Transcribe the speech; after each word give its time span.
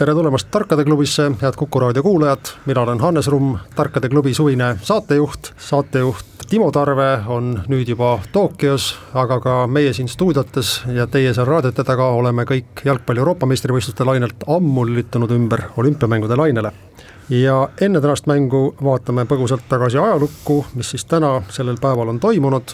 tere 0.00 0.14
tulemast 0.16 0.48
Tarkade 0.50 0.84
klubisse, 0.84 1.26
head 1.42 1.56
Kuku 1.60 1.80
raadio 1.80 2.02
kuulajad, 2.02 2.54
mina 2.66 2.80
olen 2.80 3.00
Hannes 3.00 3.26
Rumm, 3.28 3.58
Tarkade 3.76 4.08
klubi 4.08 4.34
suvine 4.34 4.76
saatejuht. 4.82 5.52
saatejuht 5.56 6.24
Timo 6.48 6.70
Tarve 6.72 7.18
on 7.28 7.50
nüüd 7.68 7.88
juba 7.92 8.14
Tokyos, 8.32 8.94
aga 9.14 9.36
ka 9.44 9.66
meie 9.66 9.92
siin 9.92 10.08
stuudiotes 10.08 10.70
ja 10.96 11.04
teie 11.06 11.34
seal 11.36 11.46
raadiote 11.46 11.84
taga 11.84 12.06
oleme 12.16 12.46
kõik 12.48 12.80
jalgpalli 12.84 13.20
Euroopa 13.20 13.46
meistrivõistluste 13.46 14.06
lainelt 14.08 14.48
ammu 14.48 14.86
lülitunud 14.88 15.36
ümber 15.36 15.66
olümpiamängude 15.76 16.36
lainele. 16.36 16.72
ja 17.30 17.68
enne 17.80 18.00
tänast 18.00 18.26
mängu 18.26 18.74
vaatame 18.84 19.24
põgusalt 19.24 19.68
tagasi 19.68 19.98
ajalukku, 19.98 20.64
mis 20.74 20.90
siis 20.90 21.04
täna, 21.04 21.42
sellel 21.50 21.76
päeval 21.80 22.08
on 22.08 22.20
toimunud 22.20 22.72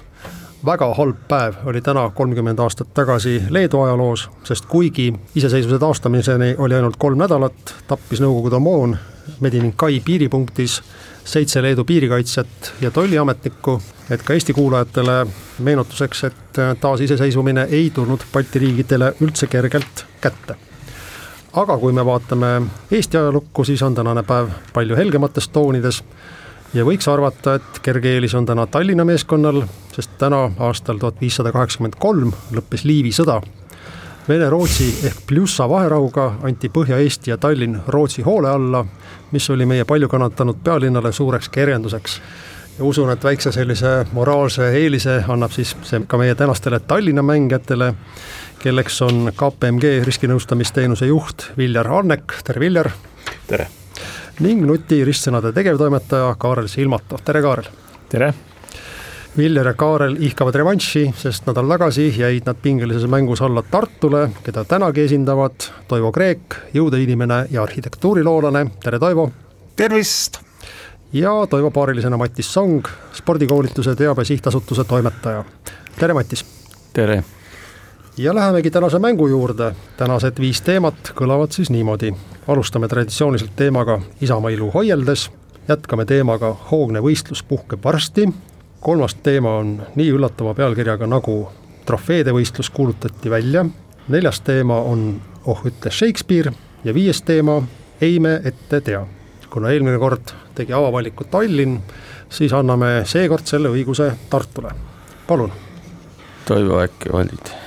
väga 0.66 0.94
halb 0.94 1.16
päev 1.28 1.54
oli 1.64 1.80
täna 1.80 2.10
kolmkümmend 2.10 2.58
aastat 2.58 2.88
tagasi 2.94 3.42
Leedu 3.50 3.80
ajaloos, 3.80 4.30
sest 4.44 4.66
kuigi 4.66 5.12
iseseisvuse 5.34 5.78
taastamiseni 5.78 6.54
oli 6.58 6.74
ainult 6.74 6.96
kolm 6.98 7.18
nädalat, 7.18 7.74
tappis 7.86 8.20
Nõukogude 8.20 8.58
moon 8.58 8.96
Medininkai 9.40 10.00
piiripunktis 10.04 10.80
seitse 11.24 11.62
Leedu 11.62 11.84
piirikaitsjat 11.84 12.72
ja 12.80 12.90
tolliametnikku, 12.90 13.80
et 14.10 14.22
ka 14.22 14.34
Eesti 14.34 14.52
kuulajatele 14.52 15.26
meenutuseks, 15.58 16.24
et 16.24 16.60
taasiseseisvumine 16.80 17.68
ei 17.70 17.90
tulnud 17.94 18.26
Balti 18.32 18.58
riikidele 18.58 19.12
üldse 19.20 19.46
kergelt 19.46 20.06
kätte. 20.20 20.56
aga 21.52 21.78
kui 21.78 21.92
me 21.92 22.04
vaatame 22.06 22.62
Eesti 22.90 23.16
ajalukku, 23.16 23.64
siis 23.64 23.82
on 23.82 23.95
tänane 23.95 24.23
päev 24.23 24.48
palju 24.73 24.96
helgemates 24.96 25.48
toonides 25.48 26.02
ja 26.74 26.84
võiks 26.84 27.09
arvata, 27.09 27.56
et 27.59 27.78
kerge 27.82 28.16
eelis 28.16 28.34
on 28.34 28.46
täna 28.46 28.66
Tallinna 28.66 29.04
meeskonnal, 29.04 29.62
sest 29.95 30.16
täna 30.18 30.48
aastal 30.59 30.98
tuhat 30.98 31.20
viissada 31.20 31.52
kaheksakümmend 31.54 31.98
kolm 32.00 32.32
lõppes 32.54 32.84
Liivi 32.84 33.12
sõda. 33.14 33.40
Vene-Rootsi 34.26 34.88
ehk 35.06 35.20
Pljussa 35.26 35.68
vaherahuga 35.70 36.32
anti 36.42 36.68
Põhja-Eesti 36.68 37.30
ja 37.30 37.36
Tallinn 37.38 37.78
Rootsi 37.86 38.24
hoole 38.26 38.50
alla, 38.50 38.82
mis 39.30 39.46
oli 39.50 39.66
meie 39.66 39.84
palju 39.84 40.08
kannatanud 40.08 40.58
pealinnale 40.64 41.12
suureks 41.12 41.48
kerjenduseks. 41.48 42.20
ja 42.78 42.84
usun, 42.84 43.10
et 43.10 43.24
väikse 43.24 43.52
sellise 43.52 44.06
moraalse 44.12 44.68
eelise 44.73 45.24
annab 45.28 45.51
siis 45.51 45.76
see 45.82 46.02
ka 46.06 46.18
meie 46.18 46.34
tänastele 46.34 46.80
Tallinna 46.80 47.23
mängijatele, 47.23 47.95
kelleks 48.58 49.02
on 49.02 49.32
KPMG 49.32 50.04
riskinõustamisteenuse 50.04 51.06
juht 51.06 51.51
Viljar 51.56 51.88
Annek, 51.88 52.40
tere 52.45 52.60
Viljar! 52.60 52.90
tere! 53.46 53.85
Ning 54.45 54.66
Nuti 54.68 54.98
ristsõnade 55.06 55.52
tegevtoimetaja 55.56 56.34
Kaarel 56.40 56.68
Silmatov, 56.68 57.23
tere 57.24 57.40
Kaarel! 57.45 57.68
tere! 58.10 58.32
Viljar 59.37 59.68
ja 59.70 59.74
Kaarel 59.76 60.16
ihkavad 60.24 60.56
revanši, 60.56 61.06
sest 61.16 61.45
nädal 61.48 61.68
tagasi 61.73 62.06
jäid 62.16 62.48
nad 62.48 62.57
pingelises 62.62 63.04
mängus 63.12 63.42
alla 63.45 63.62
Tartule, 63.62 64.31
keda 64.44 64.64
tänagi 64.64 65.04
esindavad 65.04 65.69
Toivo 65.88 66.12
Kreek, 66.12 66.56
jõudeinimene 66.76 67.47
ja 67.53 67.62
arhitektuuriloolane, 67.64 68.66
tere 68.84 69.00
Toivo! 69.00 69.31
tervist! 69.76 70.41
ja 71.12 71.32
Toivo 71.50 71.70
paarilisena 71.70 72.16
Matis 72.20 72.53
Song, 72.53 72.84
spordikoolituse 73.16 73.97
teabe 73.97 74.25
sihtasutuse 74.25 74.84
toimetaja, 74.84 75.44
tere 76.00 76.16
Matis! 76.16 76.44
tere! 76.92 77.22
Ja 78.19 78.34
lähemegi 78.34 78.70
tänase 78.70 78.98
mängu 78.98 79.28
juurde, 79.28 79.75
tänased 79.97 80.41
viis 80.41 80.60
teemat 80.60 81.12
kõlavad 81.14 81.53
siis 81.53 81.70
niimoodi. 81.70 82.14
alustame 82.48 82.88
traditsiooniliselt 82.88 83.56
teemaga 83.56 84.00
Isamaa 84.20 84.50
ilu 84.50 84.70
hoieldes, 84.70 85.31
jätkame 85.68 86.04
teemaga 86.04 86.56
Hoogne 86.70 87.00
võistlus 87.00 87.42
puhkeb 87.42 87.84
varsti, 87.84 88.28
kolmas 88.80 89.14
teema 89.14 89.56
on 89.56 89.82
nii 89.94 90.08
üllatava 90.10 90.54
pealkirjaga 90.54 91.06
nagu 91.06 91.48
Trofeede 91.86 92.32
võistlus 92.32 92.70
kuulutati 92.70 93.30
välja, 93.30 93.66
neljas 94.08 94.41
teema 94.41 94.80
on 94.80 95.20
Oh 95.46 95.60
ütles 95.64 95.98
Shakespeare 95.98 96.52
ja 96.84 96.94
viies 96.94 97.22
teema 97.22 97.62
Ei 98.00 98.20
me 98.20 98.41
ette 98.44 98.80
tea. 98.80 99.06
kuna 99.50 99.70
eelmine 99.70 99.98
kord 99.98 100.32
tegi 100.54 100.72
avavaliku 100.72 101.24
Tallinn, 101.24 101.78
siis 102.28 102.52
anname 102.52 103.04
seekord 103.04 103.46
selle 103.46 103.68
õiguse 103.68 104.12
Tartule, 104.30 104.70
palun. 105.26 105.52
Toivo, 106.44 106.82
äkki 106.82 107.12
valid? 107.12 107.66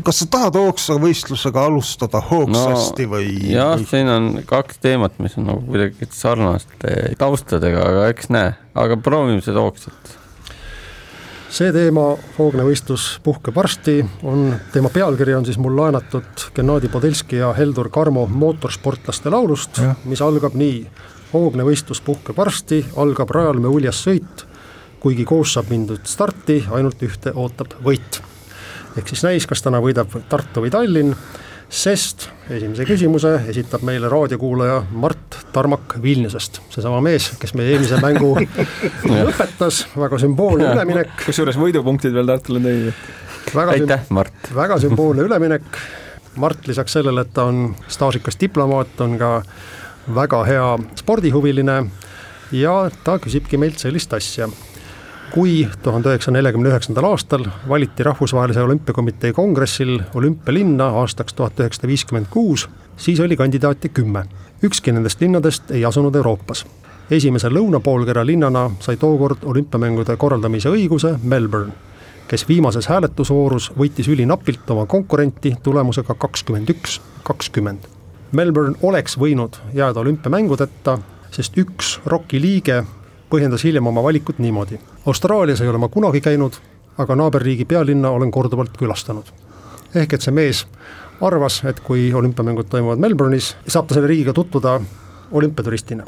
Kas 0.00 0.22
sa 0.22 0.28
tahad 0.32 0.56
hoogsavõistlusega 0.56 1.66
alustada 1.68 2.22
hoogsasti 2.24 3.04
no, 3.04 3.12
või? 3.12 3.28
jah, 3.52 3.76
siin 3.88 4.08
on 4.08 4.30
kaks 4.48 4.80
teemat, 4.80 5.18
mis 5.20 5.36
on 5.40 5.50
nagu 5.50 5.60
kuidagi 5.66 6.08
sarnaste 6.16 7.12
taustadega, 7.20 7.84
aga 7.90 8.08
eks 8.12 8.32
näe, 8.32 8.54
aga 8.78 8.96
proovime 8.96 9.44
seda 9.44 9.60
hoogsat. 9.60 10.16
see 11.52 11.68
teema, 11.76 12.06
hoogne 12.38 12.64
võistlus 12.64 13.18
puhkeb 13.24 13.56
varsti, 13.56 13.98
on, 14.24 14.48
teema 14.72 14.88
pealkiri 14.94 15.36
on 15.36 15.44
siis 15.48 15.60
mul 15.60 15.76
laenatud 15.76 16.48
Gennadi 16.56 16.88
Podelski 16.88 17.42
ja 17.42 17.52
Heldur 17.52 17.92
Karmo 17.92 18.24
mootorsportlaste 18.26 19.30
laulust, 19.30 19.82
mis 20.08 20.24
algab 20.24 20.56
nii. 20.56 20.86
hoogne 21.34 21.68
võistlus 21.68 22.00
puhkeb 22.00 22.36
varsti, 22.36 22.84
algab 22.96 23.30
rajal 23.30 23.60
me 23.60 23.68
uljas 23.68 24.00
sõit, 24.08 24.48
kuigi 25.04 25.28
koos 25.28 25.52
saab 25.52 25.68
mindud 25.68 26.08
starti, 26.08 26.62
ainult 26.72 27.02
ühte 27.04 27.36
ootab 27.36 27.76
võit 27.84 28.22
ehk 28.96 29.08
siis 29.08 29.24
näis, 29.26 29.46
kas 29.48 29.62
täna 29.64 29.80
võidab 29.82 30.12
Tartu 30.28 30.64
või 30.64 30.72
Tallinn, 30.72 31.14
sest 31.72 32.28
esimese 32.52 32.84
küsimuse 32.84 33.32
esitab 33.48 33.84
meile 33.88 34.10
raadiokuulaja 34.12 34.82
Mart 34.92 35.38
Tarmak 35.54 35.96
Vilniusest, 36.02 36.60
seesama 36.74 37.00
mees, 37.04 37.30
kes 37.40 37.54
meie 37.56 37.72
eelmise 37.72 38.00
mängu 38.02 38.34
lõpetas, 39.26 39.86
väga 39.96 40.20
sümboolne 40.20 40.68
üleminek. 40.74 41.14
kusjuures 41.24 41.56
võidupunktid 41.60 42.12
veel 42.16 42.28
Tartule 42.28 42.60
tõi. 42.64 42.94
aitäh, 43.76 44.04
Mart! 44.10 44.52
väga 44.54 44.78
sümboolne 44.84 45.24
üleminek, 45.28 45.80
Mart 46.36 46.68
lisaks 46.68 46.98
sellele, 46.98 47.24
et 47.24 47.32
ta 47.32 47.48
on 47.48 47.74
staažikas 47.92 48.38
diplomaat, 48.40 49.00
on 49.04 49.16
ka 49.20 49.32
väga 50.12 50.44
hea 50.48 50.68
spordihuviline 50.98 51.78
ja 52.52 52.76
ta 53.04 53.16
küsibki 53.22 53.60
meilt 53.60 53.80
sellist 53.80 54.12
asja 54.16 54.48
kui 55.32 55.68
tuhande 55.82 56.10
üheksasaja 56.10 56.34
neljakümne 56.36 56.68
üheksandal 56.68 57.06
aastal 57.08 57.46
valiti 57.68 58.04
Rahvusvahelise 58.04 58.62
Olümpiakomitee 58.62 59.32
kongressil 59.32 60.00
olümpialinna 60.14 60.90
aastaks 61.00 61.34
tuhat 61.34 61.60
üheksasada 61.60 61.88
viiskümmend 61.88 62.28
kuus, 62.30 62.68
siis 62.96 63.20
oli 63.20 63.36
kandidaate 63.36 63.88
kümme. 63.88 64.24
ükski 64.62 64.92
nendest 64.92 65.20
linnadest 65.20 65.70
ei 65.70 65.84
asunud 65.84 66.14
Euroopas. 66.14 66.66
esimese 67.10 67.48
lõunapoolkera 67.48 68.26
linnana 68.26 68.70
sai 68.80 68.96
tookord 68.96 69.38
olümpiamängude 69.42 70.16
korraldamise 70.16 70.68
õiguse 70.68 71.18
Melbourne, 71.22 71.72
kes 72.28 72.48
viimases 72.48 72.86
hääletusvoorus 72.86 73.72
võitis 73.78 74.08
ülinapilt 74.08 74.70
oma 74.70 74.86
konkurenti 74.86 75.56
tulemusega 75.62 76.14
kakskümmend 76.14 76.68
üks, 76.68 77.00
kakskümmend. 77.22 77.88
Melbourne 78.32 78.76
oleks 78.82 79.18
võinud 79.18 79.56
jääda 79.74 80.00
olümpiamängudeta, 80.00 80.98
sest 81.30 81.58
üks 81.58 82.00
ROK-i 82.06 82.40
liige 82.40 82.84
põhjendas 83.32 83.64
hiljem 83.64 83.86
oma 83.86 84.02
valikut 84.04 84.38
niimoodi. 84.38 84.78
Austraalias 85.06 85.60
ei 85.60 85.68
ole 85.68 85.80
ma 85.80 85.88
kunagi 85.88 86.20
käinud, 86.20 86.58
aga 86.98 87.16
naaberriigi 87.16 87.64
pealinna 87.64 88.10
olen 88.10 88.30
korduvalt 88.30 88.76
külastanud. 88.76 89.32
ehk 89.94 90.12
et 90.12 90.22
see 90.24 90.32
mees 90.32 90.66
arvas, 91.20 91.62
et 91.68 91.80
kui 91.80 92.12
olümpiamängud 92.14 92.68
toimuvad 92.68 92.98
Melbourne'is, 92.98 93.54
saab 93.68 93.86
ta 93.86 93.94
selle 93.94 94.08
riigiga 94.08 94.32
tutvuda 94.32 94.80
olümpiaturistina. 95.30 96.04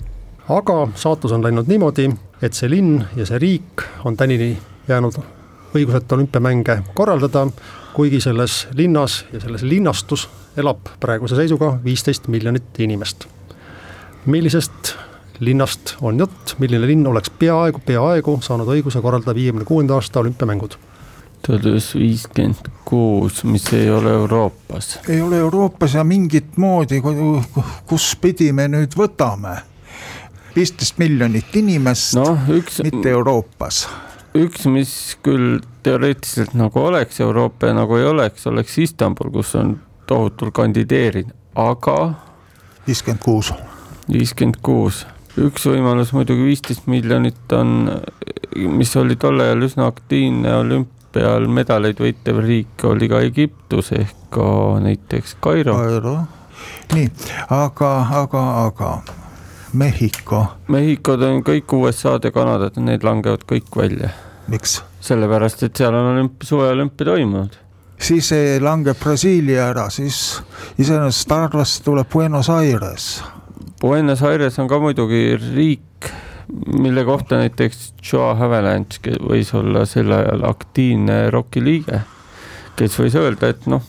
aga 0.48 0.88
saatus 0.94 1.32
on 1.32 1.42
läinud 1.42 1.68
niimoodi, 1.68 2.10
et 2.42 2.52
see 2.52 2.70
linn 2.70 3.04
ja 3.16 3.26
see 3.26 3.38
riik 3.38 3.84
on 4.04 4.16
tänini 4.16 4.58
jäänud 4.88 5.20
õiguseta 5.74 6.14
olümpiamänge 6.14 6.78
korraldada, 6.94 7.46
kuigi 7.94 8.20
selles 8.20 8.68
linnas 8.74 9.24
ja 9.32 9.40
selles 9.40 9.62
linnastus 9.62 10.28
elab 10.56 10.86
praeguse 11.00 11.36
seisuga 11.36 11.78
viisteist 11.84 12.28
miljonit 12.28 12.78
inimest. 12.78 13.26
millisest 14.26 14.96
linnast 15.40 15.96
on 16.00 16.18
jutt, 16.18 16.54
milline 16.58 16.86
linn 16.86 17.06
oleks 17.06 17.30
peaaegu, 17.38 17.80
peaaegu 17.86 18.38
saanud 18.42 18.70
õiguse 18.76 19.02
korraldada 19.02 19.34
viiekümne 19.34 19.64
kuuenda 19.64 19.98
aasta 19.98 20.20
olümpiamängud? 20.20 20.76
tuhat 21.44 21.66
üheksasada 21.68 22.00
viiskümmend 22.00 22.68
kuus, 22.88 23.42
mis 23.44 23.66
ei 23.72 23.90
ole 23.90 24.10
Euroopas. 24.10 24.98
ei 25.08 25.20
ole 25.22 25.38
Euroopas 25.38 25.94
ja 25.94 26.04
mingit 26.04 26.56
moodi, 26.56 27.02
kus 27.86 28.16
pidi 28.20 28.52
me 28.52 28.68
nüüd 28.68 28.96
võtame? 28.96 29.58
viisteist 30.56 30.98
miljonit 30.98 31.56
inimest 31.56 32.14
no,, 32.14 32.38
mitte 32.82 33.10
Euroopas. 33.10 33.88
üks, 34.38 34.66
mis 34.70 34.94
küll 35.22 35.58
teoreetiliselt 35.82 36.54
nagu 36.54 36.80
oleks 36.80 37.20
Euroopa 37.20 37.72
ja 37.72 37.74
nagu 37.76 37.98
ei 37.98 38.06
oleks, 38.06 38.46
oleks 38.46 38.78
Istanbul, 38.78 39.32
kus 39.34 39.54
on 39.60 39.76
tohutult 40.06 40.54
kandideerinud, 40.54 41.34
aga. 41.54 42.14
viiskümmend 42.86 43.24
kuus. 43.24 43.52
viiskümmend 44.12 44.62
kuus 44.62 45.04
üks 45.40 45.66
võimalus 45.66 46.12
muidugi 46.14 46.46
viisteist 46.46 46.86
miljonit 46.86 47.52
on, 47.52 47.90
mis 48.54 48.96
oli 48.96 49.16
tol 49.16 49.40
ajal 49.42 49.66
üsna 49.66 49.88
aktiivne 49.90 50.52
olümp-, 50.60 50.94
olümpial 51.14 51.46
medaleid 51.48 52.00
võitev 52.00 52.40
riik 52.42 52.84
oli 52.84 53.08
ka 53.08 53.20
Egiptus 53.22 53.92
ehk 53.92 54.14
ka 54.34 54.80
näiteks 54.82 55.36
Kairo. 55.40 55.76
Kairo, 55.78 56.14
nii, 56.94 57.10
aga, 57.50 57.90
aga, 58.22 58.42
aga 58.66 59.02
Mehhiko. 59.74 60.46
Mehhikod 60.68 61.22
on 61.22 61.42
kõik 61.42 61.72
USA-d 61.72 62.28
ja 62.28 62.32
Kanadad, 62.34 62.76
need 62.78 63.02
langevad 63.04 63.44
kõik 63.46 63.70
välja. 63.76 64.10
miks? 64.48 64.82
sellepärast, 65.00 65.62
et 65.62 65.76
seal 65.76 65.94
on 65.94 66.14
olümp-, 66.14 66.44
suveolümpia 66.44 67.06
toimunud. 67.06 67.56
siis 67.98 68.32
langeb 68.60 68.96
Brasiilia 68.98 69.68
ära, 69.68 69.90
siis 69.90 70.42
iseenesest 70.78 71.32
arvesse 71.32 71.82
tuleb 71.82 72.08
Buenos 72.10 72.50
Aires. 72.50 73.22
Buenos 73.84 74.22
Aires 74.22 74.58
on 74.58 74.68
ka 74.68 74.78
muidugi 74.80 75.34
riik, 75.36 76.06
mille 76.72 77.02
kohta 77.04 77.36
näiteks 77.36 77.90
Joe 78.00 78.30
Havelange 78.38 79.18
võis 79.20 79.50
olla 79.52 79.82
sel 79.84 80.08
ajal 80.08 80.46
aktiivne 80.48 81.18
ROK-i 81.34 81.60
liige, 81.60 81.98
kes 82.78 82.96
võis 82.96 83.12
öelda, 83.20 83.50
et 83.52 83.66
noh, 83.68 83.82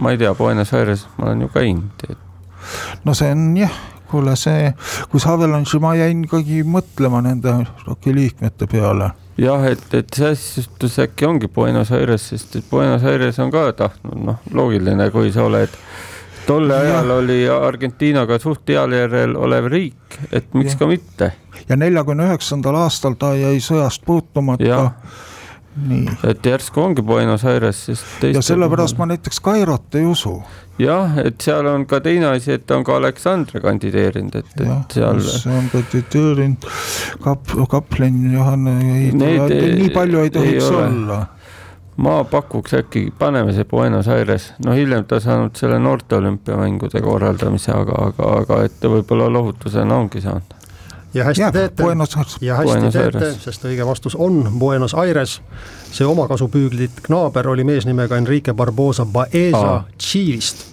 ma 0.00 0.14
ei 0.14 0.20
tea, 0.22 0.30
Buenos 0.38 0.72
Aires 0.72 1.02
ma 1.18 1.26
olen 1.26 1.42
ju 1.44 1.50
käinud, 1.52 2.06
et 2.08 3.04
no 3.04 3.12
see 3.12 3.28
on 3.34 3.42
jah, 3.60 3.74
kuule 4.08 4.38
see, 4.40 4.70
kus 5.12 5.28
Havelange'i 5.28 5.82
ma 5.84 5.92
jäin 6.00 6.24
ikkagi 6.24 6.62
mõtlema 6.64 7.20
nende 7.28 7.52
ROK-i 7.84 8.16
liikmete 8.16 8.70
peale. 8.72 9.10
Jah, 9.36 9.68
et, 9.68 9.84
et 9.92 10.16
see 10.16 10.32
asjustus 10.32 10.96
äkki 11.04 11.28
ongi 11.28 11.52
Buenos 11.52 11.92
Aires, 11.92 12.24
sest 12.32 12.56
et 12.56 12.72
Buenos 12.72 13.04
Aires 13.04 13.36
on 13.44 13.52
ka 13.52 13.68
tahtnud, 13.84 14.16
noh, 14.30 14.40
loogiline, 14.56 15.10
kui 15.12 15.28
sa 15.36 15.44
oled 15.44 15.76
tol 16.46 16.70
ajal 16.70 17.08
ja. 17.08 17.16
oli 17.16 17.40
Argentiinaga 17.48 18.38
suht 18.42 18.68
heal 18.72 18.94
järjel 18.96 19.36
olev 19.38 19.68
riik, 19.72 20.18
et 20.32 20.54
miks 20.54 20.74
ja. 20.74 20.78
ka 20.82 20.90
mitte. 20.90 21.32
ja 21.68 21.76
neljakümne 21.78 22.30
üheksandal 22.30 22.80
aastal 22.84 23.18
ta 23.18 23.34
jäi 23.38 23.60
sõjast 23.62 24.04
puutumata 24.06 24.88
nii. 25.88 26.16
et 26.28 26.46
järsku 26.46 26.82
ongi 26.82 27.02
Buenos 27.02 27.44
Aires, 27.48 27.84
sest. 27.86 28.26
ja 28.34 28.42
sellepärast 28.44 28.98
ma 28.98 29.08
näiteks 29.12 29.40
Kairot 29.40 29.94
ei 30.00 30.06
usu 30.06 30.38
jah, 30.82 31.18
et 31.22 31.40
seal 31.42 31.66
on 31.70 31.86
ka 31.88 32.00
teine 32.04 32.32
asi, 32.32 32.56
et 32.56 32.70
on 32.74 32.84
ka 32.84 32.96
Aleksandr 33.00 33.60
kandideerinud, 33.64 34.36
et, 34.40 34.56
et 34.60 34.96
seal. 34.96 35.22
see 35.26 35.52
on 35.58 35.68
kandideerinud, 35.72 36.72
kap-, 37.24 37.54
kaplen 37.70 38.18
Johanna, 38.32 38.74
nii 38.80 39.92
palju 39.94 40.26
ei 40.26 40.34
tohiks 40.34 40.68
ei 40.68 40.82
olla 40.82 41.22
ma 41.96 42.24
pakuks 42.24 42.74
äkki, 42.74 43.12
paneme 43.18 43.52
see 43.52 43.64
Buenos 43.64 44.08
Aires, 44.08 44.52
no 44.64 44.72
hiljem 44.72 45.04
ta 45.04 45.20
saanud 45.20 45.56
selle 45.56 45.78
noorte 45.78 46.16
olümpiamängude 46.16 47.00
korraldamise, 47.00 47.72
aga, 47.72 47.98
aga, 48.08 48.32
aga 48.40 48.62
et 48.66 48.88
võib-olla 48.88 49.28
lohutusena 49.32 49.96
ongi 49.96 50.20
saanud. 50.20 50.54
ja 51.14 51.24
hästi 51.24 51.42
ja, 51.42 51.52
teete, 51.52 51.84
ja 52.40 52.56
hästi 52.56 52.72
Buenos 52.72 52.92
teete, 52.94 53.32
sest 53.40 53.64
õige 53.68 53.86
vastus 53.86 54.16
on 54.16 54.46
Buenos 54.58 54.94
Aires. 54.94 55.40
See 55.92 56.06
omakasupüüdlik 56.08 57.08
naaber 57.12 57.48
oli 57.48 57.64
mees 57.64 57.86
nimega 57.86 58.16
Enrique 58.16 58.54
Barbosa 58.54 59.06
Baeza 59.06 59.84
Tšiilist 59.98 60.72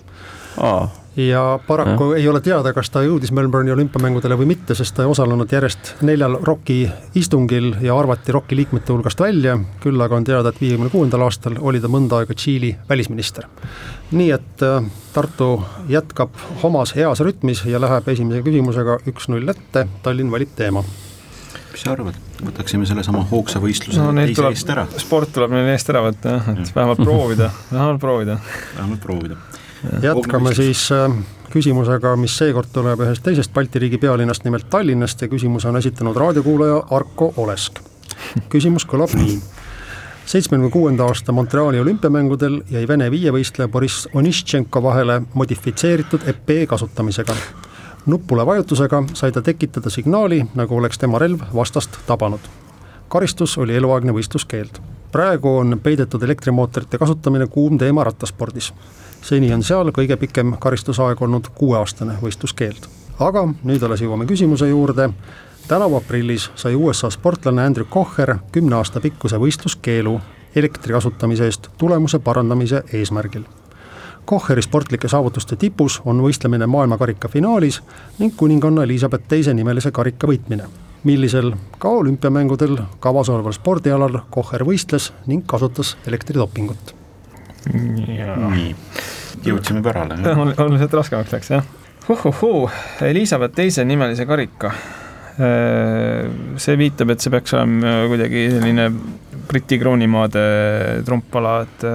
ja 1.16 1.60
paraku 1.68 2.12
ja. 2.12 2.18
ei 2.18 2.28
ole 2.28 2.42
teada, 2.42 2.74
kas 2.74 2.90
ta 2.90 3.02
jõudis 3.04 3.32
Melbourne'i 3.36 3.74
olümpiamängudele 3.74 4.38
või 4.40 4.52
mitte, 4.54 4.76
sest 4.78 4.96
ta 4.96 5.04
ei 5.04 5.12
osalenud 5.12 5.52
järjest 5.52 5.96
neljal 6.06 6.38
ROK-i 6.46 6.80
istungil 7.20 7.74
ja 7.82 7.98
arvati 7.98 8.32
ROK-i 8.36 8.60
liikmete 8.60 8.94
hulgast 8.94 9.20
välja, 9.20 9.58
küll 9.84 10.02
aga 10.02 10.20
on 10.20 10.28
teada, 10.28 10.54
et 10.54 10.62
viiekümne 10.62 10.92
kuuendal 10.94 11.26
aastal 11.26 11.58
oli 11.60 11.82
ta 11.82 11.92
mõnda 11.92 12.22
aega 12.22 12.38
Tšiili 12.38 12.76
välisminister. 12.90 13.50
nii 14.12 14.32
et 14.32 14.64
äh, 14.64 14.86
Tartu 15.14 15.64
jätkab 15.90 16.34
omas 16.64 16.96
heas 16.96 17.20
rütmis 17.26 17.66
ja 17.66 17.82
läheb 17.82 18.08
esimese 18.08 18.42
küsimusega 18.46 19.00
üks-null 19.10 19.50
ette, 19.50 19.88
Tallinn 20.04 20.32
valib 20.32 20.56
teema 20.56 20.84
mis 21.70 21.84
sa 21.86 21.94
arvad, 21.94 22.18
võtaksime 22.42 22.88
sellesama 22.90 23.22
hoogsa 23.30 23.62
võistluse 23.62 24.02
no, 24.02 24.14
teise 24.18 24.38
tuleb, 24.40 24.58
eest 24.58 24.74
ära? 24.74 24.86
sport 25.02 25.34
tuleb 25.36 25.54
neil 25.54 25.70
eest 25.74 25.90
ära 25.94 26.02
võtta 26.06 26.38
jah, 26.38 26.50
et 26.56 26.74
vähemalt 26.76 27.04
proovida, 27.04 27.52
vähemalt 27.72 28.02
proovida. 28.02 28.40
vähemalt 28.76 29.06
proovida 29.06 29.38
jätkame 30.02 30.56
siis 30.56 30.92
äh, 30.92 31.12
küsimusega, 31.50 32.16
mis 32.20 32.36
seekord 32.38 32.72
tuleb 32.74 33.02
ühest 33.06 33.24
teisest 33.26 33.54
Balti 33.54 33.80
riigi 33.80 33.98
pealinnast, 33.98 34.44
nimelt 34.44 34.70
Tallinnast 34.70 35.22
ja 35.22 35.28
küsimuse 35.28 35.70
on 35.70 35.78
esitanud 35.78 36.18
raadiokuulaja 36.18 36.84
Arko 36.96 37.34
Olesk. 37.38 37.80
küsimus 38.50 38.86
kõlab 38.86 39.16
nii. 39.16 39.40
seitsmekümne 40.26 40.70
kuuenda 40.72 41.06
aasta 41.06 41.31
Montreali 41.31 41.80
olümpiamängudel 41.80 42.62
jäi 42.70 42.88
Vene 42.88 43.12
viievõistleja 43.12 43.68
Boriss 43.68 44.08
Oništšenko 44.14 44.84
vahele 44.84 45.22
modifitseeritud 45.34 46.28
epee 46.28 46.68
kasutamisega. 46.68 47.36
nupule 48.06 48.46
vajutusega 48.46 49.04
sai 49.14 49.31
ta 49.31 49.42
tekitada 49.42 49.90
signaali, 49.90 50.46
nagu 50.56 50.78
oleks 50.78 50.98
tema 50.98 51.20
relv 51.20 51.42
vastast 51.56 52.00
tabanud. 52.08 52.40
karistus 53.08 53.58
oli 53.58 53.76
eluaegne 53.76 54.12
võistluskeeld 54.12 54.80
praegu 55.12 55.58
on 55.58 55.80
peidetud 55.84 56.24
elektrimootorite 56.24 56.98
kasutamine 56.98 57.48
kuum 57.48 57.78
teema 57.78 58.04
rattaspordis 58.04 58.74
seni 59.21 59.54
on 59.54 59.63
seal 59.63 59.92
kõige 59.95 60.18
pikem 60.18 60.56
karistusaeg 60.60 61.21
olnud 61.21 61.51
kuueaastane 61.56 62.18
võistluskeeld. 62.21 62.88
aga 63.19 63.48
nüüd 63.63 63.83
alles 63.83 64.01
jõuame 64.01 64.25
küsimuse 64.25 64.68
juurde. 64.69 65.10
tänavu 65.68 65.95
aprillis 65.95 66.51
sai 66.56 66.75
USA 66.75 67.10
sportlane 67.10 67.66
Andrew 67.66 67.86
Kocher 67.89 68.36
kümne 68.51 68.75
aasta 68.75 69.00
pikkuse 69.00 69.38
võistluskeelu 69.38 70.19
elektri 70.56 70.94
kasutamise 70.94 71.45
eest 71.45 71.69
tulemuse 71.77 72.19
parandamise 72.19 72.83
eesmärgil. 72.94 73.44
Kocheri 74.25 74.62
sportlike 74.62 75.07
saavutuste 75.07 75.56
tipus 75.56 76.01
on 76.06 76.21
võistlemine 76.21 76.68
maailmakarika 76.68 77.27
finaalis 77.27 77.81
ning 78.19 78.36
kuninganna 78.38 78.83
Elizabeth 78.83 79.27
teise 79.27 79.54
nimelise 79.54 79.92
karika 79.92 80.27
võitmine, 80.27 80.63
millisel 81.04 81.54
ka 81.80 81.89
olümpiamängudel 81.89 82.77
kavas 83.00 83.30
oleval 83.30 83.54
spordialal 83.54 84.19
Kocher 84.30 84.63
võistles 84.63 85.12
ning 85.27 85.45
kasutas 85.45 85.98
elektridopingut 86.07 87.00
nii, 87.74 88.75
jõudsime 89.46 89.84
pärale. 89.86 90.20
oluliselt 90.36 90.96
raskemaks 91.00 91.36
läks 91.36 91.52
jah. 91.54 91.68
Huhhuhuu, 92.10 92.70
Elizabeth 93.06 93.54
teise 93.58 93.86
nimelise 93.86 94.26
karika. 94.30 94.74
Äh, 95.40 96.30
see 96.60 96.78
viitab, 96.80 97.14
et 97.14 97.24
see 97.24 97.34
peaks 97.34 97.54
olema 97.56 98.00
kuidagi 98.12 98.48
selline 98.56 98.90
Briti 99.50 99.80
kroonimaade 99.81 100.42
trumpala, 101.08 101.60
et 101.66 101.86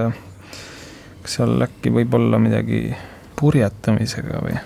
kas 1.25 1.37
seal 1.39 1.61
äkki 1.65 1.93
võib 1.93 2.15
olla 2.17 2.39
midagi 2.41 2.87
purjetamisega 3.39 4.41
või? 4.45 4.57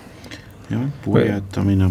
jah, 0.70 0.84
purjetamine, 1.04 1.90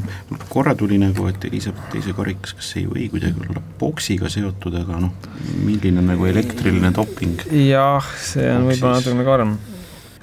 korra 0.48 0.74
tuli 0.78 0.98
nagu, 1.02 1.26
et 1.30 1.44
Elizabeth 1.48 1.90
teise 1.92 2.14
karikas, 2.16 2.54
kas 2.58 2.70
ei 2.78 2.84
või 2.86 3.08
kuidagi 3.10 3.42
olla 3.46 3.62
poksiga 3.80 4.30
seotud, 4.30 4.76
aga 4.78 5.00
noh, 5.02 5.14
milline 5.66 6.04
nagu 6.04 6.28
elektriline 6.30 6.92
doping. 6.94 7.42
jah, 7.66 8.06
see 8.22 8.46
on 8.52 8.68
võib-olla 8.70 9.00
natukene 9.00 9.26
karm. 9.26 9.56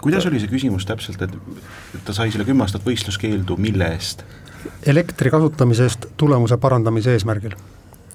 Kuidas 0.05 0.25
oli 0.29 0.41
see 0.41 0.51
küsimus 0.51 0.85
täpselt, 0.85 1.21
et 1.25 2.01
ta 2.05 2.13
sai 2.13 2.31
selle 2.33 2.45
kümme 2.47 2.65
aastat 2.65 2.85
võistluskeeldu, 2.85 3.57
mille 3.61 3.89
eest? 3.97 4.25
elektri 4.85 5.29
kasutamise 5.33 5.85
eest 5.85 6.07
tulemuse 6.17 6.57
parandamise 6.61 7.13
eesmärgil. 7.13 7.53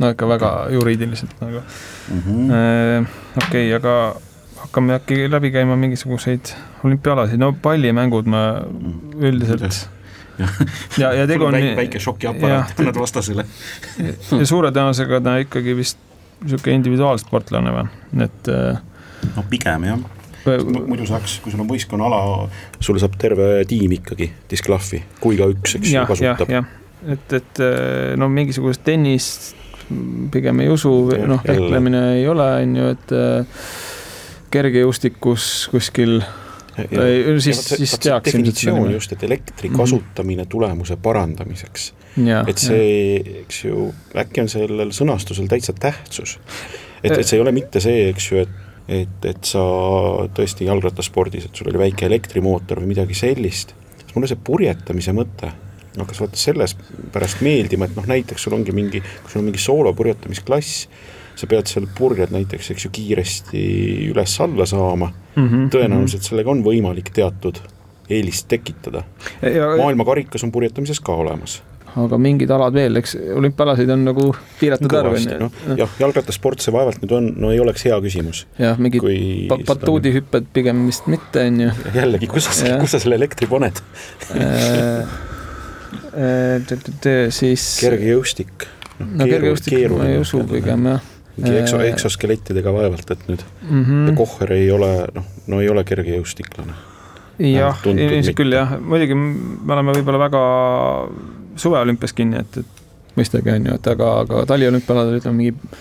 no 0.00 0.11
ikka 0.14 0.28
väga 0.30 0.50
juriidiliselt 0.75 1.37
nagu 1.42 1.61
mm 1.61 2.20
-hmm.. 2.26 3.06
okei 3.37 3.68
okay,, 3.68 3.75
aga 3.76 3.94
hakkame 4.64 4.94
äkki 4.99 5.25
läbi 5.30 5.50
käima 5.50 5.76
mingisuguseid 5.76 6.52
olümpiaalasid, 6.85 7.38
no 7.38 7.52
pallimängud 7.62 8.26
ma 8.26 8.44
mhm. 8.61 9.25
üldiselt 9.25 9.66
mm 9.66 9.99
ja, 10.99 11.12
ja 11.12 11.26
tegu 11.26 11.44
on 11.44 11.52
väike, 11.52 11.75
väike 11.76 12.00
šokiaparaat 12.00 12.78
annad 12.80 13.00
vastasele 13.00 13.44
ja 14.38 14.47
suure 14.49 14.70
tõenäosusega 14.73 15.20
ta 15.25 15.37
ikkagi 15.42 15.75
vist 15.76 15.99
niisugune 16.40 16.78
individuaalsportlane 16.78 17.75
või, 17.75 17.85
et. 18.25 18.49
Äh, 18.49 18.80
no 19.37 19.44
pigem 19.50 19.85
jah 19.90 20.19
muidu 20.59 21.07
saaks, 21.09 21.38
kui 21.45 21.52
sul 21.52 21.62
on 21.62 21.71
võistkonnaala, 21.71 22.21
sulle 22.80 23.02
saab 23.02 23.16
terve 23.21 23.52
tiim 23.69 23.92
ikkagi 23.99 24.30
disklahvi, 24.50 25.02
kui 25.21 25.38
ka 25.40 25.49
üks, 25.52 25.78
eks 25.78 25.95
ju, 25.95 26.04
kasutab. 26.09 26.52
et, 27.14 27.33
et 27.40 27.62
äh, 27.64 28.16
no 28.21 28.28
mingisugust 28.33 28.85
tennist 28.85 29.57
pigem 30.30 30.61
ei 30.62 30.69
usu, 30.71 30.92
noh, 31.26 31.40
vehklemine 31.47 32.04
ei 32.19 32.28
ole, 32.30 32.50
on 32.62 32.76
ju, 32.78 32.92
et 32.95 33.16
äh, 33.16 33.64
kergejõustikus 34.54 35.47
kuskil 35.73 36.21
ei, 36.80 37.40
siis, 37.42 37.61
siis 37.75 37.97
teaks 37.99 38.30
definitsioon 38.30 38.92
just, 38.95 39.12
et 39.12 39.23
elektri 39.26 39.69
mhm. 39.69 39.76
kasutamine 39.78 40.42
mm 40.42 40.47
-hmm. 40.47 40.50
tulemuse 40.50 40.97
parandamiseks. 40.97 41.92
et 42.47 42.59
see, 42.59 43.16
eks 43.42 43.64
ju, 43.64 43.95
äkki 44.16 44.40
on 44.40 44.49
sellel 44.49 44.90
sõnastusel 44.90 45.49
täitsa 45.49 45.73
tähtsus. 45.73 46.38
et, 47.04 47.12
et 47.12 47.26
see 47.26 47.38
ei 47.38 47.42
ole 47.42 47.52
mitte 47.52 47.80
see, 47.80 48.09
eks 48.09 48.33
ju, 48.33 48.38
et 48.38 48.49
et, 48.90 49.26
et 49.28 49.47
sa 49.47 49.62
tõesti 50.35 50.66
jalgrattaspordis, 50.66 51.47
et 51.47 51.56
sul 51.56 51.70
oli 51.70 51.80
väike 51.87 52.09
elektrimootor 52.09 52.82
või 52.82 52.94
midagi 52.94 53.16
sellist, 53.18 53.75
siis 54.00 54.14
mulle 54.16 54.30
see 54.30 54.40
purjetamise 54.44 55.14
mõte 55.16 55.52
hakkas 55.97 56.20
vaata 56.23 56.38
selles 56.38 56.76
pärast 57.12 57.40
meeldima, 57.42 57.87
et 57.87 57.97
noh, 57.99 58.06
näiteks 58.06 58.47
sul 58.47 58.54
ongi 58.54 58.75
mingi, 58.75 59.02
kui 59.02 59.32
sul 59.32 59.42
on 59.42 59.49
mingi 59.49 59.62
soolopurjetamisklass, 59.62 60.85
sa 61.40 61.49
pead 61.50 61.70
seal 61.70 61.88
purjed 61.97 62.35
näiteks, 62.35 62.70
eks 62.75 62.87
ju, 62.87 62.92
kiiresti 62.94 63.64
üles-alla 64.11 64.66
saama 64.68 65.11
mm, 65.11 65.49
-hmm. 65.49 65.68
tõenäoliselt 65.75 66.26
sellega 66.26 66.52
on 66.52 66.62
võimalik 66.66 67.11
teatud 67.14 67.59
eelist 68.11 68.49
tekitada. 68.49 69.02
maailmakarikas 69.76 70.44
on 70.44 70.52
purjetamises 70.52 71.00
ka 71.00 71.14
olemas 71.14 71.61
aga 71.99 72.18
mingid 72.23 72.50
alad 72.54 72.76
veel, 72.76 72.99
eks 73.00 73.16
olümpiaalasid 73.37 73.90
on 73.94 74.04
nagu 74.06 74.26
piiratud 74.61 74.94
arv 75.00 75.16
on 75.18 75.26
ju. 75.26 75.50
jah, 75.80 75.94
jalgrattasport 76.02 76.62
see 76.62 76.75
vaevalt 76.75 77.02
nüüd 77.02 77.14
on, 77.16 77.30
no 77.42 77.52
ei 77.54 77.61
oleks 77.62 77.87
hea 77.88 77.99
küsimus. 78.04 78.44
jah, 78.61 78.78
mingid 78.78 79.06
batuudihüpped 79.68 80.50
pigem 80.54 80.85
vist 80.88 81.09
mitte, 81.11 81.47
on 81.50 81.62
ju. 81.66 81.70
jällegi, 81.97 82.30
kus 82.30 82.50
sa, 82.50 82.76
kus 82.82 82.94
sa 82.94 83.02
selle 83.02 83.18
elektri 83.20 83.50
paned 83.50 83.80
äh, 84.35 85.06
äh, 86.14 87.25
siis. 87.35 87.70
kergejõustik. 87.82 88.68
no 89.00 89.26
kergejõustik 89.26 89.88
ma 89.97 90.11
ei 90.12 90.20
usu 90.23 90.44
pigem 90.50 90.92
jah 90.94 91.09
mingi 91.40 91.61
ekso, 91.62 91.80
äh, 91.80 91.88
eksoskelettidega 91.94 92.73
vaevalt, 92.75 93.11
et 93.11 93.26
nüüd 93.28 93.42
mm 93.42 93.82
-hmm. 93.85 94.06
ja 94.11 94.16
Kohver 94.16 94.52
ei 94.52 94.70
ole, 94.70 94.90
noh, 95.14 95.26
no 95.47 95.61
ei 95.61 95.68
ole 95.68 95.85
kergejõustiklane. 95.85 96.75
jah, 97.38 97.78
ilmselt 97.87 98.37
küll 98.37 98.52
jah, 98.52 98.76
muidugi 98.80 99.14
me 99.16 99.73
oleme 99.73 99.94
võib-olla 99.97 100.25
väga 100.26 100.42
suveolümpias 101.57 102.12
kinni, 102.16 102.40
et, 102.40 102.61
et 102.62 103.16
mõistagi 103.19 103.54
on 103.54 103.71
ju, 103.71 103.78
et 103.80 103.90
aga, 103.95 104.11
aga 104.25 104.45
taliolümpialadel 104.50 105.19
ütleme 105.21 105.37
mingi 105.38 105.80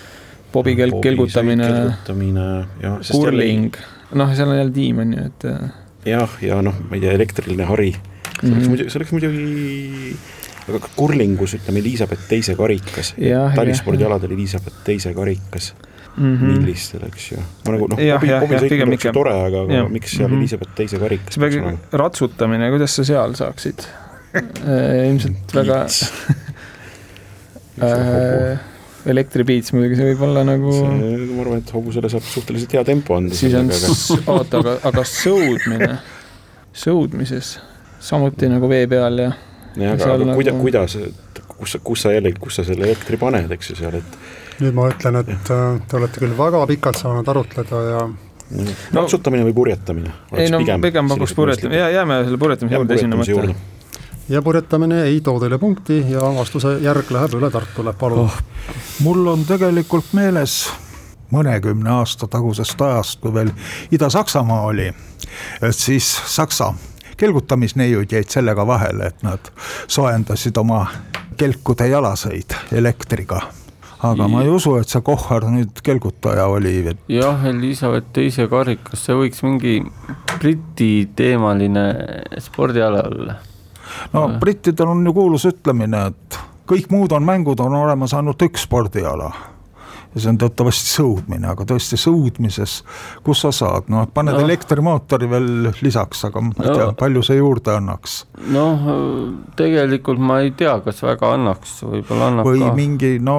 bobikelk, 0.54 1.02
kelgutamine, 1.04 1.70
kelgutamine, 1.70 2.48
kurling, 3.12 3.78
noh, 4.18 4.34
seal 4.38 4.54
on 4.54 4.60
jälle 4.60 4.76
tiim 4.76 5.04
on 5.04 5.14
ju, 5.16 5.28
et. 5.30 5.48
jah, 6.10 6.40
ja 6.46 6.62
noh, 6.66 6.82
ma 6.90 6.98
ei 6.98 7.06
tea, 7.06 7.14
elektriline 7.20 7.70
hari, 7.70 7.92
see 7.94 8.50
oleks 8.50 8.56
-hmm. 8.56 8.70
muidugi, 8.74 8.90
see 8.90 9.02
oleks 9.02 9.16
muidugi 9.16 10.16
aga 10.70 10.90
kurlingus 10.96 11.56
ütleme 11.58 11.82
Elizabeth 11.82 12.28
teise 12.30 12.56
karikas, 12.56 13.14
talispordialadel 13.56 14.36
Elizabeth 14.36 14.84
teise 14.86 15.14
karikas 15.14 15.74
mm 16.18 16.36
-hmm. 16.36 16.58
millistel, 16.58 17.08
eks 17.08 17.32
ju. 17.32 17.38
ma 17.66 17.74
nagu 17.74 17.88
noh, 17.88 17.98
hobisõit 18.44 19.06
ju 19.06 19.14
tore, 19.14 19.34
aga, 19.34 19.64
aga 19.66 19.88
miks 19.90 20.12
seal 20.12 20.28
mm 20.28 20.34
-hmm. 20.34 20.38
Elizabeth 20.38 20.76
teise 20.76 21.00
karikas 21.00 21.40
peaks 21.40 21.56
olema? 21.56 21.78
ratsutamine, 21.92 22.70
kuidas 22.70 22.96
sa 22.96 23.04
seal 23.04 23.34
saaksid 23.34 23.88
Äh, 23.88 24.09
ilmselt 24.34 25.54
väga 25.56 25.80
äh, 27.82 28.60
elektripiits 29.10 29.74
muidugi, 29.74 29.98
see 30.00 30.12
võib 30.12 30.24
olla 30.28 30.44
nagu. 30.48 30.74
ma 30.84 31.44
arvan, 31.46 31.64
et 31.64 31.74
hobusele 31.74 32.12
saab 32.12 32.26
suhteliselt 32.28 32.76
hea 32.78 32.84
tempo 32.88 33.18
anda. 33.18 33.38
siis 33.38 33.56
on, 33.58 33.72
oota, 34.36 34.62
aga, 34.62 34.76
aga 34.92 35.06
sõudmine, 35.08 35.92
sõudmises 36.86 37.56
samuti 38.04 38.50
nagu 38.52 38.70
vee 38.72 38.86
peal 38.92 39.24
ja. 39.24 39.32
jah, 39.76 39.96
aga, 39.96 40.14
aga 40.14 40.30
nagu... 40.34 40.44
kuidas, 40.62 40.96
kuidas, 40.96 41.50
kus 41.56 41.76
sa, 41.76 41.84
kus 41.84 42.06
sa 42.06 42.14
jällegi, 42.16 42.40
kus 42.42 42.60
sa 42.60 42.68
selle 42.68 42.88
elektri 42.88 43.20
paned, 43.22 43.52
eks 43.56 43.74
ju 43.74 43.80
seal, 43.80 44.00
et. 44.00 44.18
nüüd 44.62 44.78
ma 44.78 44.90
ütlen, 44.92 45.22
et 45.24 45.54
äh, 45.56 45.68
te 45.88 46.00
olete 46.00 46.24
küll 46.24 46.38
väga 46.38 46.66
pikalt 46.70 47.00
saanud 47.00 47.34
arutleda 47.34 47.84
ja 47.88 48.06
no, 48.06 48.78
ratsutamine 49.02 49.48
või 49.50 49.58
purjetamine? 49.58 50.14
ei 50.36 50.52
no 50.54 50.62
pigem, 50.64 50.86
pigem 50.86 51.12
pakuks 51.12 51.36
purjetamine, 51.38 51.84
jääme 51.98 52.24
selle 52.28 52.42
purjetamise 52.42 52.82
juurde 52.82 53.00
esimene 53.00 53.22
mõte 53.24 53.78
ja 54.30 54.42
purjetamine 54.42 55.04
ei 55.04 55.22
too 55.22 55.40
teile 55.40 55.58
punkti 55.58 56.04
ja 56.12 56.22
vastuse 56.36 56.78
järg 56.84 57.12
läheb 57.12 57.34
üle 57.40 57.50
Tartule, 57.52 57.94
palun 57.94 58.28
oh,. 58.28 58.38
mul 59.04 59.28
on 59.28 59.46
tegelikult 59.48 60.14
meeles 60.14 60.62
mõnekümne 61.34 61.92
aasta 61.94 62.28
tagusest 62.28 62.82
ajast, 62.82 63.20
kui 63.22 63.34
veel 63.34 63.52
Ida-Saksamaa 63.92 64.62
oli, 64.70 64.88
et 65.62 65.78
siis 65.78 66.08
Saksa 66.26 66.74
kelgutamisneiud 67.18 68.12
jäid 68.12 68.30
sellega 68.32 68.66
vahele, 68.68 69.12
et 69.12 69.24
nad 69.24 69.52
soojendasid 69.88 70.58
oma 70.58 70.86
kelkude 71.38 71.90
jalaseid 71.90 72.56
elektriga 72.72 73.42
aga 74.04 74.30
ma 74.32 74.46
ei 74.46 74.50
usu, 74.54 74.78
et 74.80 74.88
see 74.88 75.04
Kohver 75.04 75.50
nüüd 75.52 75.82
kelgutaja 75.84 76.48
oli. 76.48 76.96
jah, 77.12 77.46
Elizabeth 77.50 78.14
teise 78.16 78.48
karikas, 78.48 79.06
see 79.06 79.18
võiks 79.18 79.44
mingi 79.44 79.82
Briti 80.40 81.10
teemaline 81.16 81.86
spordiala 82.40 83.04
olla 83.10 83.40
no 84.14 84.28
brittidel 84.40 84.96
on 84.96 85.06
ju 85.06 85.14
kuulus 85.14 85.46
ütlemine, 85.50 86.08
et 86.12 86.42
kõik 86.70 86.92
muud 86.94 87.16
on 87.16 87.26
mängud, 87.26 87.60
on 87.64 87.80
olemas 87.84 88.14
ainult 88.18 88.42
üks 88.46 88.68
spordiala 88.68 89.32
ja 90.16 90.22
see 90.24 90.32
on 90.32 90.40
teatavasti 90.42 90.90
sõudmine, 90.90 91.52
aga 91.52 91.66
tõesti 91.70 91.98
sõudmises, 92.00 92.80
kus 93.26 93.44
sa 93.46 93.52
saad, 93.54 93.90
noh, 93.94 94.08
paned 94.14 94.38
no. 94.38 94.42
elektrimootori 94.46 95.30
veel 95.30 95.50
lisaks, 95.84 96.24
aga 96.30 96.42
ma 96.42 96.56
ei 96.56 96.72
no. 96.72 96.78
tea, 96.80 96.88
palju 96.98 97.24
see 97.28 97.38
juurde 97.38 97.76
annaks. 97.78 98.24
noh, 98.50 98.88
tegelikult 99.60 100.22
ma 100.22 100.42
ei 100.46 100.56
tea, 100.58 100.80
kas 100.86 101.04
väga 101.06 101.36
annaks, 101.38 101.78
võib-olla 101.86 102.32
annab 102.34 102.50
või 102.50 102.64
ka. 102.64 102.72
mingi 102.78 103.14
no 103.22 103.38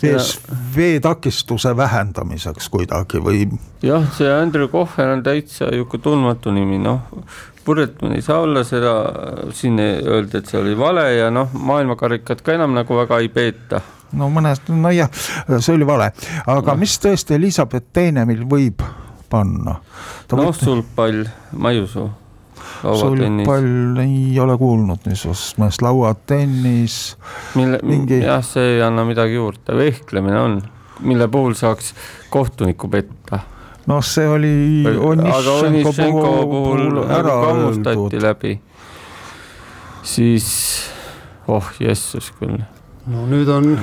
vees, 0.00 0.34
veetakistuse 0.76 1.74
vähendamiseks 1.76 2.72
kuidagi 2.72 3.20
või. 3.24 3.44
jah, 3.84 4.08
see 4.16 4.32
Andrew 4.32 4.72
Kohver 4.72 5.18
on 5.18 5.24
täitsa 5.26 5.68
niisugune 5.68 6.08
tundmatu 6.08 6.56
nimi, 6.56 6.80
noh 6.80 7.12
purjetamine 7.64 8.18
ei 8.18 8.22
saa 8.22 8.40
olla, 8.42 8.64
seda 8.64 8.94
siin 9.54 9.80
öeldi, 9.80 10.38
et 10.38 10.48
see 10.50 10.60
oli 10.60 10.74
vale 10.78 11.06
ja 11.14 11.30
noh, 11.34 11.52
maailmakarikat 11.52 12.42
ka 12.44 12.56
enam 12.56 12.74
nagu 12.76 12.96
väga 12.96 13.20
ei 13.22 13.28
peeta. 13.32 13.82
no 14.18 14.28
mõnest, 14.32 14.68
nojah, 14.68 15.10
see 15.58 15.74
oli 15.74 15.86
vale, 15.88 16.10
aga 16.46 16.74
no. 16.74 16.80
mis 16.80 16.96
tõesti 17.02 17.38
Elizabeth 17.38 17.92
teine 17.92 18.26
meil 18.28 18.42
võib 18.48 18.82
panna? 19.32 19.78
noh 20.32 20.50
võt..., 20.50 20.64
sulgpall, 20.64 21.22
ma 21.56 21.72
ei 21.72 21.80
usu. 21.84 22.08
sulgpall 22.82 24.02
ei 24.02 24.40
ole 24.42 24.58
kuulnud 24.58 25.08
niisugusest 25.08 25.62
mõnest 25.62 25.86
lauatennis. 25.86 26.98
mille 27.58 27.80
mingi..., 27.86 28.20
jah, 28.24 28.44
see 28.46 28.76
ei 28.76 28.84
anna 28.84 29.06
midagi 29.08 29.38
juurde, 29.38 29.78
vehklemine 29.78 30.40
on, 30.40 30.60
mille 31.06 31.30
puhul 31.32 31.56
saaks 31.58 31.94
kohtunikku 32.32 32.90
petta 32.92 33.46
noh, 33.86 34.02
see 34.04 34.28
oli 34.28 34.52
Onišenko 34.86 35.92
puhul, 36.22 36.44
puhul 36.50 37.00
ära 37.10 37.34
kammustati 37.46 38.22
läbi, 38.22 38.54
siis 40.06 40.48
oh 41.50 41.72
jessus 41.80 42.30
küll. 42.38 42.62
no 43.10 43.26
nüüd 43.30 43.50
on 43.50 43.74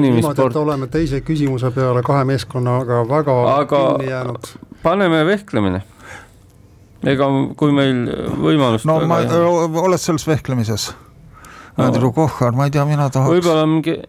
niimoodi, 0.00 0.46
et 0.48 0.56
oleme 0.56 0.88
teise 0.92 1.20
küsimuse 1.24 1.70
peale 1.74 2.02
kahe 2.06 2.24
meeskonnaga 2.28 3.04
väga 3.08 3.36
aga 3.54 3.82
kinni 3.92 4.10
jäänud. 4.10 4.50
paneme 4.82 5.24
vehklemine. 5.26 5.82
ega 7.04 7.28
kui 7.56 7.74
meil 7.74 8.06
võimalust 8.40 8.88
no 8.88 9.00
ma, 9.06 9.20
oled 9.84 10.00
selles 10.00 10.26
vehklemises 10.26 10.90
no.? 11.76 11.84
Andrew 11.84 12.10
Kohar, 12.12 12.56
ma 12.56 12.66
ei 12.66 12.74
tea, 12.74 12.84
mina 12.88 13.10
tahaks. 13.12 13.36
võib-olla 13.36 13.68
mingi, 13.70 14.00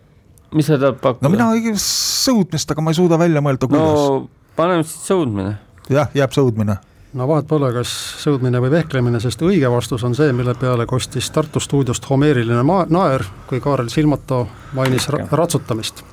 mis 0.55 0.71
sa 0.71 0.79
tahad 0.79 0.97
pakkuda? 1.03 1.27
no 1.27 1.35
mina 1.35 1.75
sõudmist, 1.83 2.71
aga 2.71 2.81
ma 2.81 2.95
ei 2.95 3.01
suuda 3.03 3.19
välja 3.21 3.43
mõelda, 3.45 3.69
kuidas 3.69 3.99
no 3.99 4.38
paneme 4.59 4.83
siis 4.83 5.07
sõudmine. 5.07 5.55
jah, 5.89 6.11
jääb 6.13 6.35
sõudmine. 6.35 6.77
No 7.17 7.25
vahet 7.25 7.47
pole, 7.49 7.71
kas 7.73 7.89
sõudmine 8.21 8.59
või 8.61 8.69
vehklemine, 8.75 9.17
sest 9.23 9.41
õige 9.41 9.69
vastus 9.73 10.03
on 10.05 10.13
see, 10.13 10.29
mille 10.35 10.53
peale 10.59 10.85
kostis 10.85 11.31
Tartu 11.33 11.61
stuudiost 11.63 12.05
homeeriline 12.09 12.61
maa, 12.63 12.85
naer, 12.89 13.25
kui 13.49 13.61
Kaarel 13.63 13.89
Silmato 13.89 14.43
mainis 14.77 15.09
ra 15.09 15.25
ratsutamist. 15.31 16.03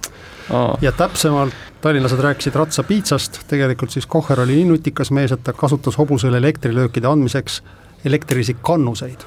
Oh.. 0.47 0.79
ja 0.81 0.93
täpsemalt 0.95 1.53
tallinlased 1.83 2.21
rääkisid 2.23 2.55
ratsapiitsast, 2.55 3.41
tegelikult 3.51 3.91
siis 3.91 4.07
Kohver 4.07 4.41
oli 4.45 4.61
nii 4.61 4.71
nutikas 4.71 5.11
mees, 5.11 5.35
et 5.35 5.43
ta 5.45 5.53
kasutas 5.53 5.99
hobusele 5.99 6.39
elektrilöökide 6.39 7.11
andmiseks 7.11 7.61
elektrilisi 8.07 8.57
kannuseid. 8.63 9.27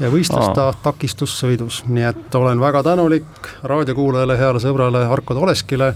Ja 0.00 0.08
võistles 0.10 0.48
oh. 0.48 0.54
ta 0.56 0.70
takistussõidus, 0.82 1.82
nii 1.92 2.06
et 2.08 2.34
olen 2.38 2.62
väga 2.62 2.80
tänulik 2.86 3.50
raadiokuulajale, 3.68 4.38
heale 4.38 4.62
sõbrale 4.62 5.04
Arko 5.12 5.34
Toleskile 5.36 5.92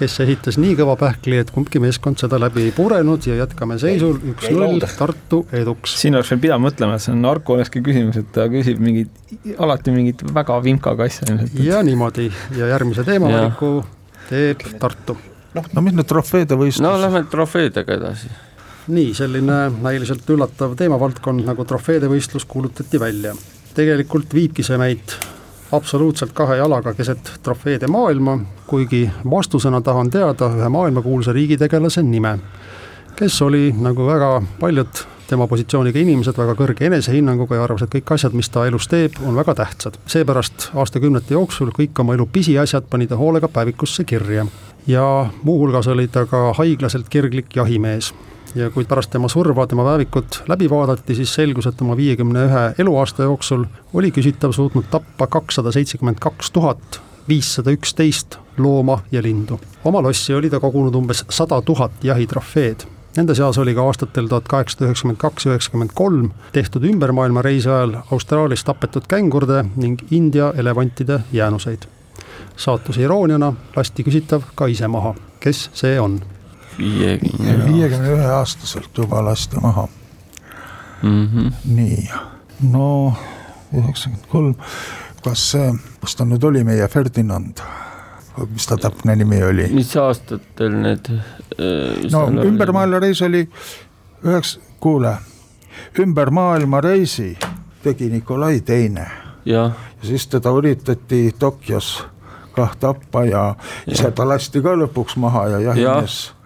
kes 0.00 0.16
esitas 0.24 0.56
nii 0.60 0.74
kõva 0.78 0.96
pähkli, 1.00 1.38
et 1.42 1.50
kumbki 1.54 1.80
meeskond 1.82 2.20
seda 2.20 2.38
läbi 2.40 2.64
ei 2.68 2.74
purenud 2.76 3.26
ja 3.28 3.36
jätkame 3.42 3.76
seisul 3.80 4.16
üks-null 4.32 4.80
Tartu 4.98 5.42
eduks. 5.56 5.96
siin 6.00 6.16
oleks 6.16 6.32
veel 6.32 6.42
pidama 6.46 6.68
mõtlema, 6.68 6.96
et 6.96 7.04
see 7.04 7.14
on 7.14 7.24
Arko 7.28 7.56
Oleski 7.56 7.82
küsimus, 7.84 8.18
et 8.20 8.30
ta 8.34 8.46
küsib 8.52 8.80
mingit, 8.82 9.10
alati 9.60 9.94
mingit 9.94 10.24
väga 10.34 10.58
vimkaga 10.64 11.08
asja 11.08 11.28
ilmselt. 11.28 11.58
ja 11.64 11.82
niimoodi 11.86 12.30
ja 12.56 12.70
järgmise 12.72 13.04
teemavaliku 13.08 13.72
teeb 14.30 14.64
Tartu. 14.80 15.16
noh, 15.56 15.72
no 15.74 15.84
mis 15.84 15.96
need 15.98 16.08
trofeede 16.08 16.58
võistlus? 16.60 16.86
no 16.86 16.94
lähme 17.00 17.24
trofeedega 17.32 17.98
edasi. 18.00 18.30
nii, 18.90 19.12
selline 19.18 19.62
näiliselt 19.80 20.28
üllatav 20.32 20.78
teemavaldkond 20.80 21.44
nagu 21.48 21.68
trofeede 21.68 22.08
võistlus 22.12 22.48
kuulutati 22.48 23.02
välja. 23.02 23.36
tegelikult 23.76 24.32
viibki 24.34 24.64
see 24.66 24.80
meid 24.80 25.20
absoluutselt 25.72 26.32
kahe 26.32 26.56
jalaga 26.56 26.94
keset 26.94 27.32
trofeede 27.42 27.86
maailma, 27.86 28.38
kuigi 28.66 29.10
vastusena 29.30 29.80
tahan 29.80 30.10
teada 30.10 30.50
ühe 30.56 30.68
maailmakuulsa 30.68 31.32
riigitegelase 31.32 32.02
nime, 32.02 32.38
kes 33.16 33.42
oli, 33.42 33.70
nagu 33.78 34.06
väga 34.06 34.42
paljud 34.60 35.04
tema 35.30 35.46
positsiooniga 35.46 35.98
inimesed, 35.98 36.34
väga 36.34 36.56
kõrge 36.58 36.88
enesehinnanguga 36.88 37.60
ja 37.60 37.64
arvas, 37.64 37.84
et 37.86 37.92
kõik 37.94 38.14
asjad, 38.16 38.34
mis 38.34 38.50
ta 38.50 38.64
elus 38.66 38.88
teeb, 38.90 39.20
on 39.26 39.36
väga 39.38 39.54
tähtsad. 39.62 39.98
seepärast 40.10 40.70
aastakümnete 40.74 41.36
jooksul 41.36 41.70
kõik 41.76 42.00
oma 42.02 42.16
elu 42.18 42.26
pisiasjad 42.26 42.90
pani 42.90 43.06
ta 43.06 43.16
hoolega 43.16 43.48
päevikusse 43.48 44.04
kirja. 44.04 44.46
ja 44.86 45.30
muuhulgas 45.42 45.86
oli 45.86 46.08
ta 46.08 46.26
ka 46.26 46.52
haiglaselt 46.58 47.08
kirglik 47.08 47.56
jahimees 47.56 48.14
ja 48.54 48.70
kui 48.70 48.84
pärast 48.84 49.10
tema 49.10 49.28
surva 49.28 49.66
tema 49.66 49.84
päevikut 49.84 50.42
läbi 50.48 50.70
vaadati, 50.70 51.14
siis 51.14 51.34
selgus, 51.34 51.66
et 51.66 51.82
oma 51.82 51.96
viiekümne 51.96 52.44
ühe 52.48 52.64
eluaasta 52.78 53.22
jooksul 53.28 53.64
oli 53.94 54.10
küsitav 54.10 54.52
suutnud 54.52 54.90
tappa 54.90 55.26
kakssada 55.26 55.72
seitsekümmend 55.72 56.18
kaks 56.20 56.50
tuhat 56.50 57.00
viissada 57.28 57.70
üksteist 57.70 58.38
looma 58.58 59.00
ja 59.12 59.22
lindu. 59.22 59.60
oma 59.84 60.02
lossi 60.02 60.34
oli 60.34 60.50
ta 60.50 60.60
kogunud 60.60 60.94
umbes 60.94 61.24
sada 61.28 61.62
tuhat 61.62 61.92
jahitrofeed 62.02 62.86
Nende 63.16 63.34
seas 63.34 63.58
oli 63.58 63.72
ka 63.74 63.82
aastatel 63.90 64.28
tuhat 64.30 64.46
kaheksasada 64.48 64.86
üheksakümmend 64.86 65.18
kaks, 65.18 65.46
üheksakümmend 65.46 65.90
kolm 65.98 66.28
tehtud 66.54 66.84
ümbermaailmareisi 66.86 67.68
ajal 67.68 67.96
Austraalias 68.14 68.62
tapetud 68.64 69.08
kängurde 69.10 69.64
ning 69.76 69.98
India 70.10 70.52
elevantide 70.56 71.20
jäänuseid. 71.32 71.88
saatuse 72.56 73.02
irooniana 73.02 73.52
lasti 73.76 74.04
küsitav 74.04 74.42
ka 74.54 74.66
ise 74.66 74.86
maha, 74.86 75.14
kes 75.40 75.70
see 75.74 76.00
on? 76.00 76.20
Viiekümne. 76.78 77.72
viiekümne 77.72 78.12
ühe 78.12 78.26
aastaselt 78.26 78.98
juba 78.98 79.24
lasti 79.24 79.56
maha 79.60 79.88
mm. 81.02 81.26
-hmm. 81.26 81.52
nii, 81.64 82.08
no 82.70 83.16
üheksakümmend 83.72 84.26
kolm, 84.28 84.54
kas, 85.24 85.52
kas 86.00 86.16
ta 86.16 86.24
nüüd 86.24 86.44
oli 86.44 86.64
meie 86.64 86.88
Ferdinand? 86.88 87.62
mis 88.54 88.66
ta 88.66 88.76
täpne 88.76 89.16
nimi 89.16 89.42
oli? 89.44 89.68
mis 89.72 89.96
aastatel 89.96 90.76
need 90.82 91.10
äh,? 91.10 92.10
no 92.12 92.26
ümber 92.44 92.72
maailma 92.72 92.98
reis 92.98 93.22
oli 93.22 93.48
üheks, 94.24 94.58
kuule, 94.80 95.16
ümber 95.98 96.30
maailma 96.30 96.80
reisi 96.80 97.36
tegi 97.82 98.10
Nikolai 98.10 98.60
Teine. 98.60 99.06
ja 99.44 99.70
siis 100.02 100.26
teda 100.26 100.50
üritati 100.50 101.34
Tokyos 101.38 102.06
kah 102.52 102.76
tappa 102.76 103.24
ja 103.24 103.54
ise 103.86 104.10
ta 104.10 104.28
lasti 104.28 104.62
ka 104.62 104.74
lõpuks 104.76 105.16
maha 105.16 105.48
ja 105.48 105.60
jahimees 105.70 106.26
ja 106.26 106.39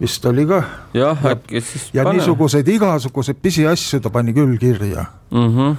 vist 0.00 0.24
oli 0.26 0.46
ka. 0.46 0.62
jah, 0.94 1.26
äkki 1.32 1.60
siis. 1.60 1.88
ja 1.94 2.04
pane. 2.04 2.18
niisuguseid 2.18 2.68
igasuguseid 2.68 3.40
pisiasju 3.42 4.00
ta 4.00 4.10
pani 4.10 4.34
küll 4.36 4.58
kirja 4.58 5.04
mm. 5.30 5.48
-hmm. 5.56 5.76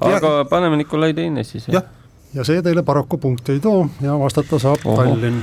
aga 0.00 0.38
ja... 0.38 0.44
paneme 0.50 0.76
Nikolai 0.76 1.14
Teine 1.14 1.44
siis. 1.44 1.68
jah 1.68 1.82
ja 2.36 2.44
see 2.44 2.62
teile 2.62 2.82
paraku 2.82 3.18
punkti 3.18 3.56
ei 3.56 3.60
too 3.60 3.86
ja 4.00 4.18
vastata 4.18 4.58
saab 4.58 4.84
Oho. 4.84 5.04
Tallinn. 5.04 5.40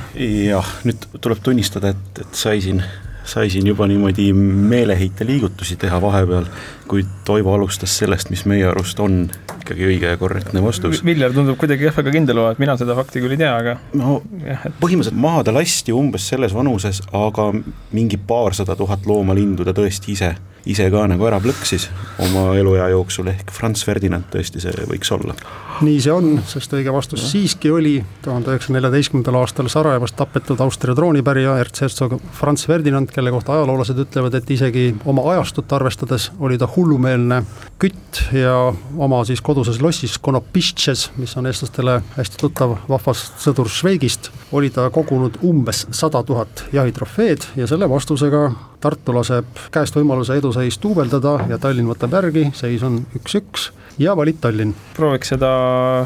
jah, 0.47 0.69
nüüd 0.87 1.07
tuleb 1.21 1.41
tunnistada, 1.43 1.93
et, 1.93 2.21
et 2.21 2.37
sai 2.37 2.61
siin, 2.61 2.83
sai 3.25 3.49
siin 3.49 3.67
juba 3.67 3.87
niimoodi 3.89 4.29
meeleheite 4.33 5.25
liigutusi 5.25 5.77
teha 5.81 6.01
vahepeal, 6.01 6.49
kui 6.87 7.05
Toivo 7.25 7.53
alustas 7.55 7.97
sellest, 7.97 8.29
mis 8.33 8.45
meie 8.49 8.65
arust 8.67 8.99
on 9.03 9.25
ikkagi 9.61 9.87
õige 9.87 10.13
ja 10.13 10.19
korrektne 10.19 10.63
vastus. 10.63 11.03
Viljar 11.05 11.33
tundub 11.35 11.57
kuidagi 11.61 11.87
jah 11.87 11.95
väga 11.97 12.13
kindel 12.15 12.41
olevat, 12.41 12.61
mina 12.61 12.77
seda 12.79 12.95
fakti 12.97 13.23
küll 13.23 13.35
ei 13.35 13.41
tea, 13.41 13.53
aga. 13.55 13.77
no 13.99 14.19
jah, 14.43 14.65
et... 14.67 14.79
põhimõtteliselt 14.81 15.21
maha 15.25 15.45
ta 15.47 15.55
lasti 15.55 15.95
umbes 15.95 16.27
selles 16.33 16.55
vanuses, 16.55 17.03
aga 17.15 17.51
mingi 17.95 18.19
paarsada 18.19 18.75
tuhat 18.79 19.07
looma-lindu 19.09 19.67
ta 19.67 19.75
tõesti 19.77 20.17
ise 20.17 20.33
ise 20.69 20.85
ka 20.91 21.03
nagu 21.11 21.25
ära 21.27 21.39
plõksis 21.43 21.89
oma 22.23 22.53
eluea 22.55 22.87
jooksul, 22.93 23.27
ehk 23.33 23.51
Franz 23.51 23.83
Ferdinand 23.83 24.29
tõesti 24.31 24.61
see 24.63 24.85
võiks 24.87 25.11
olla. 25.11 25.35
nii 25.83 25.99
see 26.03 26.13
on, 26.13 26.37
sest 26.47 26.73
õige 26.77 26.93
vastus 26.93 27.25
ja. 27.25 27.31
siiski 27.33 27.71
oli 27.73 27.95
tuhande 28.23 28.53
üheksasaja 28.53 28.77
neljateistkümnendal 28.77 29.39
aastal 29.41 29.67
Sarajevos 29.71 30.15
tapetud 30.15 30.61
Austria 30.63 30.95
troonipärija 30.95 31.57
ertshertsog 31.59 32.15
Franz 32.37 32.63
Ferdinand, 32.69 33.11
kelle 33.11 33.33
kohta 33.35 33.57
ajaloolased 33.57 33.99
ütlevad, 34.05 34.37
et 34.39 34.53
isegi 34.55 34.85
oma 35.09 35.25
ajastut 35.33 35.71
arvestades 35.75 36.29
oli 36.39 36.59
ta 36.61 36.69
hullumeelne 36.75 37.43
kütt 37.79 38.21
ja 38.33 38.55
oma 38.97 39.23
siis 39.27 39.41
koduses 39.41 39.81
lossis 39.81 40.17
Konopistšes, 40.21 41.09
mis 41.17 41.35
on 41.37 41.49
eestlastele 41.49 41.99
hästi 42.15 42.39
tuttav 42.39 42.77
vahvas 42.89 43.25
sõdur 43.43 43.69
Šveigist, 43.71 44.31
oli 44.51 44.71
ta 44.73 44.87
kogunud 44.93 45.41
umbes 45.43 45.85
sada 45.91 46.23
tuhat 46.23 46.65
jahitrofeed 46.73 47.49
ja 47.59 47.67
selle 47.67 47.89
vastusega 47.89 48.49
Tartu 48.83 49.13
laseb 49.15 49.61
käest 49.71 49.95
võimaluse 49.95 50.35
eduseis 50.39 50.79
duubeldada 50.83 51.37
ja 51.49 51.59
Tallinn 51.61 51.87
võtab 51.91 52.17
järgi, 52.17 52.49
seis 52.57 52.83
on 52.83 52.99
üks-üks 53.15 53.69
ja 53.99 54.15
valib 54.17 54.41
Tallinn. 54.43 54.75
prooviks 54.97 55.31
seda 55.35 55.53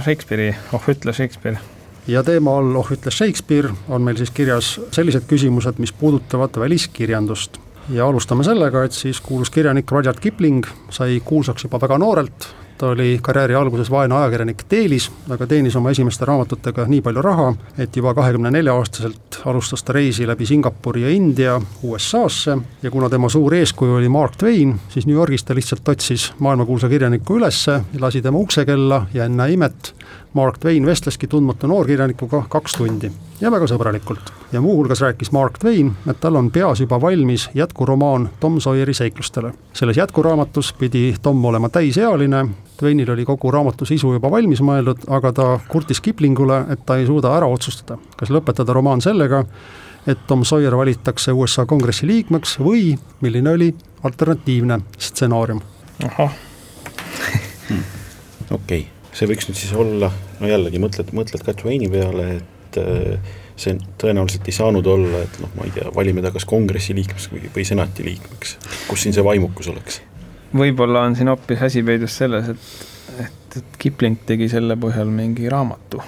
Shakespeare'i, 0.06 0.54
oh 0.74 0.94
ütle 0.94 1.14
Shakespeare 1.14 1.62
ja 2.08 2.24
teema 2.24 2.58
all 2.58 2.76
Oh 2.76 2.92
ütles 2.92 3.18
Shakespeare 3.18 3.74
on 3.90 4.02
meil 4.02 4.18
siis 4.18 4.32
kirjas 4.32 4.78
sellised 4.96 5.28
küsimused, 5.28 5.80
mis 5.82 5.92
puudutavad 5.92 6.56
väliskirjandust. 6.60 7.60
Ja 7.90 8.08
alustame 8.08 8.44
sellega, 8.44 8.84
et 8.84 8.96
siis 8.96 9.22
kuulus 9.22 9.50
kirjanik 9.50 9.92
Rudyard 9.92 10.20
Kipling 10.20 10.66
sai 10.90 11.22
kuulsaks 11.26 11.64
juba 11.64 11.80
väga 11.82 11.98
noorelt, 11.98 12.48
ta 12.78 12.90
oli 12.94 13.20
karjääri 13.22 13.56
alguses 13.56 13.90
vaene 13.92 14.16
ajakirjanik 14.16 14.64
Delis, 14.72 15.10
aga 15.30 15.48
teenis 15.48 15.76
oma 15.76 15.92
esimeste 15.94 16.26
raamatutega 16.26 16.86
nii 16.88 17.02
palju 17.02 17.22
raha, 17.26 17.48
et 17.78 17.96
juba 17.98 18.14
kahekümne 18.18 18.52
nelja 18.54 18.76
aastaselt 18.78 19.40
alustas 19.46 19.84
ta 19.84 19.96
reisi 19.98 20.28
läbi 20.28 20.46
Singapuri 20.46 21.02
ja 21.02 21.10
India 21.10 21.58
USA-sse 21.84 22.58
ja 22.84 22.92
kuna 22.92 23.10
tema 23.10 23.30
suur 23.30 23.56
eeskuju 23.58 23.98
oli 23.98 24.10
Mark 24.10 24.38
Twain, 24.38 24.76
siis 24.90 25.08
New 25.08 25.16
Yorgis 25.16 25.44
ta 25.44 25.56
lihtsalt 25.56 25.90
otsis 25.90 26.34
maailmakuulsa 26.40 26.90
kirjaniku 26.90 27.40
ülesse, 27.40 27.82
lasi 28.00 28.22
tema 28.22 28.38
uksekella 28.38 29.06
ja 29.14 29.26
ennäe 29.26 29.58
imet, 29.58 29.94
Mark 30.34 30.58
Twain 30.58 30.86
vestleski 30.86 31.28
tundmatu 31.28 31.68
noorkirjanikuga 31.68 32.44
kaks 32.50 32.76
tundi 32.78 33.12
ja 33.42 33.52
väga 33.52 33.68
sõbralikult. 33.68 34.32
ja 34.52 34.62
muuhulgas 34.62 35.02
rääkis 35.02 35.32
Mark 35.32 35.60
Twain, 35.60 35.92
et 36.10 36.20
tal 36.20 36.36
on 36.36 36.52
peas 36.52 36.80
juba 36.80 37.02
valmis 37.02 37.50
jätkuromaan 37.56 38.30
Tom 38.40 38.60
Sawyeri 38.62 38.94
seiklustele. 38.94 39.54
selles 39.74 39.98
jätkuraamatus 39.98 40.74
pidi 40.74 41.16
Tom 41.22 41.46
olema 41.46 41.70
täisealine, 41.70 42.48
Twainil 42.78 43.12
oli 43.12 43.26
kogu 43.26 43.52
raamatu 43.52 43.86
sisu 43.86 44.14
juba 44.14 44.32
valmis 44.32 44.62
mõeldud, 44.62 45.08
aga 45.08 45.34
ta 45.34 45.60
kurtis 45.68 46.02
Kiplingule, 46.02 46.66
et 46.70 46.86
ta 46.86 46.98
ei 46.98 47.06
suuda 47.06 47.36
ära 47.38 47.48
otsustada, 47.48 47.98
kas 48.18 48.30
lõpetada 48.30 48.74
romaan 48.74 49.02
sellega, 49.02 49.44
et 50.08 50.18
Tom 50.28 50.46
Sawyer 50.46 50.78
valitakse 50.78 51.32
USA 51.32 51.66
kongressi 51.66 52.08
liikmeks 52.08 52.60
või 52.60 52.98
milline 53.22 53.50
oli 53.50 53.76
alternatiivne 54.04 54.80
stsenaarium. 54.98 55.62
ahah 56.06 56.32
hmm. 57.70 57.84
okei 58.52 58.82
okay 58.82 58.97
see 59.18 59.30
võiks 59.30 59.50
nüüd 59.50 59.58
siis 59.58 59.74
olla, 59.78 60.12
no 60.42 60.50
jällegi 60.50 60.82
mõtled, 60.82 61.14
mõtled 61.18 61.46
ka 61.46 61.56
Twaini 61.58 61.90
peale, 61.92 62.28
et 62.38 62.80
äh, 62.82 63.38
see 63.58 63.78
tõenäoliselt 64.02 64.46
ei 64.48 64.56
saanud 64.56 64.88
olla, 64.92 65.24
et 65.26 65.40
noh, 65.42 65.50
ma 65.58 65.66
ei 65.66 65.74
tea, 65.74 65.90
valime 65.96 66.22
ta 66.26 66.32
kas 66.36 66.46
kongressi 66.50 66.96
liikmeks 66.98 67.32
või, 67.32 67.48
või 67.56 67.66
senati 67.68 68.06
liikmeks, 68.06 68.58
kus 68.90 69.06
siin 69.06 69.18
see 69.18 69.26
vaimukus 69.26 69.72
oleks? 69.74 70.04
võib-olla 70.58 71.04
on 71.08 71.18
siin 71.18 71.28
hoopis 71.28 71.66
asi 71.66 71.84
peidus 71.84 72.14
selles, 72.22 72.54
et, 72.54 72.70
et, 73.26 73.58
et 73.60 73.82
Kipling 73.82 74.22
tegi 74.30 74.48
selle 74.52 74.78
põhjal 74.80 75.10
mingi 75.12 75.50
raamatu. 75.52 76.00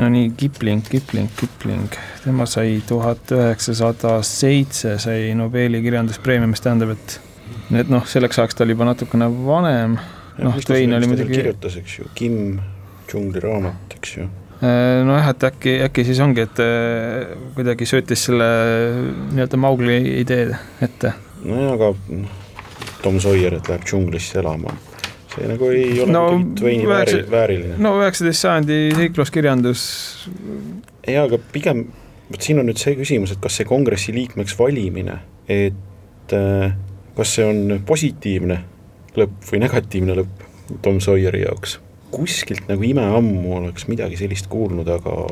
no 0.00 0.08
nii, 0.12 0.32
Kipling, 0.40 0.82
Kipling, 0.88 1.30
Kipling, 1.38 2.00
tema 2.24 2.48
sai 2.50 2.80
tuhat 2.88 3.36
üheksasada 3.36 4.18
seitse 4.26 4.96
sai 5.02 5.36
Nobeli 5.38 5.84
kirjanduspreemia, 5.84 6.50
mis 6.50 6.64
tähendab, 6.64 6.96
et 6.96 7.20
et 7.76 7.88
noh, 7.90 8.04
selleks 8.06 8.38
ajaks 8.38 8.58
ta 8.58 8.64
oli 8.64 8.74
juba 8.74 8.86
natukene 8.88 9.26
vanem 9.46 9.96
noh, 10.38 10.58
Twain 10.64 10.94
oli 10.94 11.06
muidugi. 11.10 11.38
kirjutas, 11.38 11.76
eks 11.80 11.98
ju, 11.98 12.08
Kim 12.14 12.58
džungli 13.10 13.40
raamat, 13.40 13.96
eks 13.98 14.16
ju 14.16 14.26
äh, 14.60 15.04
nojah, 15.06 15.30
et 15.32 15.46
äkki, 15.50 15.76
äkki 15.86 16.04
siis 16.08 16.20
ongi, 16.24 16.44
et 16.46 16.62
äh, 16.62 17.36
kuidagi 17.56 17.88
söötis 17.88 18.26
selle 18.28 18.48
nii-öelda 19.34 19.60
Maugli 19.60 19.98
idee 20.20 20.48
ette. 20.84 21.14
nojah, 21.44 21.76
aga 21.76 21.92
Tom 23.02 23.20
Sawyer, 23.22 23.58
et 23.58 23.70
läheb 23.70 23.86
džunglisse 23.86 24.40
elama, 24.42 24.74
see 25.34 25.48
nagu 25.50 25.70
ei 25.72 26.00
ole 26.04 26.12
no, 26.12 26.24
Twaini 26.58 26.88
üheksa, 26.88 27.22
vääriline. 27.32 27.78
no 27.82 27.96
üheksateist 28.00 28.46
sajandi 28.46 28.80
seikluskirjandus. 28.96 29.82
jaa, 31.06 31.26
aga 31.26 31.40
pigem, 31.52 31.86
vot 32.30 32.42
siin 32.42 32.62
on 32.62 32.68
nüüd 32.70 32.80
see 32.82 32.96
küsimus, 32.98 33.34
et 33.36 33.42
kas 33.42 33.60
see 33.60 33.68
kongressi 33.68 34.14
liikmeks 34.16 34.56
valimine, 34.58 35.20
et 35.48 36.34
äh, 36.36 36.72
kas 37.16 37.36
see 37.38 37.46
on 37.46 37.78
positiivne 37.86 38.62
lõpp 39.20 39.50
või 39.50 39.62
negatiivne 39.64 40.16
lõpp 40.20 40.46
Tom 40.82 41.00
Sawyeri 41.00 41.44
jaoks. 41.44 41.80
kuskilt 42.10 42.68
nagu 42.68 42.82
imeammu 42.86 43.56
oleks 43.56 43.88
midagi 43.90 44.16
sellist 44.16 44.46
kuulnud, 44.48 44.88
aga 44.88 45.26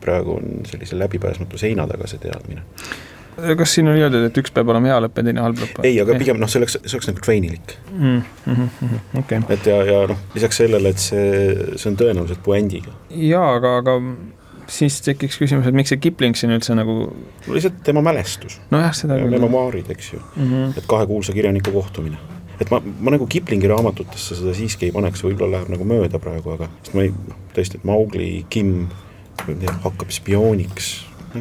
praegu 0.00 0.36
on 0.38 0.66
sellise 0.68 0.98
läbipääsmatu 0.98 1.58
seina 1.58 1.86
taga 1.88 2.06
see 2.06 2.20
teadmine. 2.22 2.62
kas 3.56 3.74
siin 3.74 3.88
on 3.88 3.96
öeldud, 3.96 4.24
et 4.26 4.38
üks 4.40 4.52
peab 4.54 4.70
olema 4.72 4.90
hea 4.90 4.98
lõpp 5.04 5.20
ja 5.20 5.26
teine 5.28 5.42
halb 5.42 5.60
lõpp? 5.62 5.82
ei, 5.86 5.98
aga 6.02 6.16
pigem 6.20 6.40
noh, 6.42 6.50
see 6.50 6.60
oleks, 6.62 6.78
see 6.84 6.98
oleks 6.98 7.10
nagu 7.10 7.22
treinilik 7.24 7.76
mm. 7.92 8.22
-hmm, 8.46 8.96
okay. 9.22 9.44
et 9.54 9.68
ja, 9.70 9.78
ja 9.86 10.00
noh, 10.10 10.24
lisaks 10.34 10.58
sellele, 10.62 10.94
et 10.94 11.02
see, 11.02 11.28
see 11.76 11.92
on 11.92 12.00
tõenäoliselt 12.00 12.42
puändiga. 12.44 12.94
jaa, 13.10 13.52
aga, 13.60 13.76
aga 13.82 13.98
siis 14.68 15.00
tekiks 15.06 15.38
küsimus, 15.40 15.68
et 15.68 15.76
miks 15.76 15.94
see 15.94 16.02
Kipling 16.02 16.36
siin 16.36 16.52
üldse 16.56 16.76
nagu 16.76 16.98
lihtsalt 17.48 17.78
tema 17.86 18.02
mälestus. 18.04 18.60
nojah, 18.74 18.92
seda 18.96 19.20
küll. 19.20 19.38
memomaarid, 19.38 19.90
eks 19.94 20.12
ju 20.12 20.20
mm, 20.20 20.50
-hmm. 20.50 20.74
et 20.78 20.90
kahe 20.90 21.06
kuulsa 21.06 21.32
kirjaniku 21.36 21.72
kohtumine 21.72 22.18
et 22.60 22.70
ma, 22.72 22.80
ma 22.82 23.14
nagu 23.14 23.28
Kiplingi 23.30 23.70
raamatutesse 23.70 24.38
seda 24.38 24.54
siiski 24.56 24.88
ei 24.88 24.94
paneks, 24.94 25.22
võib-olla 25.26 25.58
läheb 25.58 25.74
nagu 25.74 25.86
mööda 25.88 26.20
praegu, 26.22 26.56
aga 26.56 26.70
sest 26.82 26.96
ma 26.96 27.04
ei, 27.06 27.12
noh, 27.12 27.44
tõesti, 27.56 27.80
et 27.80 27.86
Maugli, 27.88 28.30
Kim 28.52 28.88
hakkab 29.38 30.10
spiooniks, 30.12 30.90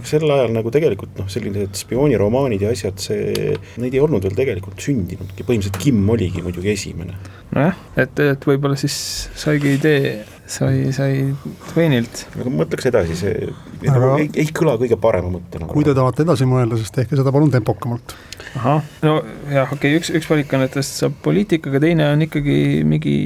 sel 0.06 0.28
ajal 0.30 0.52
nagu 0.54 0.72
tegelikult 0.74 1.18
noh, 1.18 1.30
sellised 1.32 1.78
spiooniromaanid 1.80 2.66
ja 2.66 2.72
asjad, 2.76 3.00
see, 3.02 3.54
neid 3.82 3.96
ei 3.96 4.04
olnud 4.04 4.26
veel 4.28 4.38
tegelikult 4.38 4.84
sündinudki, 4.84 5.46
põhimõtteliselt 5.48 5.82
Kim 5.82 6.02
oligi 6.14 6.44
muidugi 6.46 6.74
esimene. 6.74 7.18
nojah, 7.56 7.78
et, 7.98 8.20
et 8.22 8.50
võib-olla 8.50 8.78
siis 8.80 8.98
saigi 9.40 9.78
idee 9.80 10.18
sai, 10.48 10.92
sai 10.96 11.36
Twainilt. 11.72 12.24
aga 12.40 12.52
mõtleks 12.52 12.88
edasi, 12.90 13.18
see 13.20 13.50
aga... 13.92 14.14
ei, 14.22 14.30
ei 14.44 14.48
kõla 14.56 14.78
kõige 14.80 14.98
parema 15.02 15.32
mõttena. 15.34 15.68
kui 15.72 15.86
te 15.86 15.96
tahate 15.98 16.24
edasi 16.24 16.48
mõelda, 16.50 16.80
siis 16.80 16.94
tehke 16.96 17.20
seda 17.20 17.34
palun 17.36 17.52
tempokamalt. 17.54 18.16
ahah, 18.56 18.82
no 19.04 19.18
jah, 19.52 19.68
okei 19.68 19.92
okay,, 19.92 20.00
üks, 20.00 20.12
üks 20.18 20.30
valikanetest 20.32 21.04
saab 21.04 21.20
poliitikaga, 21.26 21.82
teine 21.84 22.10
on 22.14 22.26
ikkagi 22.28 22.58
mingi 22.88 23.18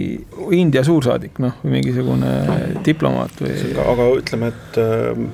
India 0.58 0.84
suursaadik, 0.88 1.40
noh, 1.44 1.56
või 1.64 1.78
mingisugune 1.78 2.34
diplomaat 2.86 3.42
või. 3.44 3.56
aga 3.86 4.12
ütleme, 4.18 4.52
et 4.52 4.82
äh, 4.82 5.26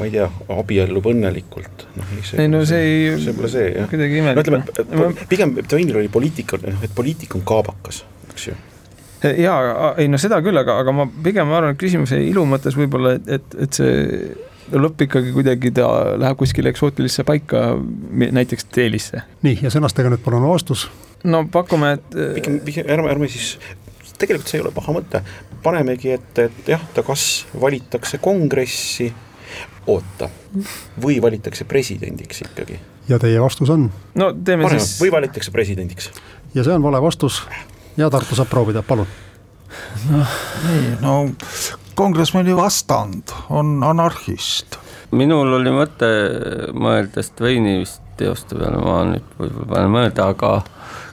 ma 0.00 0.08
ei 0.08 0.14
tea, 0.14 0.30
abiellub 0.60 1.12
õnnelikult, 1.12 1.86
noh 1.96 2.16
ei 2.20 2.50
no 2.52 2.64
see 2.68 2.84
ei, 2.84 3.12
see 3.20 3.36
pole 3.36 3.52
see 3.52 3.70
jah. 3.72 3.88
kuidagi 3.90 4.20
imelik. 4.22 4.40
no 4.40 4.44
ütleme, 4.44 5.14
et 5.16 5.28
pigem 5.32 5.56
Twainil 5.64 6.02
oli 6.04 6.12
poliitika, 6.12 6.60
noh 6.66 6.84
et 6.84 6.92
poliitik 6.96 7.38
on 7.38 7.48
kaabakas, 7.48 8.04
eks 8.34 8.52
ju 8.52 8.60
jaa, 9.22 9.94
ei 10.00 10.08
no 10.08 10.18
seda 10.20 10.40
küll, 10.44 10.56
aga, 10.56 10.78
aga 10.82 10.94
ma 10.94 11.08
pigem 11.24 11.50
arvan, 11.52 11.74
et 11.74 11.80
küsimuse 11.80 12.20
ilu 12.24 12.46
mõttes 12.48 12.76
võib-olla, 12.78 13.16
et, 13.18 13.28
et, 13.38 13.58
et 13.66 13.80
see 13.80 13.98
lõpp 14.78 15.02
ikkagi 15.06 15.32
kuidagi 15.34 15.72
ta 15.74 15.88
läheb 16.20 16.38
kuskile 16.38 16.70
eksootilisse 16.70 17.24
paika, 17.26 17.74
näiteks 18.10 18.68
Delisse. 18.76 19.22
nii, 19.42 19.58
ja 19.64 19.72
sõnastage 19.72 20.12
nüüd 20.12 20.22
palun 20.24 20.46
vastus. 20.48 20.88
no 21.24 21.44
pakume, 21.52 21.94
et. 21.98 22.18
pigem, 22.38 22.60
pigem 22.66 22.90
ärme, 22.90 23.10
ärme 23.12 23.30
siis, 23.32 23.56
tegelikult 24.18 24.50
see 24.50 24.60
ei 24.60 24.64
ole 24.64 24.74
paha 24.76 24.94
mõte, 24.94 25.22
panemegi 25.64 26.14
ette, 26.14 26.48
et 26.50 26.70
jah, 26.74 26.84
ta 26.94 27.04
kas 27.06 27.46
valitakse 27.60 28.20
kongressi, 28.22 29.10
oota, 29.90 30.30
või 31.02 31.18
valitakse 31.22 31.66
presidendiks 31.68 32.44
ikkagi. 32.46 32.78
ja 33.10 33.18
teie 33.18 33.42
vastus 33.42 33.72
on? 33.74 33.90
no 34.14 34.32
teeme 34.32 34.68
Paneme, 34.68 34.80
siis. 34.80 35.00
või 35.02 35.12
valitakse 35.18 35.52
presidendiks. 35.54 36.12
ja 36.54 36.64
see 36.64 36.78
on 36.78 36.86
vale 36.86 37.02
vastus 37.02 37.42
ja 38.00 38.10
Tartu 38.12 38.38
saab 38.38 38.50
proovida, 38.50 38.82
palun. 38.86 39.08
noh, 40.10 40.36
nii, 40.66 40.86
no 41.04 41.16
kongressmani 41.98 42.54
vastand 42.56 43.34
on 43.52 43.80
anarhist. 43.86 44.78
minul 45.12 45.58
oli 45.58 45.72
mõte 45.74 46.08
mõeldes 46.74 47.32
Twaini 47.36 47.80
vist 47.82 48.02
teoste 48.20 48.56
peale, 48.58 48.80
ma 48.84 49.02
nüüd 49.08 49.26
võib-olla 49.38 49.68
panen 49.74 49.92
mõelda, 49.94 50.30
aga 50.34 50.54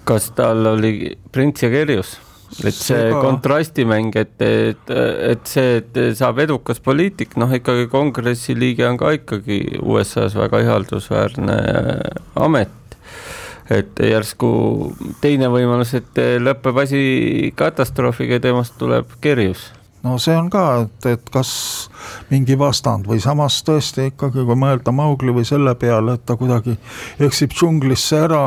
kas 0.07 0.31
tal 0.37 0.73
oli 0.75 1.11
Prints 1.31 1.65
ja 1.65 1.71
Kerjus? 1.73 2.17
et 2.63 2.71
see 2.71 2.95
Sega... 2.95 3.19
kontrastimäng, 3.21 4.15
et, 4.15 4.39
et, 4.41 4.91
et 4.95 5.49
see, 5.51 5.81
et 5.81 5.97
saab 6.17 6.39
edukas 6.39 6.79
poliitik, 6.83 7.35
noh 7.37 7.51
ikkagi 7.53 7.89
kongressi 7.91 8.55
liige 8.55 8.87
on 8.87 8.99
ka 8.99 9.11
ikkagi 9.17 9.59
USA-s 9.83 10.37
väga 10.39 10.63
ihaldusväärne 10.63 11.57
amet 12.39 12.76
et 13.73 13.99
järsku 13.99 14.49
teine 15.21 15.49
võimalus, 15.51 15.93
et 15.97 16.21
lõpeb 16.39 16.83
asi 16.83 17.01
katastroofiga 17.57 18.39
ja 18.39 18.47
temast 18.49 18.77
tuleb 18.79 19.17
kerjus 19.21 19.71
no 20.07 20.17
see 20.21 20.35
on 20.37 20.49
ka, 20.53 20.63
et, 20.85 21.09
et 21.09 21.31
kas 21.33 21.51
mingi 22.31 22.57
vastand 22.59 23.07
või 23.09 23.19
samas 23.23 23.59
tõesti 23.67 24.09
ikkagi, 24.11 24.45
kui 24.47 24.59
mõelda 24.59 24.93
Maugli 24.95 25.33
või 25.35 25.47
selle 25.47 25.73
peale, 25.79 26.17
et 26.17 26.25
ta 26.27 26.37
kuidagi 26.39 26.77
eksib 27.23 27.55
džunglisse 27.55 28.21
ära, 28.27 28.43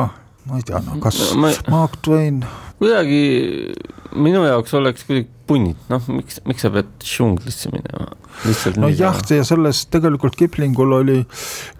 ma 0.47 0.59
ei 0.59 0.65
tea, 0.67 0.81
no 0.85 0.97
kas 1.03 1.19
no, 1.31 1.43
ma... 1.43 1.53
Mark 1.71 1.99
Twain. 2.05 2.41
kuidagi 2.79 3.21
minu 4.15 4.45
jaoks 4.47 4.73
oleks 4.79 5.05
kuidagi 5.07 5.29
punnid, 5.49 5.79
noh, 5.91 6.11
miks, 6.15 6.41
miks 6.47 6.65
sa 6.65 6.73
pead 6.73 6.91
džunglisse 7.03 7.73
minema? 7.73 8.09
Nojah, 8.77 9.21
ja 9.29 9.45
selles 9.47 9.85
tegelikult 9.91 10.35
Kiplingul 10.39 10.99
oli 11.01 11.21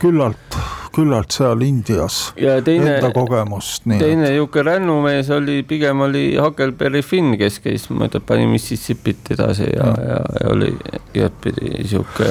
küllalt 0.02 0.60
küllalt 0.92 1.32
seal 1.32 1.62
Indias 1.64 2.18
teine, 2.36 2.96
enda 2.98 3.12
kogemust. 3.16 3.86
teine 3.88 4.28
niisugune 4.28 4.66
rännumees 4.68 5.30
oli, 5.32 5.62
pigem 5.68 6.04
oli 6.08 6.26
Huckleberry 6.36 7.02
Finn, 7.06 7.38
kes 7.40 7.62
käis 7.64 7.88
mööda, 7.94 8.20
pani 8.20 8.48
Mississippi't 8.52 9.32
edasi 9.36 9.70
ja, 9.70 9.88
ja, 9.88 10.08
ja, 10.12 10.22
ja 10.42 10.52
oli 10.52 10.72
igatpidi 11.14 11.86
sihuke. 11.88 12.30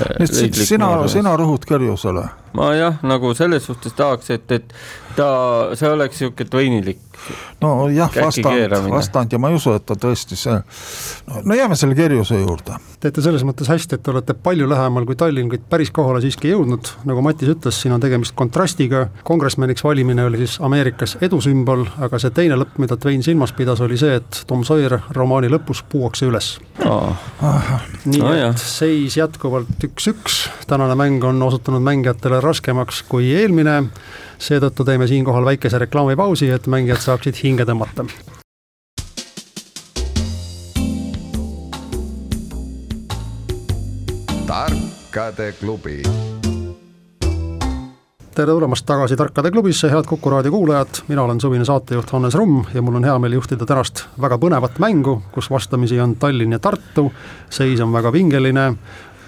sina, 0.64 0.92
sina 1.08 1.36
rõhud 1.40 1.64
Kerjusele? 1.68 2.28
ma 2.56 2.72
jah, 2.74 2.98
nagu 3.06 3.32
selles 3.38 3.64
suhtes 3.68 3.94
tahaks, 3.96 4.30
et, 4.34 4.52
et 4.52 4.72
ta, 5.16 5.30
see 5.78 5.90
oleks 5.90 6.18
sihuke 6.20 6.46
tweinilik 6.50 7.00
nojah, 7.60 8.10
vastand, 8.16 8.74
vastand 8.90 9.32
ja 9.32 9.38
ma 9.38 9.50
ei 9.52 9.58
usu, 9.58 9.74
et 9.76 9.84
ta 9.86 9.96
tõesti 10.00 10.38
see, 10.38 10.56
no 11.44 11.56
jääme 11.56 11.78
selle 11.78 11.96
Kerjuse 11.98 12.40
juurde. 12.40 12.78
teete 13.00 13.22
selles 13.24 13.44
mõttes 13.46 13.70
hästi, 13.70 13.98
et 13.98 14.09
te 14.10 14.16
olete 14.16 14.34
palju 14.34 14.66
lähemal 14.68 15.04
kui 15.06 15.16
Tallinn, 15.16 15.48
kuid 15.52 15.62
päris 15.70 15.90
kohale 15.94 16.20
siiski 16.22 16.50
jõudnud, 16.50 16.88
nagu 17.06 17.22
Matis 17.22 17.52
ütles, 17.52 17.76
siin 17.78 17.94
on 17.94 18.02
tegemist 18.02 18.34
kontrastiga, 18.38 19.04
kongressmeniks 19.26 19.84
valimine 19.86 20.24
oli 20.26 20.40
siis 20.42 20.56
Ameerikas 20.66 21.16
edusümbol, 21.22 21.84
aga 22.02 22.18
see 22.18 22.34
teine 22.34 22.58
lõpp, 22.58 22.80
mida 22.82 22.98
Twain 22.98 23.22
silmas 23.22 23.54
pidas, 23.54 23.82
oli 23.84 23.98
see, 24.00 24.18
et 24.18 24.42
Tom 24.50 24.64
Sawyer 24.66 24.98
romaani 25.14 25.52
lõpus 25.52 25.84
puuakse 25.92 26.26
üles. 26.26 26.56
Oh.. 26.86 27.14
nii 28.08 28.22
no, 28.24 28.32
et 28.48 28.64
seis 28.64 29.18
jätkuvalt 29.20 29.86
üks-üks, 29.86 30.42
tänane 30.70 30.98
mäng 30.98 31.24
on 31.28 31.42
osutunud 31.46 31.84
mängijatele 31.86 32.42
raskemaks 32.42 33.04
kui 33.08 33.30
eelmine. 33.36 33.84
Seetõttu 34.40 34.86
teeme 34.88 35.06
siinkohal 35.06 35.44
väikese 35.44 35.78
reklaamipausi, 35.84 36.48
et 36.50 36.66
mängijad 36.72 37.04
saaksid 37.04 37.44
hinge 37.44 37.68
tõmmata. 37.68 38.08
Tarkade 44.50 45.52
klubi 45.52 46.02
tere 48.34 48.52
tulemast 48.52 48.86
tagasi 48.86 49.16
Tarkade 49.16 49.50
klubisse, 49.50 49.90
head 49.90 50.08
Kuku 50.08 50.30
raadio 50.30 50.50
kuulajad, 50.50 51.04
mina 51.08 51.22
olen 51.22 51.40
suvine 51.40 51.64
saatejuht 51.64 52.10
Hannes 52.10 52.34
Rumm 52.34 52.64
ja 52.74 52.82
mul 52.82 52.94
on 52.98 53.04
hea 53.04 53.14
meel 53.18 53.36
juhtida 53.38 53.66
tänast 53.66 54.02
väga 54.20 54.38
põnevat 54.42 54.80
mängu, 54.82 55.20
kus 55.30 55.50
vastamisi 55.50 56.00
on 56.00 56.16
Tallinn 56.16 56.52
ja 56.52 56.58
Tartu, 56.58 57.12
seis 57.50 57.80
on 57.80 57.92
väga 57.92 58.12
pingeline, 58.12 58.74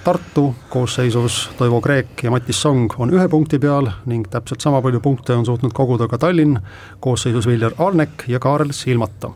Tartu 0.04 0.54
koosseisus 0.68 1.50
Toivo 1.58 1.80
Kreek 1.80 2.26
ja 2.26 2.34
Matis 2.34 2.62
Song 2.62 2.90
on 2.98 3.14
ühe 3.14 3.28
punkti 3.28 3.62
peal 3.62 3.92
ning 4.10 4.26
täpselt 4.26 4.60
sama 4.60 4.82
palju 4.82 5.00
punkte 5.00 5.38
on 5.38 5.46
suutnud 5.46 5.70
koguda 5.72 6.10
ka 6.10 6.18
Tallinn 6.18 6.58
koosseisus 7.00 7.46
Viljar 7.46 7.78
Alnek 7.78 8.26
ja 8.26 8.42
Kaarel 8.42 8.74
Silmata. 8.74 9.30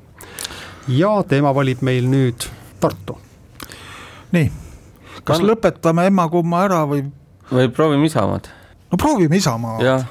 ja 0.89 1.23
teema 1.23 1.55
valib 1.55 1.79
meil 1.87 2.11
nüüd 2.11 2.51
Tartu. 2.81 3.21
nii, 4.33 4.66
kas 5.27 5.41
Kann... 5.41 5.49
lõpetame 5.51 6.07
emma-kumma 6.11 6.67
ära 6.69 6.85
või? 6.89 7.07
või 7.51 7.71
proovime 7.75 8.07
Isamaad? 8.07 8.51
no 8.91 9.01
proovime 9.01 9.37
Isamaad 9.37 10.07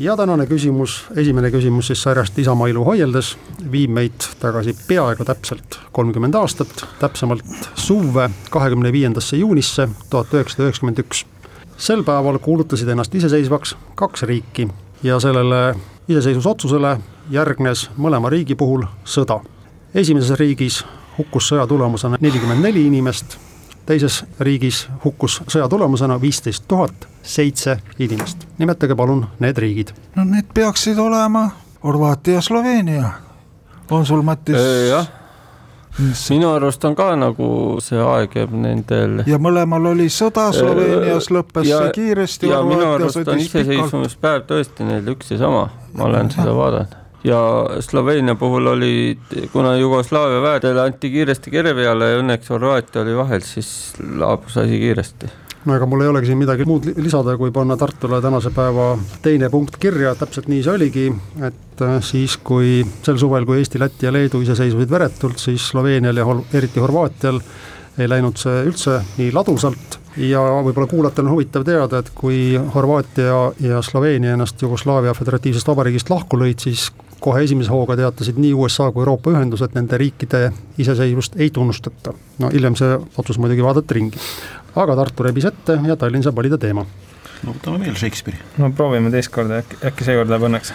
ja 0.00 0.16
tänane 0.16 0.46
küsimus, 0.48 1.04
esimene 1.16 1.50
küsimus 1.50 1.90
siis 1.90 2.02
sarjast 2.02 2.38
Isamaa 2.38 2.70
ilu 2.72 2.84
hoieldes, 2.84 3.34
viib 3.72 3.92
meid 3.92 4.24
tagasi 4.40 4.72
peaaegu 4.88 5.26
täpselt 5.28 5.76
kolmkümmend 5.92 6.34
aastat, 6.40 6.86
täpsemalt 7.00 7.44
suve 7.74 8.30
kahekümne 8.50 8.92
viiendasse 8.92 9.36
juunisse 9.36 9.88
tuhat 10.10 10.32
üheksasada 10.34 10.68
üheksakümmend 10.68 11.04
üks. 11.04 11.26
sel 11.76 12.02
päeval 12.04 12.38
kuulutasid 12.38 12.88
ennast 12.88 13.14
iseseisvaks 13.14 13.76
kaks 13.94 14.22
riiki 14.22 14.68
ja 15.02 15.20
sellele 15.20 15.74
iseseisvusotsusele 16.08 16.96
järgnes 17.30 17.90
mõlema 17.96 18.30
riigi 18.30 18.54
puhul 18.54 18.84
sõda. 19.04 19.40
esimeses 19.94 20.38
riigis 20.38 20.84
hukkus 21.18 21.52
sõja 21.52 21.66
tulemusena 21.66 22.16
nelikümmend 22.20 22.62
neli 22.62 22.86
inimest 22.86 23.36
teises 23.86 24.24
riigis 24.40 24.88
hukkus 25.04 25.40
sõja 25.48 25.68
tulemusena 25.68 26.20
viisteist 26.20 26.64
tuhat 26.68 27.08
seitse 27.22 27.78
inimest. 27.98 28.46
nimetage 28.58 28.96
palun 28.96 29.26
need 29.38 29.58
riigid. 29.58 29.94
no 30.16 30.24
need 30.24 30.52
peaksid 30.54 30.98
olema 30.98 31.50
Horvaatia 31.84 32.34
ja 32.34 32.40
Sloveenia. 32.40 33.10
on 33.90 34.06
sul, 34.06 34.22
Mattis? 34.22 34.56
jah 34.88 35.06
minu 36.30 36.52
arust 36.54 36.84
on 36.84 36.94
ka 36.94 37.10
nagu 37.18 37.48
see 37.82 37.98
aeg 38.00 38.36
jääb 38.36 38.54
nendel. 38.54 39.20
ja 39.26 39.40
mõlemal 39.42 39.90
oli 39.92 40.08
sõda, 40.12 40.50
Sloveenias 40.54 41.30
lõppes 41.34 41.68
ja, 41.68 41.82
see 41.82 41.96
kiiresti. 41.98 42.52
ja 42.52 42.62
minu 42.66 42.92
arust 42.94 43.20
on 43.26 43.42
iseseisvumispäev 43.42 44.46
tõesti 44.48 44.86
neil 44.86 45.12
üks 45.14 45.34
ja 45.34 45.42
sama, 45.44 45.68
ma 45.94 46.08
olen 46.08 46.32
seda 46.32 46.54
vaadanud 46.56 46.99
ja 47.24 47.40
Sloveenia 47.80 48.34
puhul 48.34 48.66
oli, 48.66 49.18
kuna 49.52 49.76
Jugoslaavia 49.76 50.42
väedele 50.42 50.80
anti 50.80 51.10
kiiresti 51.10 51.50
kere 51.50 51.74
peale 51.74 52.14
ja 52.14 52.22
õnneks 52.22 52.50
Horvaatia 52.50 53.02
oli 53.04 53.16
vahel, 53.16 53.44
siis 53.44 53.70
laabus 54.00 54.56
asi 54.60 54.80
kiiresti. 54.80 55.30
No 55.68 55.74
ega 55.76 55.84
mul 55.84 56.00
ei 56.00 56.08
olegi 56.08 56.30
siin 56.30 56.38
midagi 56.40 56.64
muud 56.64 56.86
lisada, 57.04 57.34
kui 57.36 57.50
panna 57.52 57.76
Tartule 57.76 58.22
tänase 58.24 58.48
päeva 58.56 58.94
teine 59.20 59.50
punkt 59.52 59.76
kirja, 59.80 60.14
täpselt 60.16 60.48
nii 60.48 60.62
see 60.64 60.72
oligi, 60.72 61.02
et 61.44 61.82
äh, 61.84 61.98
siis, 62.00 62.38
kui 62.40 62.78
sel 63.04 63.20
suvel, 63.20 63.44
kui 63.44 63.60
Eesti, 63.60 63.80
Läti 63.82 64.08
ja 64.08 64.12
Leedu 64.14 64.40
iseseisvusid 64.40 64.90
veretult, 64.90 65.36
siis 65.42 65.68
Sloveenial 65.68 66.16
ja 66.16 66.24
eriti 66.56 66.80
Horvaatial 66.80 67.42
ei 68.00 68.08
läinud 68.08 68.40
see 68.40 68.62
üldse 68.70 69.02
nii 69.18 69.34
ladusalt. 69.36 69.98
Ja 70.16 70.40
võib-olla 70.64 70.88
kuulajatel 70.88 71.28
on 71.28 71.34
huvitav 71.34 71.68
teada, 71.68 72.00
et 72.00 72.08
kui 72.16 72.56
Horvaatia 72.74 73.42
ja 73.60 73.82
Sloveenia 73.84 74.32
ennast 74.34 74.62
Jugoslaavia 74.64 75.12
Föderatiivsest 75.14 75.68
Vabariigist 75.68 76.08
lahku 76.10 76.40
lõid, 76.40 76.64
siis 76.64 76.88
kohe 77.20 77.42
esimese 77.44 77.70
hooga 77.72 77.96
teatasid 77.98 78.38
nii 78.40 78.54
USA 78.54 78.90
kui 78.92 79.02
Euroopa 79.04 79.34
ühendus, 79.34 79.62
et 79.64 79.76
nende 79.76 79.98
riikide 80.00 80.50
iseseisvust 80.80 81.36
ei 81.40 81.50
tunnustata. 81.50 82.14
no 82.38 82.50
hiljem 82.52 82.76
see 82.80 82.96
otsus 83.18 83.38
muidugi 83.38 83.64
vaadati 83.64 83.94
ringi. 83.94 84.18
aga 84.76 84.96
Tartu 84.96 85.26
rebis 85.26 85.44
ette 85.50 85.78
ja 85.86 85.96
Tallinn 85.96 86.24
saab 86.24 86.36
valida 86.36 86.58
teema. 86.58 86.86
no 87.42 87.54
võtame 87.54 87.84
veel 87.84 87.96
Shakespeare'i. 87.96 88.40
no 88.58 88.72
proovime 88.76 89.10
teist 89.10 89.32
korda, 89.34 89.60
äkki, 89.64 89.80
äkki 89.92 90.08
seekord 90.08 90.32
läheb 90.32 90.48
õnneks. 90.48 90.72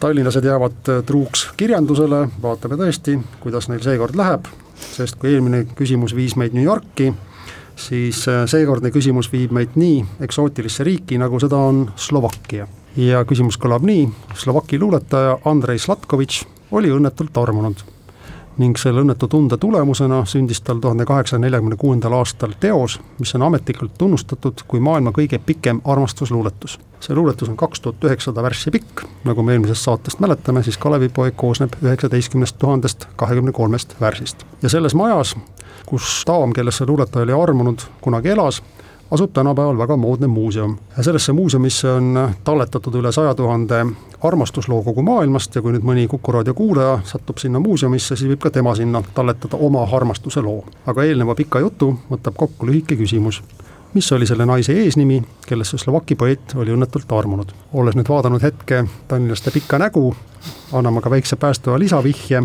tallinlased 0.00 0.44
jäävad 0.44 0.92
truuks 1.06 1.48
kirjandusele, 1.56 2.28
vaatame 2.42 2.80
tõesti, 2.80 3.18
kuidas 3.40 3.68
neil 3.68 3.82
seekord 3.84 4.16
läheb, 4.16 4.48
sest 4.74 5.20
kui 5.20 5.34
eelmine 5.34 5.64
küsimus 5.76 6.16
viis 6.16 6.36
meid 6.36 6.56
New 6.56 6.64
Yorki, 6.64 7.12
siis 7.76 8.24
äh, 8.28 8.44
seekordne 8.46 8.90
küsimus 8.94 9.32
viib 9.32 9.52
meid 9.52 9.76
nii 9.76 10.04
eksootilisse 10.24 10.84
riiki, 10.84 11.18
nagu 11.18 11.40
seda 11.42 11.60
on 11.60 11.86
Slovakkia 11.96 12.68
ja 12.96 13.24
küsimus 13.26 13.58
kõlab 13.58 13.84
nii, 13.86 14.06
Slovaki 14.38 14.78
luuletaja 14.78 15.38
Andrei 15.44 15.78
Slatkovitš 15.78 16.44
oli 16.70 16.92
õnnetult 16.94 17.36
armunud. 17.42 17.84
ning 18.54 18.78
selle 18.78 19.02
õnnetu 19.02 19.26
tunde 19.26 19.56
tulemusena 19.58 20.20
sündis 20.30 20.60
tal 20.62 20.78
tuhande 20.78 21.02
kaheksasaja 21.04 21.40
neljakümne 21.42 21.74
kuuendal 21.76 22.12
aastal 22.14 22.52
teos, 22.60 23.00
mis 23.18 23.34
on 23.34 23.42
ametlikult 23.42 23.96
tunnustatud 23.98 24.62
kui 24.68 24.80
maailma 24.80 25.10
kõige 25.10 25.38
pikem 25.38 25.80
armastusluuletus. 25.84 26.78
see 27.00 27.14
luuletus 27.14 27.48
on 27.48 27.56
kaks 27.56 27.80
tuhat 27.80 28.04
üheksasada 28.04 28.42
värssi 28.42 28.70
pikk, 28.70 29.02
nagu 29.24 29.42
me 29.42 29.52
eelmisest 29.52 29.82
saatest 29.82 30.20
mäletame, 30.20 30.62
siis 30.62 30.78
Kalevipoeg 30.78 31.34
koosneb 31.36 31.74
üheksateistkümnest 31.82 32.58
tuhandest 32.58 33.08
kahekümne 33.16 33.52
kolmest 33.52 33.96
värsist. 34.00 34.46
ja 34.62 34.68
selles 34.68 34.94
majas, 34.94 35.36
kus 35.86 36.22
daam, 36.26 36.52
kellest 36.52 36.78
see 36.78 36.86
luuletaja 36.86 37.22
oli 37.22 37.42
armunud, 37.42 37.82
kunagi 38.00 38.28
elas, 38.28 38.62
asub 39.10 39.32
tänapäeval 39.32 39.78
väga 39.78 39.96
moodne 39.96 40.26
muuseum. 40.26 40.76
sellesse 41.00 41.32
muuseumisse 41.32 41.90
on 41.90 42.30
talletatud 42.44 42.94
üle 42.94 43.12
saja 43.12 43.34
tuhande 43.34 43.86
armastusloo 44.22 44.82
kogu 44.82 45.02
maailmast 45.02 45.54
ja 45.54 45.62
kui 45.62 45.72
nüüd 45.72 45.84
mõni 45.84 46.08
Kuku 46.08 46.32
raadio 46.32 46.54
kuulaja 46.54 46.98
satub 47.04 47.38
sinna 47.38 47.60
muuseumisse, 47.60 48.16
siis 48.16 48.30
võib 48.30 48.40
ka 48.40 48.50
tema 48.50 48.74
sinna 48.74 49.02
talletada 49.14 49.56
oma 49.56 49.88
armastuse 49.92 50.40
loo. 50.40 50.64
aga 50.86 51.04
eelneva 51.04 51.34
pika 51.34 51.60
jutu 51.60 51.94
võtab 52.10 52.36
kokku 52.36 52.66
lühike 52.66 52.96
küsimus 52.96 53.42
mis 53.94 54.12
oli 54.12 54.26
selle 54.26 54.46
naise 54.46 54.72
eesnimi, 54.72 55.22
kellesse 55.46 55.78
Slovaki 55.78 56.14
poeet 56.14 56.54
oli 56.54 56.72
õnnetult 56.74 57.12
armunud. 57.18 57.52
olles 57.72 57.94
nüüd 57.94 58.08
vaadanud 58.08 58.42
hetke 58.42 58.84
tallinlaste 59.08 59.50
pikka 59.50 59.78
nägu, 59.78 60.14
anname 60.72 61.00
ka 61.00 61.10
väikse 61.10 61.36
päästeva 61.36 61.78
lisavihje, 61.78 62.42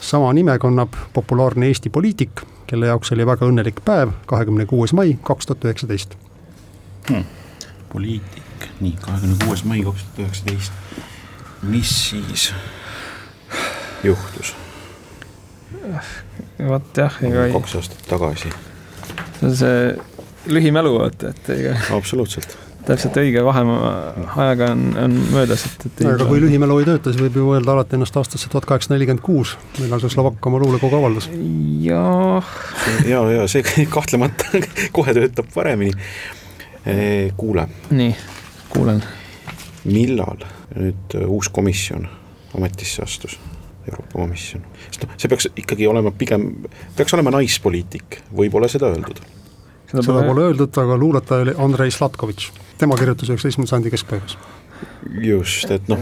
sama 0.00 0.32
nime 0.32 0.58
kannab 0.58 0.94
populaarne 1.12 1.66
Eesti 1.66 1.90
poliitik, 1.90 2.42
kelle 2.66 2.86
jaoks 2.90 3.12
oli 3.14 3.26
väga 3.26 3.46
õnnelik 3.46 3.80
päev, 3.84 4.12
kahekümne 4.26 4.66
kuues 4.66 4.94
mai 4.96 5.16
kaks 5.22 5.46
tuhat 5.46 5.64
üheksateist. 5.64 6.16
Hmm. 7.08 7.24
poliitik, 7.92 8.68
nii, 8.80 8.96
kahekümne 9.00 9.36
kuues 9.44 9.64
mai 9.64 9.82
kaks 9.86 10.04
tuhat 10.04 10.24
üheksateist. 10.24 10.72
mis 11.62 11.94
siis 12.10 12.52
juhtus? 14.04 14.54
vot 16.68 16.96
jah, 16.96 17.22
ega 17.22 17.46
ei. 17.46 17.52
kaks 17.52 17.78
aastat 17.78 18.06
tagasi. 18.10 18.52
see 19.38 19.48
on 19.48 19.56
see 19.56 19.80
lühimälu, 20.46 20.98
vaata, 20.98 21.34
et 21.34 21.50
ega. 21.54 21.76
absoluutselt 21.96 22.65
täpselt 22.86 23.16
õige 23.20 23.42
vaheajaga 23.46 24.68
on, 24.74 24.82
on 25.00 25.16
möödas, 25.32 25.64
et, 25.66 25.86
et. 25.88 26.02
aga 26.08 26.26
kui 26.28 26.40
lühimälu 26.42 26.78
ei 26.80 26.88
tööta, 26.88 27.12
siis 27.12 27.22
võib 27.24 27.38
ju 27.40 27.48
öelda 27.56 27.74
alati 27.74 27.98
ennast 27.98 28.16
aastasse 28.20 28.50
tuhat 28.52 28.68
kaheksasada 28.68 28.96
nelikümmend 28.96 29.24
kuus, 29.26 29.56
millal 29.80 30.02
see 30.02 30.12
Slovakkia 30.12 30.50
oma 30.50 30.60
luulekogu 30.62 30.98
avaldas. 30.98 31.28
jah. 31.84 32.52
ja, 33.08 33.22
ja 33.34 33.48
see 33.50 33.86
kahtlemata 33.96 34.62
kohe 34.96 35.16
töötab 35.16 35.50
paremini. 35.54 35.94
kuule. 37.36 37.66
nii, 37.90 38.14
kuulen. 38.70 39.02
millal 39.84 40.46
nüüd 40.76 41.18
uus 41.26 41.50
komisjon 41.50 42.08
ametisse 42.56 43.02
astus? 43.06 43.38
Euroopa 43.86 44.18
Komisjon, 44.18 44.64
sest 44.88 45.04
noh, 45.04 45.12
see 45.14 45.30
peaks 45.30 45.46
ikkagi 45.62 45.86
olema 45.86 46.10
pigem, 46.10 46.48
peaks 46.98 47.14
olema 47.14 47.30
naispoliitik, 47.36 48.16
võib-olla 48.34 48.66
seda 48.66 48.88
öeldud 48.90 49.20
seda, 49.90 50.02
seda 50.02 50.22
pole 50.26 50.48
öeldud, 50.50 50.78
aga 50.82 51.00
luuletaja 51.00 51.46
oli 51.46 51.56
Andrei 51.66 51.90
Slatkovitš 51.90 52.52
tema 52.78 52.96
kirjutas 52.96 53.30
üheksateistkümnenda 53.30 53.70
sajandi 53.70 53.90
keskpaigas. 53.90 54.38
just, 55.22 55.70
et 55.72 55.88
noh. 55.88 56.00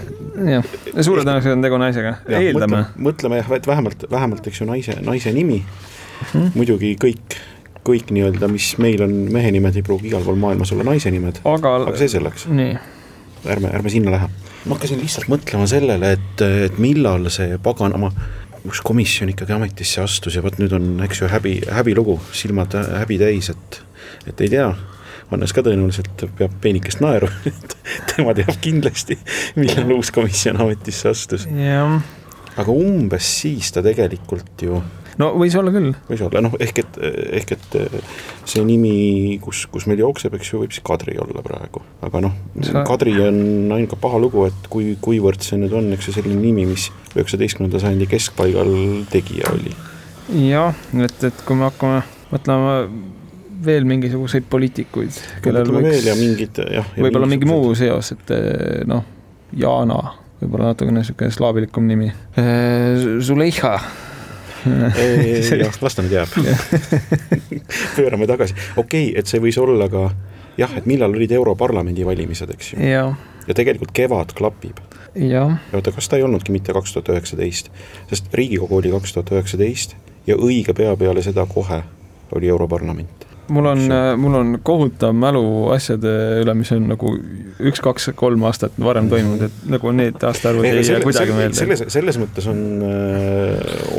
jah, 0.50 0.66
suure 1.06 1.22
tõenäosusega 1.22 1.54
on 1.54 1.64
tegu 1.64 1.78
naisega, 1.78 2.14
eeldame. 2.40 2.84
mõtleme 2.98 3.38
jah, 3.38 3.50
et 3.54 3.66
vähemalt, 3.70 4.06
vähemalt 4.10 4.48
eks 4.50 4.62
ju 4.62 4.66
naise, 4.66 4.96
naise 5.04 5.32
nimi 5.32 5.60
mm, 5.60 6.24
-hmm. 6.32 6.48
muidugi 6.54 6.94
kõik, 7.04 7.36
kõik 7.86 8.10
nii-öelda, 8.16 8.48
mis 8.50 8.72
meil 8.82 9.04
on 9.06 9.14
mehe 9.34 9.52
nimed, 9.54 9.76
ei 9.76 9.86
pruugi 9.86 10.10
igal 10.10 10.24
pool 10.26 10.40
maailmas 10.40 10.72
olla 10.74 10.88
naise 10.90 11.12
nimed, 11.14 11.38
aga, 11.44 11.76
aga 11.76 11.96
see 12.00 12.10
selleks. 12.16 12.48
ärme, 12.48 13.70
ärme 13.70 13.90
sinna 13.90 14.10
lähe. 14.16 14.30
ma 14.64 14.74
hakkasin 14.74 14.98
lihtsalt 14.98 15.30
mõtlema 15.30 15.68
sellele, 15.70 16.12
et, 16.18 16.42
et 16.42 16.78
millal 16.78 17.30
see 17.30 17.58
paganama 17.62 18.10
üks 18.64 18.80
komisjon 18.84 19.30
ikkagi 19.32 19.54
ametisse 19.56 20.02
astus 20.04 20.38
ja 20.38 20.42
vot 20.44 20.56
nüüd 20.60 20.72
on, 20.76 20.88
eks 21.04 21.22
ju, 21.22 21.28
häbi, 21.32 21.58
häbilugu, 21.72 22.16
silmad 22.32 22.74
häbi 23.00 23.18
täis, 23.20 23.50
et, 23.52 23.80
et 24.30 24.44
ei 24.44 24.52
tea 24.56 24.72
Hannes 25.30 25.54
ka 25.56 25.64
tõenäoliselt 25.64 26.26
peab 26.38 26.52
peenikest 26.62 27.00
naeru 27.02 27.30
et 27.50 27.76
tema 28.12 28.34
teab 28.36 28.58
kindlasti, 28.64 29.16
millal 29.58 29.96
uus 29.96 30.12
komisjon 30.14 30.60
ametisse 30.62 31.10
astus. 31.10 31.48
aga 32.54 32.70
umbes 32.70 33.30
siis 33.40 33.72
ta 33.74 33.82
tegelikult 33.84 34.66
ju 34.66 34.82
no 35.20 35.30
võis 35.38 35.54
olla 35.58 35.72
küll. 35.74 35.92
võis 36.08 36.22
olla, 36.26 36.42
noh, 36.44 36.56
ehk 36.62 36.80
et, 36.82 36.98
ehk 37.40 37.54
et 37.56 37.76
see 38.50 38.64
nimi, 38.66 39.38
kus, 39.42 39.64
kus 39.72 39.88
meil 39.90 40.02
jookseb, 40.02 40.36
eks 40.38 40.52
ju, 40.52 40.62
võib 40.64 40.74
siis 40.74 40.84
Kadri 40.86 41.16
olla 41.22 41.44
praegu. 41.44 41.82
aga 42.04 42.22
noh 42.26 42.36
Sa..., 42.66 42.84
Kadri 42.88 43.16
on 43.22 43.40
ainult 43.74 43.92
ka 43.94 44.00
paha 44.04 44.20
lugu, 44.22 44.46
et 44.50 44.70
kui, 44.72 44.94
kuivõrd 45.04 45.44
see 45.44 45.60
nüüd 45.60 45.74
on, 45.76 45.92
eks 45.96 46.10
ju, 46.10 46.16
selline 46.18 46.40
nimi, 46.40 46.66
mis 46.70 46.90
üheksateistkümnenda 47.14 47.82
sajandi 47.82 48.08
keskpaigal 48.10 48.72
tegija 49.12 49.52
oli. 49.54 49.74
jah, 50.48 50.74
et, 50.98 51.28
et 51.30 51.44
kui 51.46 51.58
me 51.58 51.68
hakkame 51.68 52.02
mõtlema 52.32 52.78
veel 53.64 53.86
mingisuguseid 53.88 54.46
poliitikuid, 54.50 55.18
kellel 55.44 55.70
võiks, 55.72 56.04
võib-olla 56.98 57.28
mingi 57.30 57.48
muu 57.48 57.72
seos, 57.78 58.12
et 58.16 58.34
eh, 58.34 58.82
noh, 58.88 59.04
Jana, 59.56 60.00
võib-olla 60.40 60.72
natukene 60.72 61.00
niisugune 61.00 61.30
slaabilikum 61.34 61.86
nimi. 61.88 62.10
Eh, 64.64 65.42
Zuleiha 65.44 65.68
jah, 65.68 65.80
las 65.82 65.96
ta 65.96 66.04
nüüd 66.04 66.14
jääb 66.14 66.30
pöörame 67.96 68.28
tagasi, 68.30 68.56
okei 68.76 69.10
okay,, 69.10 69.18
et 69.20 69.28
see 69.28 69.42
võis 69.42 69.58
olla 69.60 69.88
ka 69.92 70.08
jah, 70.60 70.72
et 70.78 70.86
millal 70.88 71.12
olid 71.14 71.32
Europarlamendi 71.36 72.06
valimised, 72.06 72.50
eks 72.54 72.72
ju. 72.72 72.80
ja 72.80 73.56
tegelikult 73.56 73.92
kevad 73.96 74.32
klapib. 74.36 74.80
ja 75.14 75.44
oota, 75.72 75.92
kas 75.92 76.08
ta 76.08 76.16
ei 76.16 76.24
olnudki 76.26 76.54
mitte 76.54 76.72
kaks 76.72 76.96
tuhat 76.96 77.12
üheksateist, 77.14 77.70
sest 78.10 78.32
Riigikogu 78.32 78.80
oli 78.80 78.94
kaks 78.94 79.16
tuhat 79.16 79.34
üheksateist 79.36 79.96
ja 80.26 80.38
õige 80.40 80.74
pea 80.76 80.96
peale 80.96 81.22
seda 81.22 81.46
kohe 81.50 81.82
oli 82.32 82.48
Europarlament 82.48 83.28
mul 83.48 83.66
on, 83.66 83.80
mul 84.20 84.34
on 84.34 84.52
kohutav 84.62 85.14
mälu 85.16 85.44
asjade 85.74 86.12
üle, 86.42 86.54
mis 86.58 86.70
on 86.74 86.86
nagu 86.90 87.12
üks, 87.60 87.82
kaks, 87.84 88.10
kolm 88.18 88.44
aastat 88.48 88.76
varem 88.80 89.08
toimunud, 89.12 89.46
et 89.48 89.66
nagu 89.70 89.92
need 89.96 90.22
aastaarvud 90.28 90.68
ei 90.68 90.84
jää 90.84 91.00
kuidagi 91.04 91.36
meelde. 91.36 91.58
selles, 91.58 91.84
selles 91.92 92.20
mõttes 92.20 92.48
on, 92.50 92.62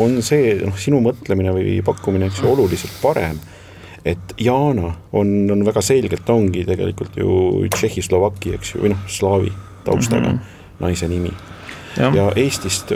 on 0.02 0.18
see, 0.26 0.56
noh, 0.64 0.78
sinu 0.80 1.02
mõtlemine 1.06 1.54
või 1.56 1.78
pakkumine, 1.86 2.32
eks 2.32 2.42
ju, 2.42 2.50
oluliselt 2.54 2.98
parem. 3.04 3.40
et 4.06 4.36
Jana 4.42 4.94
on, 5.14 5.36
on 5.52 5.66
väga 5.66 5.82
selgelt, 5.86 6.30
ongi 6.30 6.66
tegelikult 6.68 7.18
ju 7.18 7.66
Tšehhi-Slovaki, 7.74 8.56
eks 8.58 8.76
ju, 8.76 8.86
või 8.86 8.96
noh, 8.96 9.06
slaavi 9.08 9.54
taustaga 9.86 10.30
mm 10.30 10.38
-hmm. 10.38 10.80
naise 10.80 11.08
nimi. 11.08 11.34
ja 11.98 12.32
Eestist 12.36 12.92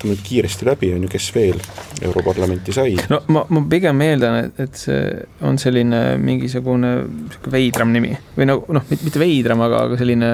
vaatame 0.00 0.16
kiiresti 0.22 0.66
läbi, 0.66 0.92
on 0.94 1.02
ju, 1.02 1.08
kes 1.08 1.30
veel 1.34 1.58
Europarlamenti 2.02 2.72
sai. 2.72 2.96
no 3.10 3.20
ma, 3.28 3.44
ma 3.48 3.62
pigem 3.68 4.00
eeldan, 4.00 4.36
et, 4.44 4.60
et 4.60 4.74
see 4.74 5.00
on 5.46 5.58
selline 5.58 6.16
mingisugune 6.18 6.92
sihuke 7.30 7.52
veidram 7.52 7.92
nimi 7.92 8.14
või 8.36 8.48
no 8.48 8.60
noh, 8.68 8.86
mitte 8.90 9.20
veidram, 9.20 9.60
aga, 9.66 9.84
aga 9.88 9.98
selline 10.00 10.30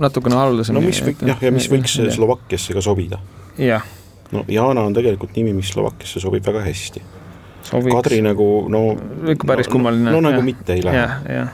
natukene 0.00 0.38
haruldasem. 0.38 0.76
no 0.76 0.84
mis 0.84 1.02
võik, 1.04 1.24
jah, 1.26 1.40
ja 1.40 1.52
mis 1.54 1.68
võiks. 1.70 1.98
Slovakkiasse 2.14 2.76
ka 2.76 2.84
sobida. 2.84 3.20
jah. 3.58 3.84
no 4.32 4.44
Jana 4.48 4.86
on 4.86 4.96
tegelikult 4.96 5.36
nimi, 5.36 5.52
mis 5.56 5.72
Slovakkiasse 5.74 6.22
sobib 6.22 6.46
väga 6.46 6.64
hästi. 6.64 7.04
Kadri 7.64 8.20
nagu 8.20 8.46
no. 8.68 8.86
ikka 9.32 9.48
päris 9.48 9.68
no, 9.70 9.76
kummaline. 9.76 10.10
no, 10.12 10.20
nagu 10.24 10.40
ja. 10.42 10.48
mitte 10.52 10.76
ei 10.76 10.84
lähe 10.84 11.44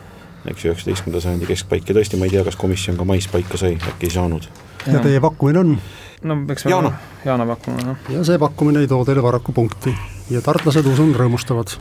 eks 0.48 0.64
ju, 0.64 0.72
üheksateistkümnenda 0.72 1.22
sajandi 1.24 1.48
keskpaik 1.50 1.88
ja 1.88 1.96
tõesti, 1.96 2.18
ma 2.20 2.29
ei 2.29 2.35
tea, 2.35 2.44
kas 2.46 2.59
komisjon 2.61 2.98
ka 3.00 3.07
mais 3.09 3.29
paika 3.31 3.61
sai, 3.61 3.76
äkki 3.76 4.09
ei 4.09 4.14
saanud. 4.14 4.48
ja 4.87 5.03
teie 5.05 5.20
pakkumine 5.20 5.62
on? 5.62 5.79
no 6.22 6.37
peaks 6.48 6.66
Jaana, 6.68 6.92
Jaana 7.24 7.46
pakkuma, 7.46 7.87
jah. 7.87 8.11
ja 8.16 8.24
see 8.24 8.40
pakkumine 8.40 8.85
ei 8.85 8.90
too 8.90 9.05
teile 9.09 9.24
paraku 9.24 9.53
punkti 9.57 9.94
ja 10.31 10.42
tartlased, 10.44 10.87
usun, 10.88 11.14
rõõmustavad. 11.16 11.76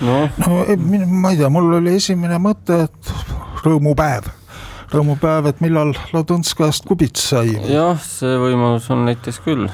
no, 0.00 0.20
no 0.46 0.60
ma 1.06 1.34
ei 1.34 1.40
tea, 1.40 1.50
mul 1.52 1.72
oli 1.80 1.96
esimene 1.98 2.38
mõte, 2.42 2.84
et 2.88 3.14
rõõmupäev 3.64 4.36
rõõmupäev, 4.90 5.46
et 5.52 5.60
millal 5.62 5.94
Ladõnskajast 6.10 6.86
Kubits 6.88 7.30
sai. 7.30 7.54
jah, 7.70 7.98
see 8.02 8.36
võimalus 8.42 8.90
on 8.90 9.06
näiteks 9.06 9.42
küll, 9.44 9.70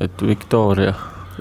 et 0.00 0.24
Victoria 0.24 0.92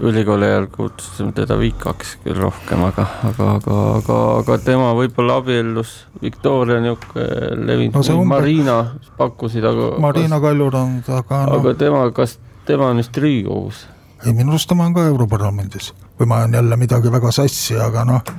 ülikooli 0.02 0.46
ajal 0.46 0.68
kutsusime 0.72 1.32
teda 1.32 1.58
Vikaks 1.60 2.16
küll 2.24 2.38
rohkem, 2.42 2.82
aga, 2.88 3.06
aga, 3.30 3.50
aga, 3.58 3.76
aga, 3.98 4.18
aga 4.40 4.58
tema 4.66 4.94
võib-olla 4.98 5.38
abiellus 5.42 5.94
Victoria 6.22 6.80
niisugune 6.82 7.68
levinud 7.68 8.00
no, 8.00 8.16
umbe... 8.22 8.30
Marina 8.36 8.78
pakkusid, 9.20 9.66
aga. 9.70 9.92
Marina 10.02 10.40
kas... 10.40 10.48
Kaljurand, 10.48 11.12
aga 11.20 11.44
no.. 11.50 11.60
aga 11.60 11.76
tema, 11.78 12.02
kas 12.16 12.40
tema 12.66 12.90
on 12.94 13.04
vist 13.04 13.22
Riigikogus? 13.22 13.86
ei, 14.24 14.34
minu 14.34 14.56
arust 14.56 14.72
tema 14.72 14.88
on 14.90 14.98
ka 14.98 15.06
Europarlamendis 15.12 15.94
või 16.20 16.32
ma 16.32 16.42
olen 16.42 16.58
jälle 16.60 16.82
midagi 16.82 17.14
väga 17.14 17.36
sassi, 17.36 17.78
aga 17.78 18.08
noh. 18.10 18.36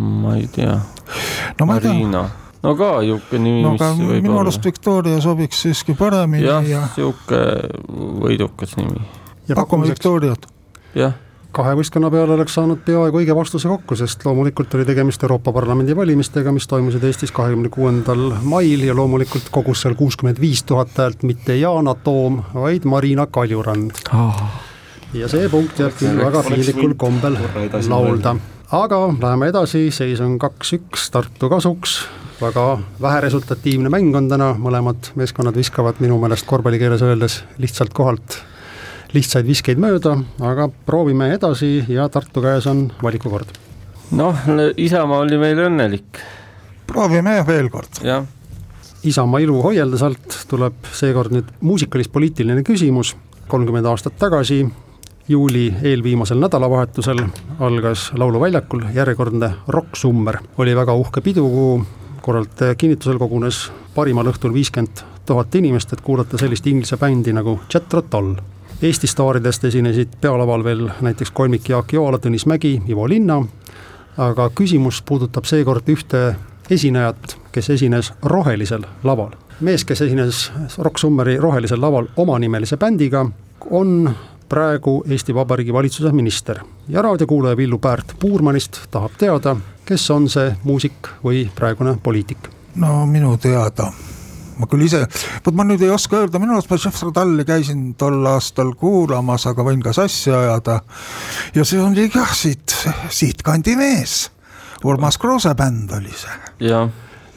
ma 0.00 0.34
ei 0.40 0.48
tea 0.52 0.80
no,. 0.80 1.68
Marina 1.68 2.24
no 2.64 2.76
ka 2.78 2.90
niisugune 3.04 3.44
nimi 3.44 3.62
no,, 3.68 3.76
mis 3.76 4.00
võib 4.00 4.28
minu 4.30 4.40
arust 4.40 4.64
Victoria 4.64 5.20
sobiks 5.20 5.60
siiski 5.66 5.98
paremini 5.98 6.48
jah 6.48 6.64
ja..., 6.64 6.84
niisugune 6.88 8.20
võidukas 8.24 8.78
nimi. 8.80 9.04
pakume 9.52 9.92
Victoriat 9.92 10.40
jah 10.40 10.55
kahe 11.56 11.72
võistkonna 11.78 12.10
peale 12.12 12.34
oleks 12.36 12.56
saanud 12.58 12.82
peaaegu 12.84 13.22
õige 13.22 13.34
vastuse 13.36 13.68
kokku, 13.70 13.96
sest 13.96 14.24
loomulikult 14.26 14.74
oli 14.76 14.84
tegemist 14.88 15.22
Euroopa 15.24 15.54
Parlamendi 15.56 15.96
valimistega, 15.96 16.52
mis 16.52 16.68
toimusid 16.68 17.04
Eestis 17.08 17.32
kahekümne 17.36 17.70
kuuendal 17.72 18.26
mail 18.44 18.84
ja 18.84 18.96
loomulikult 18.96 19.48
kogus 19.54 19.84
seal 19.84 19.96
kuuskümmend 19.96 20.40
viis 20.42 20.64
tuhat 20.68 20.92
häält 21.00 21.24
mitte 21.28 21.56
Yana 21.56 21.94
Toom, 21.94 22.42
vaid 22.54 22.84
Marina 22.84 23.26
Kaljurand. 23.26 24.02
Oh.. 24.12 24.42
ja 25.16 25.30
see 25.32 25.48
punkt 25.48 25.80
jääb 25.80 25.96
küll 25.96 26.18
väga 26.20 26.42
piinlikul 26.48 26.92
kombel 27.00 27.38
laulda. 27.88 28.34
aga 28.76 29.00
läheme 29.14 29.48
edasi, 29.52 29.86
seis 29.94 30.20
on 30.20 30.36
kaks-üks 30.42 31.08
Tartu 31.14 31.48
kasuks, 31.52 32.02
väga 32.42 32.66
väheresultatiivne 33.00 33.92
mäng 33.92 34.12
on 34.18 34.28
täna, 34.28 34.52
mõlemad 34.60 35.14
meeskonnad 35.16 35.56
viskavad 35.56 36.04
minu 36.04 36.20
meelest 36.20 36.48
korvpallikeeles 36.50 37.06
öeldes 37.06 37.40
lihtsalt 37.62 37.96
kohalt 37.96 38.40
lihtsaid 39.16 39.46
viskeid 39.48 39.80
mööda, 39.80 40.16
aga 40.44 40.68
proovime 40.86 41.30
edasi 41.34 41.78
ja 41.88 42.08
Tartu 42.12 42.42
käes 42.44 42.66
on 42.70 42.86
valikukord. 43.02 43.52
noh, 44.16 44.46
Isamaa 44.76 45.24
oli 45.24 45.38
meil 45.38 45.60
õnnelik. 45.66 46.22
proovime 46.86 47.42
veel 47.46 47.70
kord. 47.70 48.02
jah. 48.02 48.24
Isamaa 49.06 49.40
ilu 49.40 49.60
hoialdasalt 49.62 50.46
tuleb 50.48 50.88
seekord 50.92 51.32
nüüd 51.32 51.52
muusikalis-poliitiline 51.60 52.62
küsimus, 52.66 53.14
kolmkümmend 53.48 53.86
aastat 53.86 54.16
tagasi 54.18 54.64
juuli 55.28 55.74
eelviimasel 55.82 56.40
nädalavahetusel 56.42 57.20
algas 57.60 58.10
Lauluväljakul 58.14 58.82
järjekordne 58.94 59.52
rokksummer. 59.68 60.38
oli 60.58 60.76
väga 60.76 60.94
uhke 60.94 61.20
pidu, 61.20 61.48
kuhu 61.48 61.86
korraldajate 62.22 62.74
kinnitusel 62.74 63.18
kogunes 63.18 63.70
parimal 63.94 64.26
õhtul 64.26 64.54
viiskümmend 64.54 65.04
tuhat 65.26 65.54
inimest, 65.54 65.92
et 65.92 66.00
kuulata 66.00 66.38
sellist 66.38 66.66
inglise 66.66 66.96
bändi 66.96 67.32
nagu 67.32 67.60
Jethro 67.74 68.02
Tull 68.02 68.36
Eesti 68.82 69.06
staaridest 69.06 69.64
esinesid 69.64 70.08
pealaval 70.20 70.64
veel 70.64 70.90
näiteks 71.00 71.30
kolmik 71.30 71.68
Jaak 71.68 71.92
Joala, 71.92 72.18
Tõnis 72.18 72.44
Mägi, 72.46 72.74
Ivo 72.88 73.08
Linna, 73.08 73.38
aga 74.20 74.50
küsimus 74.52 74.98
puudutab 75.02 75.46
seekord 75.48 75.88
ühte 75.88 76.34
esinejat, 76.70 77.38
kes 77.52 77.70
esines 77.72 78.12
rohelisel 78.22 78.84
laval. 79.04 79.30
mees, 79.60 79.84
kes 79.84 80.02
esines 80.02 80.52
Rock 80.78 80.98
Summeri 80.98 81.38
rohelisel 81.40 81.80
laval 81.80 82.06
omanimelise 82.16 82.76
bändiga, 82.76 83.26
on 83.70 84.10
praegu 84.48 85.04
Eesti 85.08 85.34
Vabariigi 85.34 85.72
valitsuse 85.72 86.12
minister 86.12 86.60
ja 86.88 87.02
raadiokuulaja 87.02 87.56
Villu 87.56 87.78
Päärt 87.78 88.12
Puurmanist 88.20 88.78
tahab 88.90 89.16
teada, 89.18 89.56
kes 89.84 90.10
on 90.10 90.28
see 90.28 90.52
muusik 90.64 91.08
või 91.24 91.48
praegune 91.54 91.96
poliitik? 92.02 92.50
no 92.74 93.06
minu 93.06 93.36
teada 93.36 93.88
ma 94.60 94.68
küll 94.70 94.86
ise, 94.86 95.04
vot 95.44 95.56
ma 95.56 95.66
nüüd 95.68 95.82
ei 95.84 95.92
oska 95.92 96.22
öelda, 96.22 96.40
minu 96.42 96.56
arust 96.56 96.70
ma 96.72 96.78
Jeffrey 96.80 97.14
Talli 97.16 97.46
käisin 97.48 97.88
tol 97.98 98.20
aastal 98.30 98.74
kuulamas, 98.78 99.46
aga 99.50 99.66
võin 99.66 99.82
ka 99.84 99.94
sassi 99.96 100.32
ajada. 100.34 100.80
ja 101.54 101.64
see 101.64 101.82
oli 101.82 102.08
jah, 102.14 102.32
siit, 102.34 102.76
siitkandi 103.08 103.76
mees. 103.76 104.26
Urmas 104.86 105.16
Kruuse 105.18 105.54
bänd 105.56 105.92
oli 105.96 106.12
see. 106.14 106.38
jah 106.68 106.88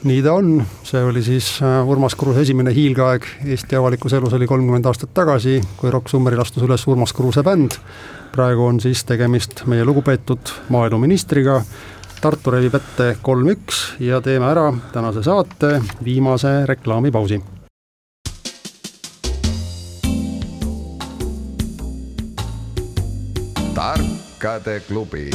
nii 0.04 0.22
ta 0.24 0.32
on, 0.32 0.62
see 0.86 1.02
oli 1.04 1.22
siis 1.24 1.58
äh, 1.62 1.88
Urmas 1.88 2.14
Kruuse 2.16 2.40
esimene 2.46 2.72
hiilgeaeg 2.72 3.26
Eesti 3.52 3.76
avalikus 3.76 4.14
elus 4.16 4.32
oli 4.36 4.48
kolmkümmend 4.48 4.86
aastat 4.88 5.12
tagasi, 5.14 5.58
kui 5.76 5.92
Rock 5.92 6.08
Summeril 6.08 6.40
astus 6.40 6.64
üles 6.64 6.86
Urmas 6.88 7.12
Kruuse 7.12 7.44
bänd. 7.44 7.76
praegu 8.32 8.64
on 8.64 8.80
siis 8.80 9.04
tegemist 9.04 9.64
meie 9.66 9.84
lugupeetud 9.84 10.52
maaeluministriga 10.70 11.60
Tartu 12.20 12.52
revib 12.52 12.74
ette 12.76 13.14
kolm-üks 13.24 13.78
ja 14.04 14.18
teeme 14.20 14.44
ära 14.50 14.66
tänase 14.92 15.22
saate 15.24 15.78
viimase 16.04 16.66
reklaamipausi. 16.68 17.40
tarkade 23.74 24.80
klubi. 24.84 25.30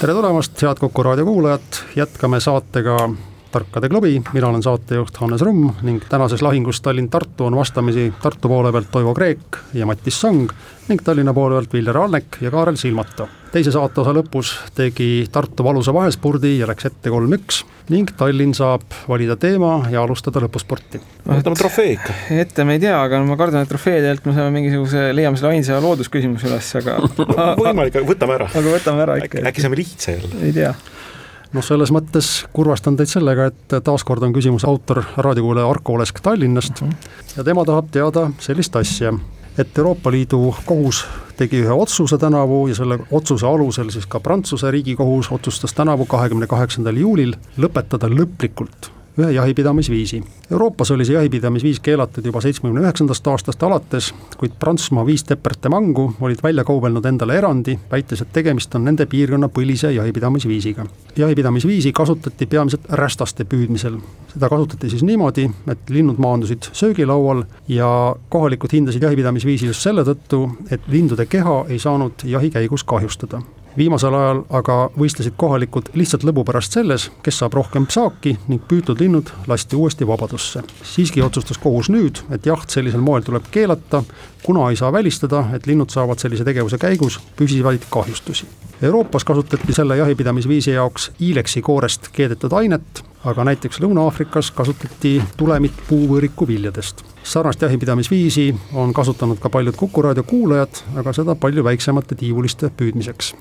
tere 0.00 0.12
tulemast, 0.12 0.62
head 0.62 0.76
Kuku 0.80 1.02
raadio 1.02 1.24
kuulajad, 1.24 1.80
jätkame 1.96 2.40
saatega 2.40 2.98
Tarkade 3.54 3.86
klubi, 3.88 4.16
mina 4.32 4.48
olen 4.48 4.62
saatejuht 4.66 5.16
Hannes 5.22 5.42
Rumm 5.46 5.68
ning 5.86 6.02
tänases 6.10 6.42
lahingus 6.42 6.80
Tallinn-Tartu 6.82 7.46
on 7.46 7.54
vastamisi 7.54 8.08
Tartu 8.22 8.48
poole 8.50 8.72
pealt 8.74 8.88
Toivo 8.90 9.12
Kreek 9.14 9.58
ja 9.78 9.86
Mattis 9.86 10.16
Sang 10.20 10.50
ning 10.88 11.02
Tallinna 11.06 11.30
poole 11.36 11.54
pealt 11.54 11.76
Viljar 11.76 12.00
Alnek 12.02 12.40
ja 12.42 12.50
Kaarel 12.50 12.80
Silmata 12.80 13.28
teise 13.54 13.70
saateosa 13.70 14.10
lõpus 14.16 14.50
tegi 14.74 15.28
Tartu 15.30 15.62
valusa 15.62 15.94
vahespurdi 15.94 16.56
ja 16.56 16.66
läks 16.66 16.88
ette 16.88 17.12
kolm-üks 17.14 17.60
ning 17.94 18.10
Tallinn 18.18 18.56
saab 18.58 18.82
valida 19.06 19.36
teema 19.38 19.76
ja 19.92 20.02
alustada 20.02 20.42
lõpusporti. 20.42 20.98
võtame 21.28 21.60
trofee 21.60 21.94
ikka. 21.94 22.16
ette 22.34 22.66
me 22.66 22.74
ei 22.74 22.82
tea, 22.82 22.96
aga 22.98 23.22
ma 23.22 23.38
kardan, 23.38 23.62
et 23.62 23.70
trofeedelt 23.70 24.26
me 24.26 24.34
saame 24.34 24.50
mingisuguse, 24.56 25.12
leiame 25.14 25.38
selle 25.38 25.54
ainsa 25.54 25.78
loodusküsimuse 25.84 26.50
üles, 26.50 26.72
aga 26.82 26.98
võimalik, 27.62 27.94
aga 27.94 28.10
võtame 28.10 28.40
ära. 28.40 28.50
aga 28.50 28.74
võtame 28.74 29.06
ära 29.06 29.20
ikka. 29.22 29.46
äkki 29.52 29.62
saame 29.62 29.78
lihtsa 29.84 30.16
jälle? 30.16 30.42
ei 30.42 30.58
tea 30.58 30.74
noh, 31.54 31.64
selles 31.64 31.92
mõttes 31.94 32.30
kurvastan 32.54 32.98
teid 32.98 33.10
sellega, 33.10 33.48
et 33.52 33.76
taaskord 33.86 34.24
on 34.26 34.34
küsimuse 34.34 34.68
autor 34.68 35.04
raadiokuulaja 35.16 35.70
Arko 35.70 35.98
Olesk 35.98 36.20
Tallinnast. 36.20 36.82
Mm 36.82 36.88
-hmm. 36.88 37.36
ja 37.36 37.44
tema 37.44 37.64
tahab 37.64 37.90
teada 37.90 38.30
sellist 38.38 38.76
asja. 38.76 39.12
Et 39.58 39.78
Euroopa 39.78 40.10
Liidu 40.10 40.54
kohus 40.66 41.04
tegi 41.36 41.60
ühe 41.62 41.72
otsuse 41.72 42.18
tänavu 42.18 42.66
ja 42.66 42.74
selle 42.74 42.98
otsuse 43.10 43.46
alusel 43.46 43.90
siis 43.90 44.06
ka 44.06 44.20
Prantsuse 44.20 44.70
riigikohus 44.70 45.32
otsustas 45.32 45.74
tänavu, 45.74 46.06
kahekümne 46.06 46.46
kaheksandal 46.46 46.96
juulil 46.96 47.34
lõpetada 47.58 48.10
lõplikult 48.10 48.93
ühe 49.18 49.30
jahipidamisviisi. 49.32 50.22
Euroopas 50.50 50.90
oli 50.90 51.04
see 51.06 51.14
jahipidamisviis 51.14 51.80
keelatud 51.80 52.26
juba 52.26 52.40
seitsmekümne 52.42 52.82
üheksandast 52.82 53.26
aastast 53.30 53.62
alates, 53.62 54.10
kuid 54.38 54.56
Prantsusmaa 54.58 55.06
viis 55.06 55.24
departemangu 55.28 56.08
olid 56.20 56.42
välja 56.42 56.64
kaubelnud 56.64 57.06
endale 57.06 57.38
erandi, 57.38 57.78
väites, 57.90 58.24
et 58.24 58.32
tegemist 58.34 58.74
on 58.74 58.84
nende 58.84 59.06
piirkonna 59.06 59.48
põlise 59.48 59.92
jahipidamisviisiga. 59.94 60.86
jahipidamisviisi 61.16 61.92
kasutati 61.92 62.46
peamiselt 62.46 62.90
rästaste 62.90 63.44
püüdmisel. 63.44 63.98
seda 64.32 64.48
kasutati 64.48 64.90
siis 64.90 65.02
niimoodi, 65.02 65.50
et 65.68 65.90
linnud 65.90 66.18
maandusid 66.18 66.70
söögilaual 66.72 67.44
ja 67.68 68.16
kohalikud 68.28 68.72
hindasid 68.72 69.02
jahipidamisviisi 69.02 69.66
just 69.66 69.80
selle 69.80 70.02
tõttu, 70.02 70.48
et 70.70 70.80
lindude 70.88 71.26
keha 71.26 71.64
ei 71.68 71.78
saanud 71.78 72.12
jahi 72.24 72.50
käigus 72.50 72.84
kahjustada 72.84 73.42
viimasel 73.76 74.14
ajal 74.14 74.42
aga 74.54 74.76
võistlesid 74.98 75.34
kohalikud 75.36 75.90
lihtsalt 75.98 76.24
lõbu 76.26 76.44
pärast 76.46 76.76
selles, 76.76 77.08
kes 77.22 77.38
saab 77.40 77.56
rohkem 77.58 77.86
saaki 77.90 78.36
ning 78.48 78.62
püütud 78.68 79.00
linnud 79.00 79.30
lasti 79.50 79.76
uuesti 79.76 80.06
vabadusse. 80.06 80.62
siiski 80.82 81.22
otsustas 81.22 81.58
kohus 81.58 81.90
nüüd, 81.90 82.22
et 82.30 82.46
jaht 82.46 82.70
sellisel 82.70 83.00
moel 83.00 83.22
tuleb 83.22 83.48
keelata, 83.50 84.02
kuna 84.42 84.70
ei 84.70 84.76
saa 84.76 84.92
välistada, 84.92 85.44
et 85.54 85.66
linnud 85.66 85.90
saavad 85.90 86.18
sellise 86.18 86.44
tegevuse 86.44 86.78
käigus 86.78 87.18
püsivaid 87.36 87.86
kahjustusi. 87.90 88.46
Euroopas 88.82 89.24
kasutati 89.24 89.72
selle 89.72 89.96
jahipidamisviisi 89.96 90.70
jaoks 90.70 91.10
iileksi 91.20 91.62
koorest 91.62 92.08
keedetud 92.12 92.52
ainet, 92.52 93.02
aga 93.24 93.44
näiteks 93.44 93.80
Lõuna-Aafrikas 93.80 94.50
kasutati 94.54 95.22
tulemit 95.36 95.72
puuvõõriku 95.88 96.46
viljadest. 96.46 97.04
sarnast 97.22 97.62
jahipidamisviisi 97.62 98.54
on 98.74 98.92
kasutanud 98.92 99.38
ka 99.40 99.48
paljud 99.48 99.76
Kuku 99.76 100.02
raadio 100.02 100.22
kuulajad, 100.22 100.84
aga 100.96 101.12
seda 101.12 101.34
palju 101.34 101.64
väiksemate 101.64 102.14
tiivuliste 102.14 102.70
püüdmiseks 102.76 103.34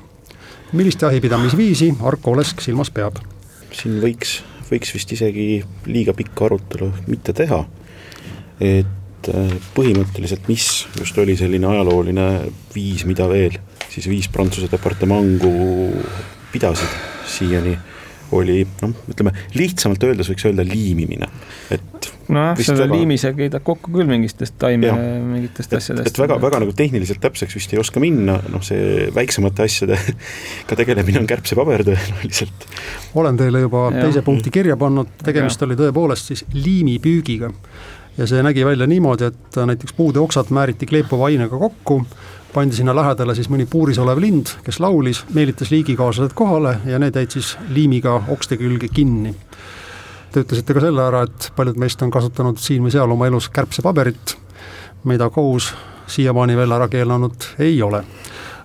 millist 0.73 1.01
jahipidamisviisi 1.05 1.93
Arko 2.01 2.33
Olesk 2.33 2.61
silmas 2.65 2.91
peab? 2.93 3.19
siin 3.73 3.97
võiks, 4.01 4.39
võiks 4.69 4.91
vist 4.93 5.11
isegi 5.15 5.63
liiga 5.89 6.13
pikka 6.17 6.45
arutelu 6.45 6.91
mitte 7.07 7.33
teha, 7.33 7.59
et 8.61 9.29
äh, 9.33 9.55
põhimõtteliselt, 9.73 10.45
mis 10.51 10.67
just 10.99 11.17
oli 11.17 11.37
selline 11.39 11.69
ajalooline 11.71 12.27
viis, 12.75 13.05
mida 13.09 13.25
veel 13.29 13.57
siis 13.89 14.09
viis 14.09 14.29
Prantsuse 14.33 14.69
departemangu 14.71 15.53
pidasid 16.53 17.01
siiani 17.29 17.73
oli 18.33 18.63
noh, 18.81 18.93
ütleme 19.09 19.33
lihtsamalt 19.57 20.03
öeldes 20.07 20.29
võiks 20.31 20.47
öelda 20.49 20.65
liimimine, 20.67 21.29
et. 21.73 22.02
Nojah, 22.31 22.59
selle 22.59 22.85
väga... 22.85 22.97
liimisega 22.97 23.43
heidab 23.45 23.65
kokku 23.67 23.91
küll 23.93 24.09
mingitest 24.09 24.55
taime, 24.61 24.91
mingitest 25.27 25.73
asjadest. 25.79 26.11
et 26.11 26.21
väga, 26.23 26.37
väga 26.41 26.61
nagu 26.63 26.75
tehniliselt 26.77 27.21
täpseks 27.23 27.57
vist 27.57 27.73
ei 27.75 27.81
oska 27.81 28.03
minna, 28.03 28.37
noh, 28.53 28.63
see 28.65 29.07
väiksemate 29.15 29.65
asjadega 29.67 30.77
tegelemine 30.83 31.23
on 31.23 31.29
kärbsepaber 31.29 31.85
tõenäoliselt. 31.89 32.69
olen 33.19 33.39
teile 33.39 33.65
juba 33.65 33.87
ja. 33.91 34.05
teise 34.07 34.23
punkti 34.25 34.53
kirja 34.53 34.77
pannud, 34.79 35.17
tegemist 35.23 35.61
ja. 35.61 35.67
oli 35.69 35.79
tõepoolest 35.79 36.31
siis 36.33 36.45
liimipüügiga 36.53 37.51
ja 38.17 38.29
see 38.29 38.43
nägi 38.45 38.65
välja 38.65 38.87
niimoodi, 38.87 39.31
et 39.33 39.59
näiteks 39.71 39.95
puude 39.97 40.21
oksad 40.21 40.53
määriti 40.53 40.89
kleepuva 40.89 41.31
ainega 41.31 41.57
kokku 41.57 42.03
pandi 42.53 42.75
sinna 42.77 42.93
lähedale 42.95 43.35
siis 43.35 43.49
mõni 43.49 43.65
puuris 43.69 43.97
olev 44.01 44.19
lind, 44.21 44.51
kes 44.65 44.79
laulis, 44.83 45.23
meelitas 45.33 45.71
liigikaaslased 45.73 46.35
kohale 46.37 46.75
ja 46.85 46.99
need 47.01 47.17
jäid 47.17 47.33
siis 47.33 47.55
liimiga 47.73 48.19
okste 48.29 48.57
külge 48.61 48.89
kinni. 48.93 49.33
Te 50.33 50.41
ütlesite 50.41 50.73
ka 50.73 50.81
selle 50.81 51.03
ära, 51.05 51.19
et 51.27 51.51
paljud 51.53 51.77
meist 51.77 52.01
on 52.01 52.09
kasutanud 52.09 52.57
siin 52.57 52.81
või 52.81 52.93
seal 52.95 53.11
oma 53.13 53.27
elus 53.29 53.51
kärbsepaberit, 53.53 54.33
mida 55.05 55.27
kohus 55.29 55.67
siiamaani 56.09 56.55
veel 56.57 56.73
ära 56.73 56.87
keelanud 56.89 57.45
ei 57.61 57.75
ole. 57.85 58.03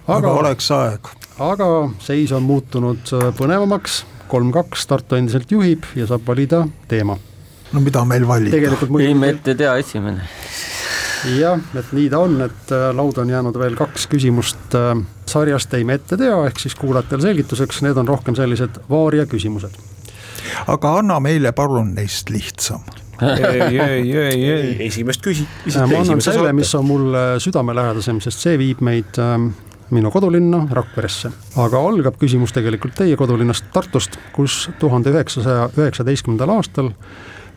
aga 0.08 0.32
oleks 0.32 0.70
aeg. 0.72 1.10
aga 1.38 1.66
seis 2.00 2.32
on 2.32 2.42
muutunud 2.48 3.12
äh, 3.12 3.28
põnevamaks, 3.36 4.04
kolm-kaks, 4.32 4.86
Tartu 4.88 5.18
endiselt 5.20 5.52
juhib 5.52 5.84
ja 5.96 6.06
saab 6.08 6.24
valida 6.26 6.64
teema. 6.88 7.18
no 7.72 7.80
mida 7.84 8.04
meil 8.04 8.24
valida? 8.28 8.56
ei, 9.04 9.14
me 9.14 9.28
ette 9.36 9.54
tea 9.54 9.76
esimene 9.76 10.24
jah, 11.36 11.60
et 11.76 11.92
nii 11.92 12.08
ta 12.12 12.22
on, 12.24 12.40
et 12.46 12.72
äh, 12.72 12.88
lauda 12.96 13.22
on 13.26 13.30
jäänud 13.30 13.58
veel 13.58 13.76
kaks 13.76 14.06
küsimust 14.08 14.74
äh, 14.78 14.94
sarjast 15.28 15.74
Ei 15.74 15.84
me 15.84 15.98
ette 15.98 16.16
tea, 16.16 16.36
ehk 16.46 16.60
siis 16.62 16.74
kuulajatele 16.78 17.28
selgituseks, 17.28 17.82
need 17.84 18.00
on 18.00 18.08
rohkem 18.08 18.38
sellised 18.38 18.80
vaaria 18.90 19.26
küsimused. 19.28 19.76
Aga 20.66 20.96
anna 21.02 21.20
meile 21.20 21.52
palun 21.52 21.94
neist 21.94 22.30
lihtsam. 22.30 22.84
ei, 23.22 23.78
ei, 23.78 24.16
ei, 24.16 24.50
ei. 24.50 24.74
esimest 24.86 25.24
küsi-. 25.26 25.46
ma 25.74 26.02
annan 26.02 26.20
selle, 26.22 26.52
mis 26.52 26.74
on 26.78 26.86
mulle 26.86 27.24
südamelähedasem, 27.42 28.20
sest 28.22 28.44
see 28.46 28.58
viib 28.60 28.84
meid 28.86 29.18
ähm, 29.22 29.50
minu 29.90 30.10
kodulinna 30.10 30.66
Rakveresse. 30.70 31.30
aga 31.56 31.80
algab 31.88 32.18
küsimus 32.20 32.52
tegelikult 32.56 32.94
teie 32.98 33.16
kodulinnast 33.16 33.70
Tartust, 33.72 34.18
kus 34.36 34.68
tuhande 34.80 35.12
üheksasaja 35.14 35.70
üheksateistkümnendal 35.76 36.52
aastal 36.58 36.92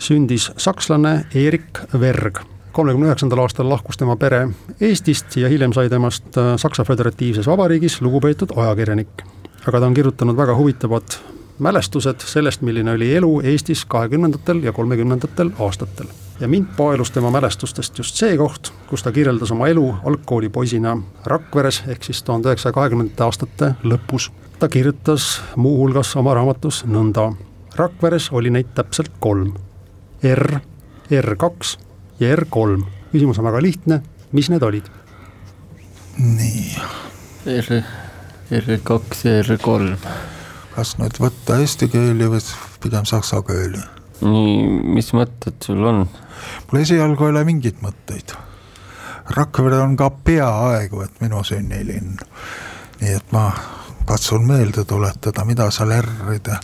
sündis 0.01 0.49
sakslane 0.57 1.25
Erik 1.35 1.81
Verg. 1.93 2.41
kolmekümne 2.71 3.09
üheksandal 3.09 3.43
aastal 3.43 3.69
lahkus 3.69 3.99
tema 3.99 4.15
pere 4.15 4.47
Eestist 4.79 5.35
ja 5.37 5.49
hiljem 5.51 5.73
sai 5.73 5.89
temast 5.89 6.37
äh, 6.37 6.55
Saksa 6.57 6.83
Föderatiivses 6.87 7.47
Vabariigis 7.47 8.01
lugupeetud 8.01 8.55
ajakirjanik. 8.55 9.23
aga 9.67 9.79
ta 9.79 9.85
on 9.85 9.93
kirjutanud 9.93 10.37
väga 10.37 10.55
huvitavad 10.55 11.19
mälestused 11.61 12.19
sellest, 12.25 12.61
milline 12.61 12.91
oli 12.91 13.15
elu 13.15 13.41
Eestis 13.43 13.85
kahekümnendatel 13.85 14.63
ja 14.63 14.71
kolmekümnendatel 14.71 15.51
aastatel. 15.59 16.05
ja 16.39 16.47
mind 16.47 16.67
paelus 16.77 17.11
tema 17.11 17.31
mälestustest 17.31 17.97
just 17.97 18.15
see 18.15 18.37
koht, 18.37 18.73
kus 18.89 19.03
ta 19.03 19.11
kirjeldas 19.11 19.51
oma 19.51 19.67
elu 19.67 19.95
algkoolipoisina 20.05 20.97
Rakveres, 21.25 21.83
ehk 21.87 22.03
siis 22.03 22.23
tuhande 22.23 22.49
üheksasaja 22.49 22.73
kahekümnendate 22.73 23.23
aastate 23.23 23.73
lõpus. 23.83 24.31
ta 24.59 24.69
kirjutas 24.69 25.41
muuhulgas 25.55 26.15
oma 26.15 26.33
raamatus 26.33 26.85
nõnda. 26.85 27.33
Rakveres 27.75 28.31
oli 28.31 28.49
neid 28.49 28.73
täpselt 28.75 29.11
kolm 29.19 29.53
R, 30.23 30.59
R2 31.11 31.77
ja 32.19 32.35
R3. 32.35 32.83
küsimus 33.11 33.39
on 33.39 33.45
väga 33.45 33.61
lihtne, 33.61 34.01
mis 34.31 34.49
need 34.49 34.63
olid? 34.63 34.89
nii. 36.17 36.75
R, 37.45 37.81
R2 38.51 39.25
ja 39.29 39.41
R3. 39.41 39.97
Kas 40.75 40.95
nüüd 40.99 41.19
võtta 41.21 41.59
eesti 41.61 41.89
keeli 41.91 42.29
või 42.31 42.41
pigem 42.83 43.07
saksa 43.09 43.41
keeli? 43.47 43.81
nii, 44.21 44.55
mis 44.95 45.11
mõtted 45.17 45.57
sul 45.65 45.83
on? 45.87 46.05
mul 46.69 46.81
esialgu 46.81 47.27
ei 47.27 47.35
ole 47.35 47.43
mingeid 47.47 47.81
mõtteid. 47.83 48.35
Rakvere 49.31 49.79
on 49.83 49.93
ka 49.95 50.09
peaaegu 50.09 51.03
et 51.05 51.21
minu 51.21 51.43
sünnilinn. 51.45 52.17
nii 53.01 53.15
et 53.15 53.31
ma 53.31 53.49
katsun 54.05 54.45
meelde 54.47 54.83
tuletada, 54.85 55.45
mida 55.45 55.69
seal 55.71 55.93
R-ide 56.01 56.57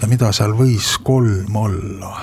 ja 0.00 0.08
mida 0.08 0.32
seal 0.32 0.56
võis 0.56 0.96
kolm 1.04 1.56
olla 1.56 2.14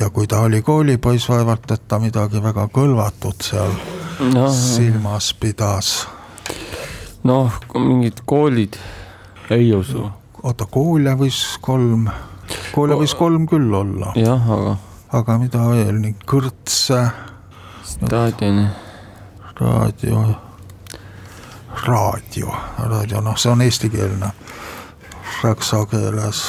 ja 0.00 0.10
kui 0.10 0.26
ta 0.26 0.40
oli 0.40 0.62
koolipoiss, 0.62 1.28
vaevalt 1.28 1.70
et 1.70 1.88
ta 1.88 1.98
midagi 1.98 2.42
väga 2.42 2.68
kõlvatut 2.74 3.42
seal 3.50 3.72
no. 4.34 4.46
silmas 4.54 5.32
pidas. 5.40 6.06
noh, 7.26 7.52
mingid 7.74 8.22
koolid, 8.26 8.78
ei 9.50 9.72
usu. 9.74 10.10
oota, 10.42 10.66
koole 10.70 11.14
võis 11.18 11.40
kolm, 11.60 12.08
koole 12.74 12.98
võis 13.00 13.14
kolm 13.18 13.46
küll 13.50 13.74
olla. 13.74 14.12
jah, 14.18 14.50
aga. 14.58 14.76
aga 15.20 15.38
mida 15.38 15.64
veel, 15.70 16.00
nii 16.02 16.14
kõrtse. 16.28 17.00
staadioni. 17.94 18.66
raadio, 19.60 20.24
raadio, 21.86 22.54
raadio, 22.78 23.20
noh, 23.24 23.36
see 23.36 23.52
on 23.52 23.64
eestikeelne. 23.66 24.32
saksa 25.40 25.84
keeles. 25.90 26.44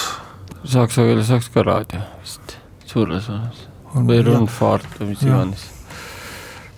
Saksa 0.64 1.08
keeles 1.08 1.28
saaks 1.28 1.50
ka 1.54 1.64
raadio 1.64 2.02
vist 2.22 2.58
suures 2.90 3.30
osas 3.30 3.66
või 3.94 4.22
rundfaart 4.26 5.00
või 5.00 5.14
mis 5.14 5.26
iganes. 5.26 5.66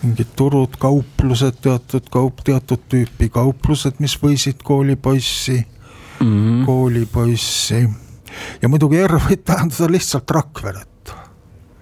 mingid 0.02 0.32
turud, 0.36 0.78
kauplused, 0.82 1.60
teatud 1.62 2.08
kaup, 2.14 2.42
teatud 2.46 2.82
tüüpi 2.90 3.30
kauplused, 3.30 4.00
mis 4.00 4.16
võisid 4.22 4.64
koolipoissi 4.64 5.60
mm, 6.22 6.38
-hmm. 6.38 6.66
koolipoissi 6.66 7.82
ja 8.62 8.70
muidugi 8.70 9.02
R 9.08 9.18
võib 9.20 9.44
tähendada 9.46 9.92
lihtsalt 9.92 10.32
Rakveret 10.32 10.88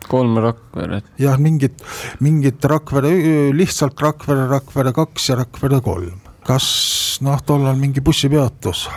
kolm 0.10 0.38
Rakveret. 0.42 1.06
jah, 1.22 1.38
mingit, 1.38 1.84
mingit 2.20 2.66
Rakvere, 2.66 3.12
lihtsalt 3.54 4.02
Rakvere, 4.02 4.48
Rakvere 4.50 4.94
kaks 4.94 5.30
ja 5.30 5.36
Rakvere 5.44 5.82
kolm. 5.86 6.20
kas 6.46 7.20
noh, 7.22 7.40
tollal 7.46 7.78
mingi 7.78 8.02
bussipeatus 8.02 8.88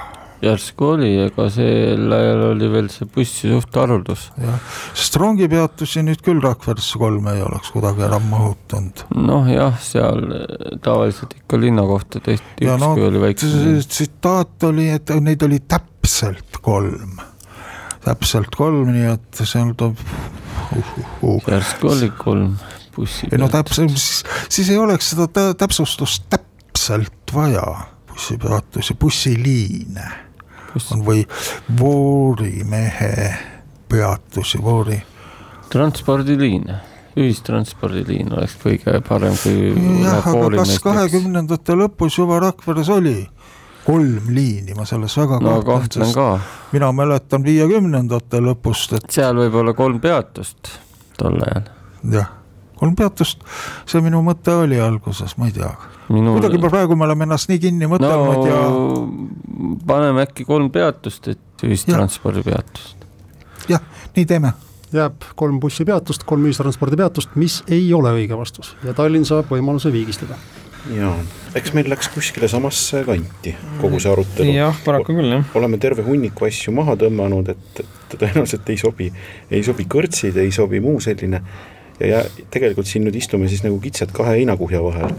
järsku 0.43 0.87
oli, 0.97 1.11
ega 1.23 1.47
sel 1.53 2.13
ajal 2.17 2.45
oli 2.51 2.69
veel 2.73 2.89
see 2.93 3.07
bussi 3.15 3.51
suht 3.51 3.77
haruldus. 3.79 4.25
jah, 4.43 4.59
sest 4.91 5.19
rongipeatusi 5.23 6.03
nüüd 6.07 6.23
küll 6.25 6.43
Rakveresse 6.43 6.99
kolm 7.01 7.29
ei 7.31 7.43
oleks 7.45 7.71
kuidagi 7.75 8.05
ära 8.09 8.19
mahutanud. 8.27 9.05
noh 9.15 9.51
jah, 9.51 9.79
seal 9.83 10.25
tavaliselt 10.83 11.37
ikka 11.39 11.61
linna 11.63 11.87
kohta 11.87 12.23
tehti 12.25 12.67
üks 12.67 12.83
no,, 12.83 12.95
kui 12.99 13.07
oli 13.07 13.23
väike. 13.23 13.53
tsitaat 13.87 14.67
oli, 14.71 14.89
et 14.97 15.15
neid 15.23 15.47
oli 15.47 15.61
täpselt 15.63 16.59
kolm, 16.65 17.23
täpselt 18.03 18.59
kolm, 18.59 18.91
nii 18.97 19.13
et 19.15 19.45
seal 19.45 19.75
tuleb 19.79 20.03
uh,. 20.03 20.19
Uh, 20.73 21.01
uh. 21.29 21.49
järsku 21.53 21.93
oli 21.93 22.11
kolm 22.19 22.57
bussi. 22.97 23.31
ei 23.31 23.39
no 23.39 23.51
täpselt, 23.53 23.95
siis, 23.95 24.25
siis 24.51 24.75
ei 24.75 24.83
oleks 24.83 25.15
seda 25.15 25.55
täpsustust 25.55 26.27
täpselt 26.33 27.35
vaja 27.35 27.65
bussipeatusi, 28.11 28.99
bussiliine 28.99 30.11
on 30.93 31.05
või 31.07 31.25
voorimehe 31.79 33.35
peatusi, 33.89 34.63
voori. 34.63 35.03
transpordiliin, 35.73 36.65
ühistranspordiliin 37.17 38.33
oleks 38.33 38.57
kõige 38.63 39.01
parem 39.09 39.37
kui. 39.43 39.73
jah, 40.03 40.27
aga 40.29 40.51
kas 40.63 40.79
kahekümnendate 40.85 41.77
lõpus 41.77 42.19
juba 42.19 42.41
Rakveres 42.41 42.89
oli 42.93 43.17
kolm 43.85 44.31
liini, 44.31 44.75
ma 44.79 44.85
selles 44.87 45.17
väga 45.19 45.41
no, 45.43 45.57
kahtlen 45.67 46.13
ka. 46.15 46.29
mina 46.73 46.93
mäletan 46.93 47.45
viiekümnendate 47.45 48.43
lõpust, 48.45 48.97
et. 48.99 49.11
seal 49.11 49.37
võib 49.43 49.59
olla 49.63 49.75
kolm 49.77 50.01
peatust 50.01 50.73
tol 51.19 51.41
ajal. 51.43 51.69
jah, 52.17 52.31
kolm 52.83 52.97
peatust, 52.99 53.45
see 53.87 54.03
minu 54.05 54.23
mõte 54.27 54.55
oli 54.65 54.81
alguses, 54.83 55.37
ma 55.39 55.49
ei 55.51 55.55
tea 55.55 55.71
Minul... 56.13 56.41
kuidagi 56.41 56.59
praegu 56.63 56.99
me 56.99 57.07
oleme 57.07 57.29
ennast 57.29 57.51
nii 57.53 57.61
kinni 57.63 57.89
mõtelnud 57.91 58.43
no, 58.43 58.49
ja. 58.49 59.77
paneme 59.87 60.27
äkki 60.27 60.47
kolm 60.49 60.73
peatust, 60.75 61.31
et 61.31 61.67
ühistranspordipeatust. 61.67 63.07
jah, 63.71 63.85
nii 64.17 64.27
teeme. 64.29 64.55
jääb 64.93 65.29
kolm 65.39 65.61
bussipeatust, 65.63 66.27
kolm 66.29 66.49
ühistranspordipeatust, 66.51 67.39
mis 67.41 67.63
ei 67.71 67.87
ole 67.95 68.17
õige 68.19 68.39
vastus 68.39 68.75
ja 68.83 68.97
Tallinn 68.99 69.29
saab 69.29 69.53
võimaluse 69.55 69.95
viigistada 69.95 70.39
jaa, 70.91 71.13
eks 71.55 71.75
meil 71.77 71.87
läks 71.93 72.09
kuskile 72.11 72.49
samasse 72.51 73.05
kanti 73.07 73.55
kogu 73.81 74.01
see 74.03 74.11
arutelu. 74.11 74.57
jah, 74.57 74.81
paraku 74.85 75.15
küll, 75.15 75.31
jah. 75.37 75.55
oleme 75.59 75.79
terve 75.79 76.03
hunniku 76.07 76.49
asju 76.49 76.75
maha 76.75 76.97
tõmmanud, 76.99 77.53
et, 77.55 77.85
et 77.85 78.19
tõenäoliselt 78.19 78.75
ei 78.75 78.81
sobi, 78.81 79.13
ei 79.51 79.63
sobi 79.63 79.87
kõrtsid, 79.87 80.43
ei 80.43 80.51
sobi 80.55 80.83
muu 80.83 80.99
selline 81.05 81.45
ja, 82.01 82.07
ja 82.07 82.25
tegelikult 82.51 82.87
siin 82.87 83.05
nüüd 83.07 83.17
istume 83.19 83.49
siis 83.49 83.65
nagu 83.67 83.79
kitsed 83.83 84.13
kahe 84.17 84.39
heinakuhja 84.39 84.83
vahel 84.85 85.15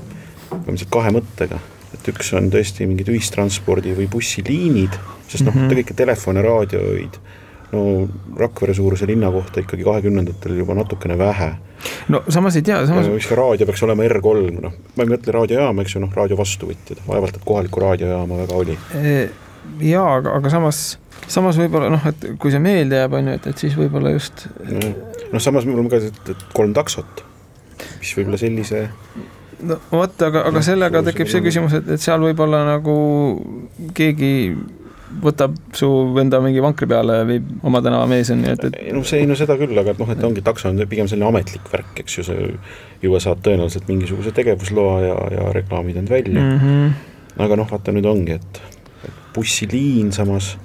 põhimõtteliselt 0.53 0.91
kahe 0.93 1.11
mõttega, 1.13 1.59
et 1.93 2.09
üks 2.11 2.31
on 2.37 2.49
tõesti 2.53 2.87
mingid 2.89 3.09
ühistranspordi 3.13 3.93
või 3.97 4.07
bussiliinid, 4.11 4.95
sest 5.27 5.45
noh 5.45 5.53
mm 5.53 5.59
-hmm., 5.59 5.73
tegelikult 5.73 5.99
telefone, 5.99 6.43
raadioid, 6.45 7.19
no 7.73 7.83
Rakvere 8.37 8.73
suuruse 8.73 9.07
linna 9.09 9.31
kohta 9.31 9.61
ikkagi 9.61 9.83
kahekümnendatel 9.83 10.57
juba 10.57 10.75
natukene 10.77 11.17
vähe. 11.17 11.53
no 12.07 12.23
samas 12.29 12.55
ei 12.55 12.61
tea, 12.61 12.85
samas. 12.87 13.07
mis 13.07 13.27
ka 13.27 13.35
raadio 13.35 13.65
peaks 13.65 13.83
olema 13.83 14.03
R3, 14.03 14.61
noh, 14.61 14.73
ma 14.95 15.03
ei 15.03 15.13
mõtle 15.15 15.33
raadiojaama, 15.37 15.81
eks 15.81 15.95
ju, 15.95 16.03
noh, 16.05 16.13
raadio 16.13 16.37
vastuvõtjad, 16.37 17.01
vaevalt 17.07 17.35
et 17.35 17.45
kohalikku 17.45 17.79
raadiojaama 17.79 18.37
väga 18.45 18.53
oli. 18.53 18.77
Jaa, 19.79 20.15
aga, 20.19 20.35
aga 20.37 20.49
samas, 20.49 20.99
samas 21.27 21.59
võib-olla 21.59 21.91
noh, 21.93 22.09
et 22.09 22.25
kui 22.41 22.53
see 22.53 22.61
meelde 22.63 22.99
jääb, 23.01 23.15
on 23.19 23.31
ju, 23.31 23.37
et, 23.39 23.47
et 23.53 23.65
siis 23.65 23.77
võib-olla 23.77 24.13
just. 24.15 24.47
noh, 24.63 25.41
samas 25.43 25.67
mul 25.69 25.83
on 25.85 25.89
ka, 25.91 26.01
et 26.09 26.45
kolm 26.55 26.75
taksot, 26.75 27.23
mis 27.99 28.13
võib-olla 28.17 28.41
sellise 28.41 28.87
no 29.63 29.79
vot, 29.91 30.21
aga, 30.27 30.45
aga 30.49 30.63
sellega 30.65 31.03
tekib 31.09 31.31
see 31.31 31.43
küsimus, 31.45 31.75
et, 31.79 31.91
et 31.95 32.03
seal 32.03 32.23
võib-olla 32.23 32.63
nagu 32.67 32.95
keegi 33.97 34.33
võtab 35.23 35.55
su 35.77 35.87
enda 36.17 36.39
mingi 36.41 36.61
vankri 36.63 36.87
peale 36.89 37.19
viib 37.29 37.65
oma 37.67 37.83
tänava 37.85 38.07
mees 38.09 38.31
on 38.33 38.41
ju, 38.43 38.55
et, 38.55 38.65
et. 38.69 38.77
no 38.95 39.03
see, 39.07 39.27
no 39.29 39.37
seda 39.37 39.57
küll, 39.59 39.77
aga 39.77 39.93
noh, 39.99 40.11
et 40.13 40.25
ongi 40.25 40.43
takso 40.45 40.71
on 40.71 40.81
pigem 40.89 41.09
selline 41.09 41.29
ametlik 41.29 41.69
värk, 41.69 42.01
eks 42.03 42.17
ju, 42.17 42.25
sa 42.27 42.37
juba 43.03 43.21
saad 43.23 43.43
tõenäoliselt 43.45 43.89
mingisuguse 43.91 44.33
tegevusloa 44.35 44.99
ja, 45.05 45.17
ja 45.37 45.47
reklaamid 45.55 45.99
end 46.01 46.09
välja 46.13 46.41
mm. 46.41 46.59
-hmm. 46.59 47.41
aga 47.45 47.59
noh, 47.61 47.69
vaata 47.69 47.93
nüüd 47.93 48.09
ongi, 48.09 48.39
et, 48.39 48.61
et 49.05 49.19
bussiliin 49.35 50.11
samas 50.15 50.55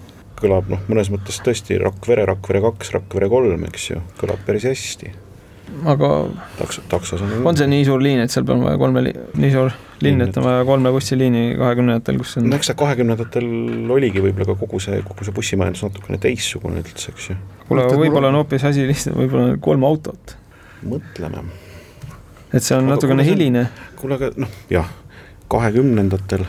kõlab 0.43 0.69
noh, 0.73 0.83
mõnes 0.91 1.13
mõttes 1.13 1.41
tõesti 1.45 1.79
Rakvere, 1.83 2.27
Rakvere 2.29 2.63
kaks, 2.65 2.93
Rakvere 2.97 3.31
kolm, 3.33 3.65
eks 3.71 3.91
ju, 3.93 4.03
kõlab 4.21 4.45
päris 4.47 4.69
hästi 4.69 5.15
aga 5.89 6.09
takso, 6.59 6.83
taksos 6.89 7.23
on 7.23 7.47
on 7.47 7.57
see 7.59 7.69
nii 7.71 7.85
suur 7.87 8.03
liin, 8.03 8.21
et 8.23 8.33
seal 8.33 8.47
peab 8.49 8.63
vaja 8.65 8.79
kolme, 8.81 9.03
nii 9.13 9.51
suur 9.53 9.73
linn, 10.05 10.23
et 10.25 10.37
on 10.41 10.47
vaja 10.47 10.65
kolme 10.69 10.93
bussiliini 10.95 11.43
kahekümnendatel, 11.59 12.21
kus 12.23 12.37
on 12.41 12.49
no 12.49 12.59
eks 12.59 12.71
see 12.71 12.79
kahekümnendatel 12.79 13.49
oligi 13.95 14.23
võib-olla 14.25 14.49
ka 14.49 14.57
kogu 14.63 14.81
see, 14.83 15.01
kogu 15.07 15.27
see 15.27 15.37
bussimajandus 15.37 15.85
natukene 15.87 16.21
teistsugune 16.23 16.83
üldse, 16.83 17.13
eks 17.13 17.31
ju. 17.31 17.37
kuule, 17.69 17.85
aga 17.85 17.99
võib-olla 18.01 18.33
on 18.33 18.41
hoopis 18.41 18.65
asi 18.69 18.87
lihtsalt, 18.89 19.19
võib-olla 19.19 19.59
kolm 19.65 19.85
autot. 19.89 20.37
mõtleme. 20.89 21.45
et 22.53 22.63
see 22.63 22.79
on 22.79 22.87
aga 22.87 22.95
natukene 22.95 23.29
hiline. 23.29 23.67
kuule, 24.01 24.19
aga 24.21 24.33
noh, 24.41 24.57
jah, 24.73 24.89
kahekümnendatel 25.53 26.47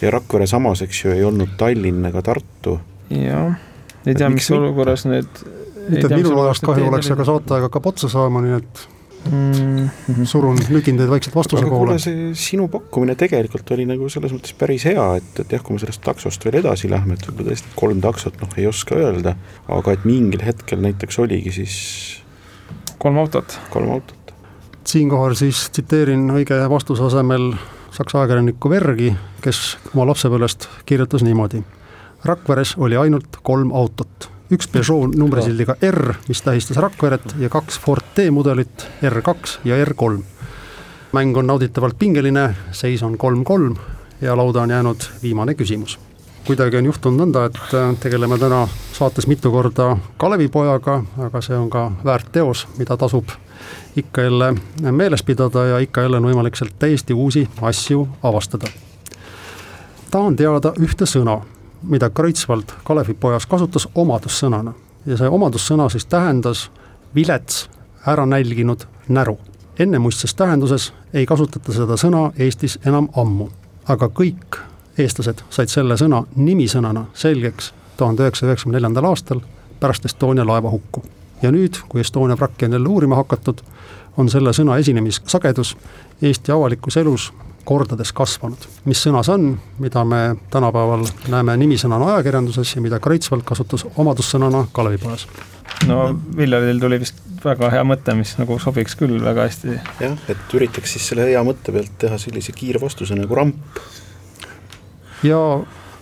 ja 0.00 0.10
Rakvere 0.14 0.48
samas, 0.50 0.82
eks 0.84 1.04
ju, 1.04 1.14
ei 1.14 1.24
olnud 1.24 1.56
Tallinn 1.60 2.04
ega 2.08 2.22
Tartu. 2.24 2.78
Jah, 3.10 3.54
ei 4.06 4.14
tea, 4.14 4.30
mis 4.32 4.50
olukorras 4.54 5.06
need 5.08 5.44
mitte, 5.88 6.06
et 6.06 6.16
minul 6.16 6.40
ajast 6.46 6.66
kahju 6.66 6.88
oleks, 6.90 7.12
aga 7.14 7.28
saateaeg 7.28 7.68
hakkab 7.68 7.92
otsa 7.92 8.10
saama, 8.12 8.42
nii 8.44 8.56
et 8.56 8.84
mm 9.30 9.88
-hmm. 9.88 10.24
surun, 10.24 10.58
nügin 10.68 10.96
teid 10.96 11.10
vaikselt 11.10 11.34
vastuse 11.34 11.66
poole. 11.66 11.98
see 11.98 12.34
sinu 12.34 12.68
pakkumine 12.68 13.14
tegelikult 13.14 13.70
oli 13.70 13.86
nagu 13.86 14.08
selles 14.08 14.32
mõttes 14.32 14.56
päris 14.58 14.84
hea, 14.84 15.06
et, 15.16 15.40
et 15.40 15.52
jah, 15.52 15.62
kui 15.62 15.76
me 15.76 15.78
sellest 15.78 16.02
taksost 16.04 16.44
veel 16.44 16.60
edasi 16.62 16.90
lähme, 16.90 17.14
et 17.14 17.28
võib-olla 17.28 17.50
tõesti 17.50 17.76
kolm 17.76 18.00
taksot, 18.00 18.40
noh, 18.40 18.48
ei 18.56 18.66
oska 18.66 18.94
öelda, 18.94 19.36
aga 19.68 19.92
et 19.92 20.04
mingil 20.04 20.44
hetkel 20.44 20.80
näiteks 20.80 21.18
oligi 21.18 21.52
siis 21.52 21.78
kolm 22.98 23.18
autot. 23.18 23.60
kolm 23.70 23.90
autot. 23.90 24.34
siinkohal 24.84 25.34
siis 25.34 25.70
tsiteerin 25.70 26.30
õige 26.30 26.68
vastuse 26.68 27.02
asemel 27.02 27.54
saksa 27.90 28.18
ajakirjanikku 28.18 28.70
Vergi, 28.70 29.14
kes 29.40 29.78
oma 29.94 30.06
lapsepõlvest 30.10 30.68
kirjutas 30.86 31.22
niimoodi. 31.22 31.62
Rakveres 32.24 32.74
oli 32.78 32.96
ainult 32.96 33.36
kolm 33.42 33.72
autot 33.72 34.30
üks 34.52 34.68
Peugeot 34.68 35.12
numbrisildiga 35.16 35.76
R, 35.90 36.14
mis 36.28 36.42
tähistas 36.42 36.78
Rakveret 36.80 37.34
ja 37.40 37.48
kaks 37.52 37.78
Ford 37.80 38.04
T-mudelit 38.14 38.86
R2 39.02 39.58
ja 39.64 39.76
R3. 39.84 40.22
mäng 41.12 41.36
on 41.36 41.46
nauditavalt 41.46 41.98
pingeline, 41.98 42.54
seis 42.72 43.02
on 43.02 43.18
kolm-kolm 43.18 43.76
ja 44.20 44.36
lauda 44.36 44.62
on 44.62 44.70
jäänud 44.70 45.04
viimane 45.22 45.54
küsimus. 45.54 45.98
kuidagi 46.46 46.76
on 46.76 46.84
juhtunud 46.84 47.20
nõnda, 47.20 47.46
et 47.46 47.74
äh, 47.74 47.96
tegeleme 48.00 48.38
täna 48.38 48.68
saates 48.92 49.26
mitu 49.26 49.50
korda 49.50 49.96
Kalevipojaga, 50.16 51.02
aga 51.18 51.40
see 51.40 51.56
on 51.56 51.70
ka 51.70 51.90
väärt 52.04 52.32
teos, 52.32 52.66
mida 52.78 52.96
tasub 52.96 53.28
ikka 53.96 54.22
jälle 54.22 54.54
meeles 54.90 55.22
pidada 55.22 55.64
ja 55.64 55.78
ikka 55.78 56.00
jälle 56.00 56.16
on 56.16 56.28
võimalik 56.28 56.56
sealt 56.56 56.78
täiesti 56.78 57.14
uusi 57.14 57.48
asju 57.62 58.08
avastada. 58.22 58.66
tahan 60.10 60.36
teada 60.36 60.72
ühte 60.78 61.06
sõna 61.06 61.40
mida 61.88 62.10
Kreutzwald 62.10 62.72
Kalevipojas 62.84 63.46
kasutas 63.46 63.88
omadussõnana 63.94 64.72
ja 65.06 65.16
see 65.16 65.28
omadussõna 65.28 65.88
siis 65.92 66.06
tähendas 66.06 66.70
vilets, 67.14 67.68
ära 68.06 68.26
nälginud 68.26 68.86
näru. 69.08 69.38
ennemuistses 69.78 70.34
tähenduses 70.34 70.92
ei 71.12 71.26
kasutata 71.26 71.72
seda 71.72 71.96
sõna 71.96 72.32
Eestis 72.38 72.78
enam 72.86 73.08
ammu, 73.16 73.48
aga 73.88 74.06
kõik 74.06 74.58
eestlased 74.98 75.42
said 75.50 75.68
selle 75.68 75.96
sõna 75.96 76.22
nimisõnana 76.36 77.04
selgeks 77.14 77.72
tuhande 77.96 78.22
üheksasaja 78.22 78.52
üheksakümne 78.52 78.76
neljandal 78.76 79.04
aastal 79.10 79.40
pärast 79.80 80.04
Estonia 80.04 80.46
laevahukku. 80.46 81.02
ja 81.42 81.50
nüüd, 81.52 81.76
kui 81.88 82.00
Estonia 82.00 82.36
vrakki 82.36 82.64
on 82.64 82.72
jälle 82.72 82.88
uurima 82.88 83.16
hakatud, 83.16 83.60
on 84.16 84.28
selle 84.30 84.50
sõna 84.50 84.78
esinемissagedus 84.78 85.76
Eesti 86.22 86.52
avalikus 86.52 86.96
elus 86.96 87.32
kordades 87.64 88.12
kasvanud. 88.12 88.68
mis 88.84 89.02
sõna 89.06 89.22
see 89.24 89.34
on, 89.34 89.50
mida 89.78 90.04
me 90.04 90.22
tänapäeval 90.50 91.06
näeme 91.32 91.56
nimisõnana 91.60 92.14
ajakirjanduses 92.14 92.76
ja 92.76 92.82
mida 92.84 93.00
Kreutzwald 93.00 93.44
kasutas 93.44 93.86
omadussõnana 93.96 94.66
Kalevipojas? 94.72 95.26
no 95.88 96.18
Viljaril 96.36 96.80
tuli 96.80 97.00
vist 97.02 97.20
väga 97.44 97.70
hea 97.72 97.84
mõte, 97.86 98.14
mis 98.16 98.34
nagu 98.40 98.58
sobiks 98.62 98.96
küll 98.98 99.20
väga 99.22 99.48
hästi. 99.48 99.78
jah, 100.00 100.18
et 100.28 100.56
üritaks 100.56 100.96
siis 100.96 101.08
selle 101.10 101.28
hea 101.28 101.42
mõtte 101.46 101.72
pealt 101.74 101.96
teha 101.98 102.18
sellise 102.20 102.52
kiirvastuse 102.56 103.16
nagu 103.18 103.34
ramp. 103.34 103.80
ja 105.22 105.40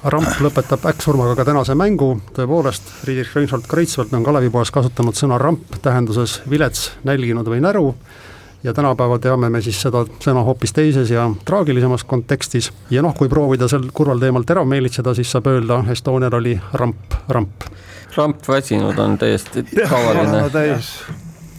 ramp 0.03 0.43
lõpetab 0.43 0.87
äkksurmaga 0.91 1.37
ka 1.39 1.47
tänase 1.47 1.75
mängu, 1.79 2.17
tõepoolest, 2.37 2.91
Friedrich 3.03 3.37
Reinhold 3.37 3.69
Kreutzwald 3.71 4.15
on 4.19 4.27
Kalevipojas 4.27 4.75
kasutanud 4.75 5.19
sõna 5.19 5.39
ramp 5.39 5.79
tähenduses 5.83 6.41
vilets, 6.51 6.91
nälginud 7.07 7.47
või 7.47 7.63
näru 7.63 7.93
ja 8.65 8.75
tänapäeval 8.75 9.19
teame 9.19 9.51
me 9.51 9.61
siis 9.63 9.81
seda 9.83 10.05
sõna 10.23 10.45
hoopis 10.47 10.73
teises 10.73 11.11
ja 11.11 11.31
traagilisemas 11.45 12.05
kontekstis. 12.05 12.73
ja 12.91 13.03
noh, 13.03 13.15
kui 13.15 13.29
proovida 13.29 13.69
sel 13.69 13.89
kurval 13.95 14.21
teemal 14.23 14.47
terav 14.47 14.69
meelitseda, 14.69 15.15
siis 15.15 15.31
saab 15.31 15.51
öelda, 15.53 15.83
Estonial 15.93 16.35
oli 16.41 16.59
ramp, 16.73 17.19
ramp. 17.29 17.67
ramp 18.17 18.49
väsinud 18.49 18.99
on 18.99 19.19
täiesti 19.19 19.63
tavaline. 19.89 20.49
täis. 20.51 20.95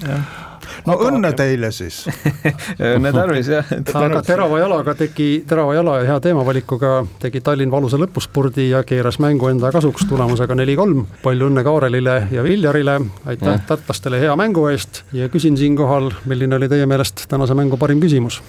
jah 0.07 0.42
no 0.85 0.95
aga, 0.95 1.09
õnne 1.09 1.31
teile 1.37 1.69
siis 1.75 2.03
õnne 2.95 3.13
tarvis 3.15 3.49
jah. 3.51 3.69
aga 3.99 4.21
terava 4.25 4.59
jalaga 4.61 4.95
tegi, 4.99 5.29
terava 5.47 5.75
jala 5.77 5.99
ja 6.01 6.09
hea 6.11 6.19
teemavalikuga 6.27 6.93
tegi 7.23 7.43
Tallinn 7.45 7.71
valusa 7.73 7.99
lõpuspurdi 8.01 8.69
ja 8.71 8.83
keeras 8.87 9.19
mängu 9.23 9.49
enda 9.51 9.71
kasuks 9.75 10.07
tulemusega 10.09 10.57
neli-kolm. 10.59 11.05
palju 11.23 11.49
õnne 11.51 11.63
Kaarelile 11.65 12.17
ja 12.33 12.43
Viljarile, 12.45 12.99
aitäh 13.29 13.63
tartlastele 13.67 14.21
hea 14.23 14.35
mängu 14.39 14.67
eest 14.71 15.03
ja 15.15 15.29
küsin 15.33 15.57
siinkohal, 15.59 16.11
milline 16.29 16.59
oli 16.59 16.69
teie 16.71 16.87
meelest 16.89 17.27
tänase 17.31 17.57
mängu 17.57 17.79
parim 17.81 18.03
küsimus? 18.03 18.41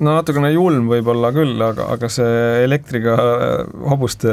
no 0.00 0.16
natukene 0.16 0.52
julm 0.54 0.88
võib-olla 0.90 1.32
küll, 1.36 1.58
aga, 1.64 1.90
aga 1.94 2.08
see 2.12 2.64
elektriga 2.64 3.16
hobuste 3.90 4.32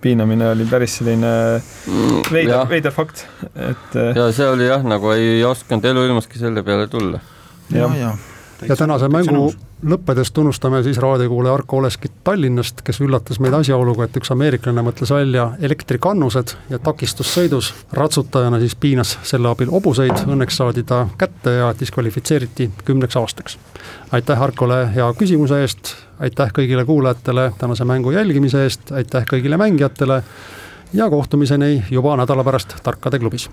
piinamine 0.00 0.50
oli 0.50 0.66
päris 0.70 0.98
selline 1.00 1.32
mm, 1.86 2.22
veider, 2.32 2.64
veider 2.68 2.94
fakt, 2.94 3.26
et. 3.54 3.96
Äh, 3.96 4.12
ja 4.16 4.30
see 4.36 4.48
oli 4.48 4.68
jah, 4.68 4.84
nagu 4.86 5.12
ei 5.14 5.44
osanud 5.44 5.84
eluilmaski 5.92 6.40
selle 6.42 6.62
peale 6.66 6.88
tulla. 6.92 7.20
ja, 7.74 7.90
ja, 7.98 8.12
ja 8.68 8.76
tänase 8.76 9.08
mängu 9.12 9.50
lõppedes 9.84 10.30
tunnustame 10.32 10.82
siis 10.82 10.98
raadiokuulaja 10.98 11.54
Arko 11.54 11.76
Oleskit 11.76 12.12
Tallinnast, 12.24 12.80
kes 12.84 13.00
üllatas 13.04 13.40
meid 13.40 13.54
asjaoluga, 13.54 14.06
et 14.06 14.16
üks 14.16 14.32
ameeriklane 14.32 14.82
mõtles 14.86 15.12
välja 15.12 15.50
elektrikannused 15.60 16.54
ja 16.70 16.78
takistussõidus 16.78 17.72
ratsutajana 17.92 18.60
siis 18.62 18.76
piinas 18.80 19.16
selle 19.22 19.50
abil 19.52 19.70
hobuseid, 19.72 20.24
õnneks 20.24 20.56
saadi 20.62 20.86
ta 20.88 21.04
kätte 21.18 21.58
ja 21.58 21.74
diskvalifitseeriti 21.80 22.70
kümneks 22.84 23.16
aastaks. 23.16 23.58
aitäh 24.12 24.42
Arkole 24.42 24.86
hea 24.94 25.12
küsimuse 25.18 25.60
eest, 25.60 25.94
aitäh 26.20 26.52
kõigile 26.58 26.84
kuulajatele 26.84 27.52
tänase 27.58 27.84
mängu 27.84 28.10
jälgimise 28.10 28.62
eest, 28.64 28.92
aitäh 28.92 29.24
kõigile 29.32 29.56
mängijatele 29.56 30.22
ja 30.92 31.10
kohtumiseni 31.10 31.84
juba 31.90 32.16
nädala 32.16 32.44
pärast 32.44 32.76
Tarkade 32.82 33.18
klubis. 33.18 33.50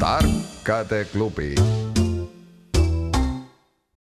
tarkade 0.00 1.04
klubi 1.12 1.54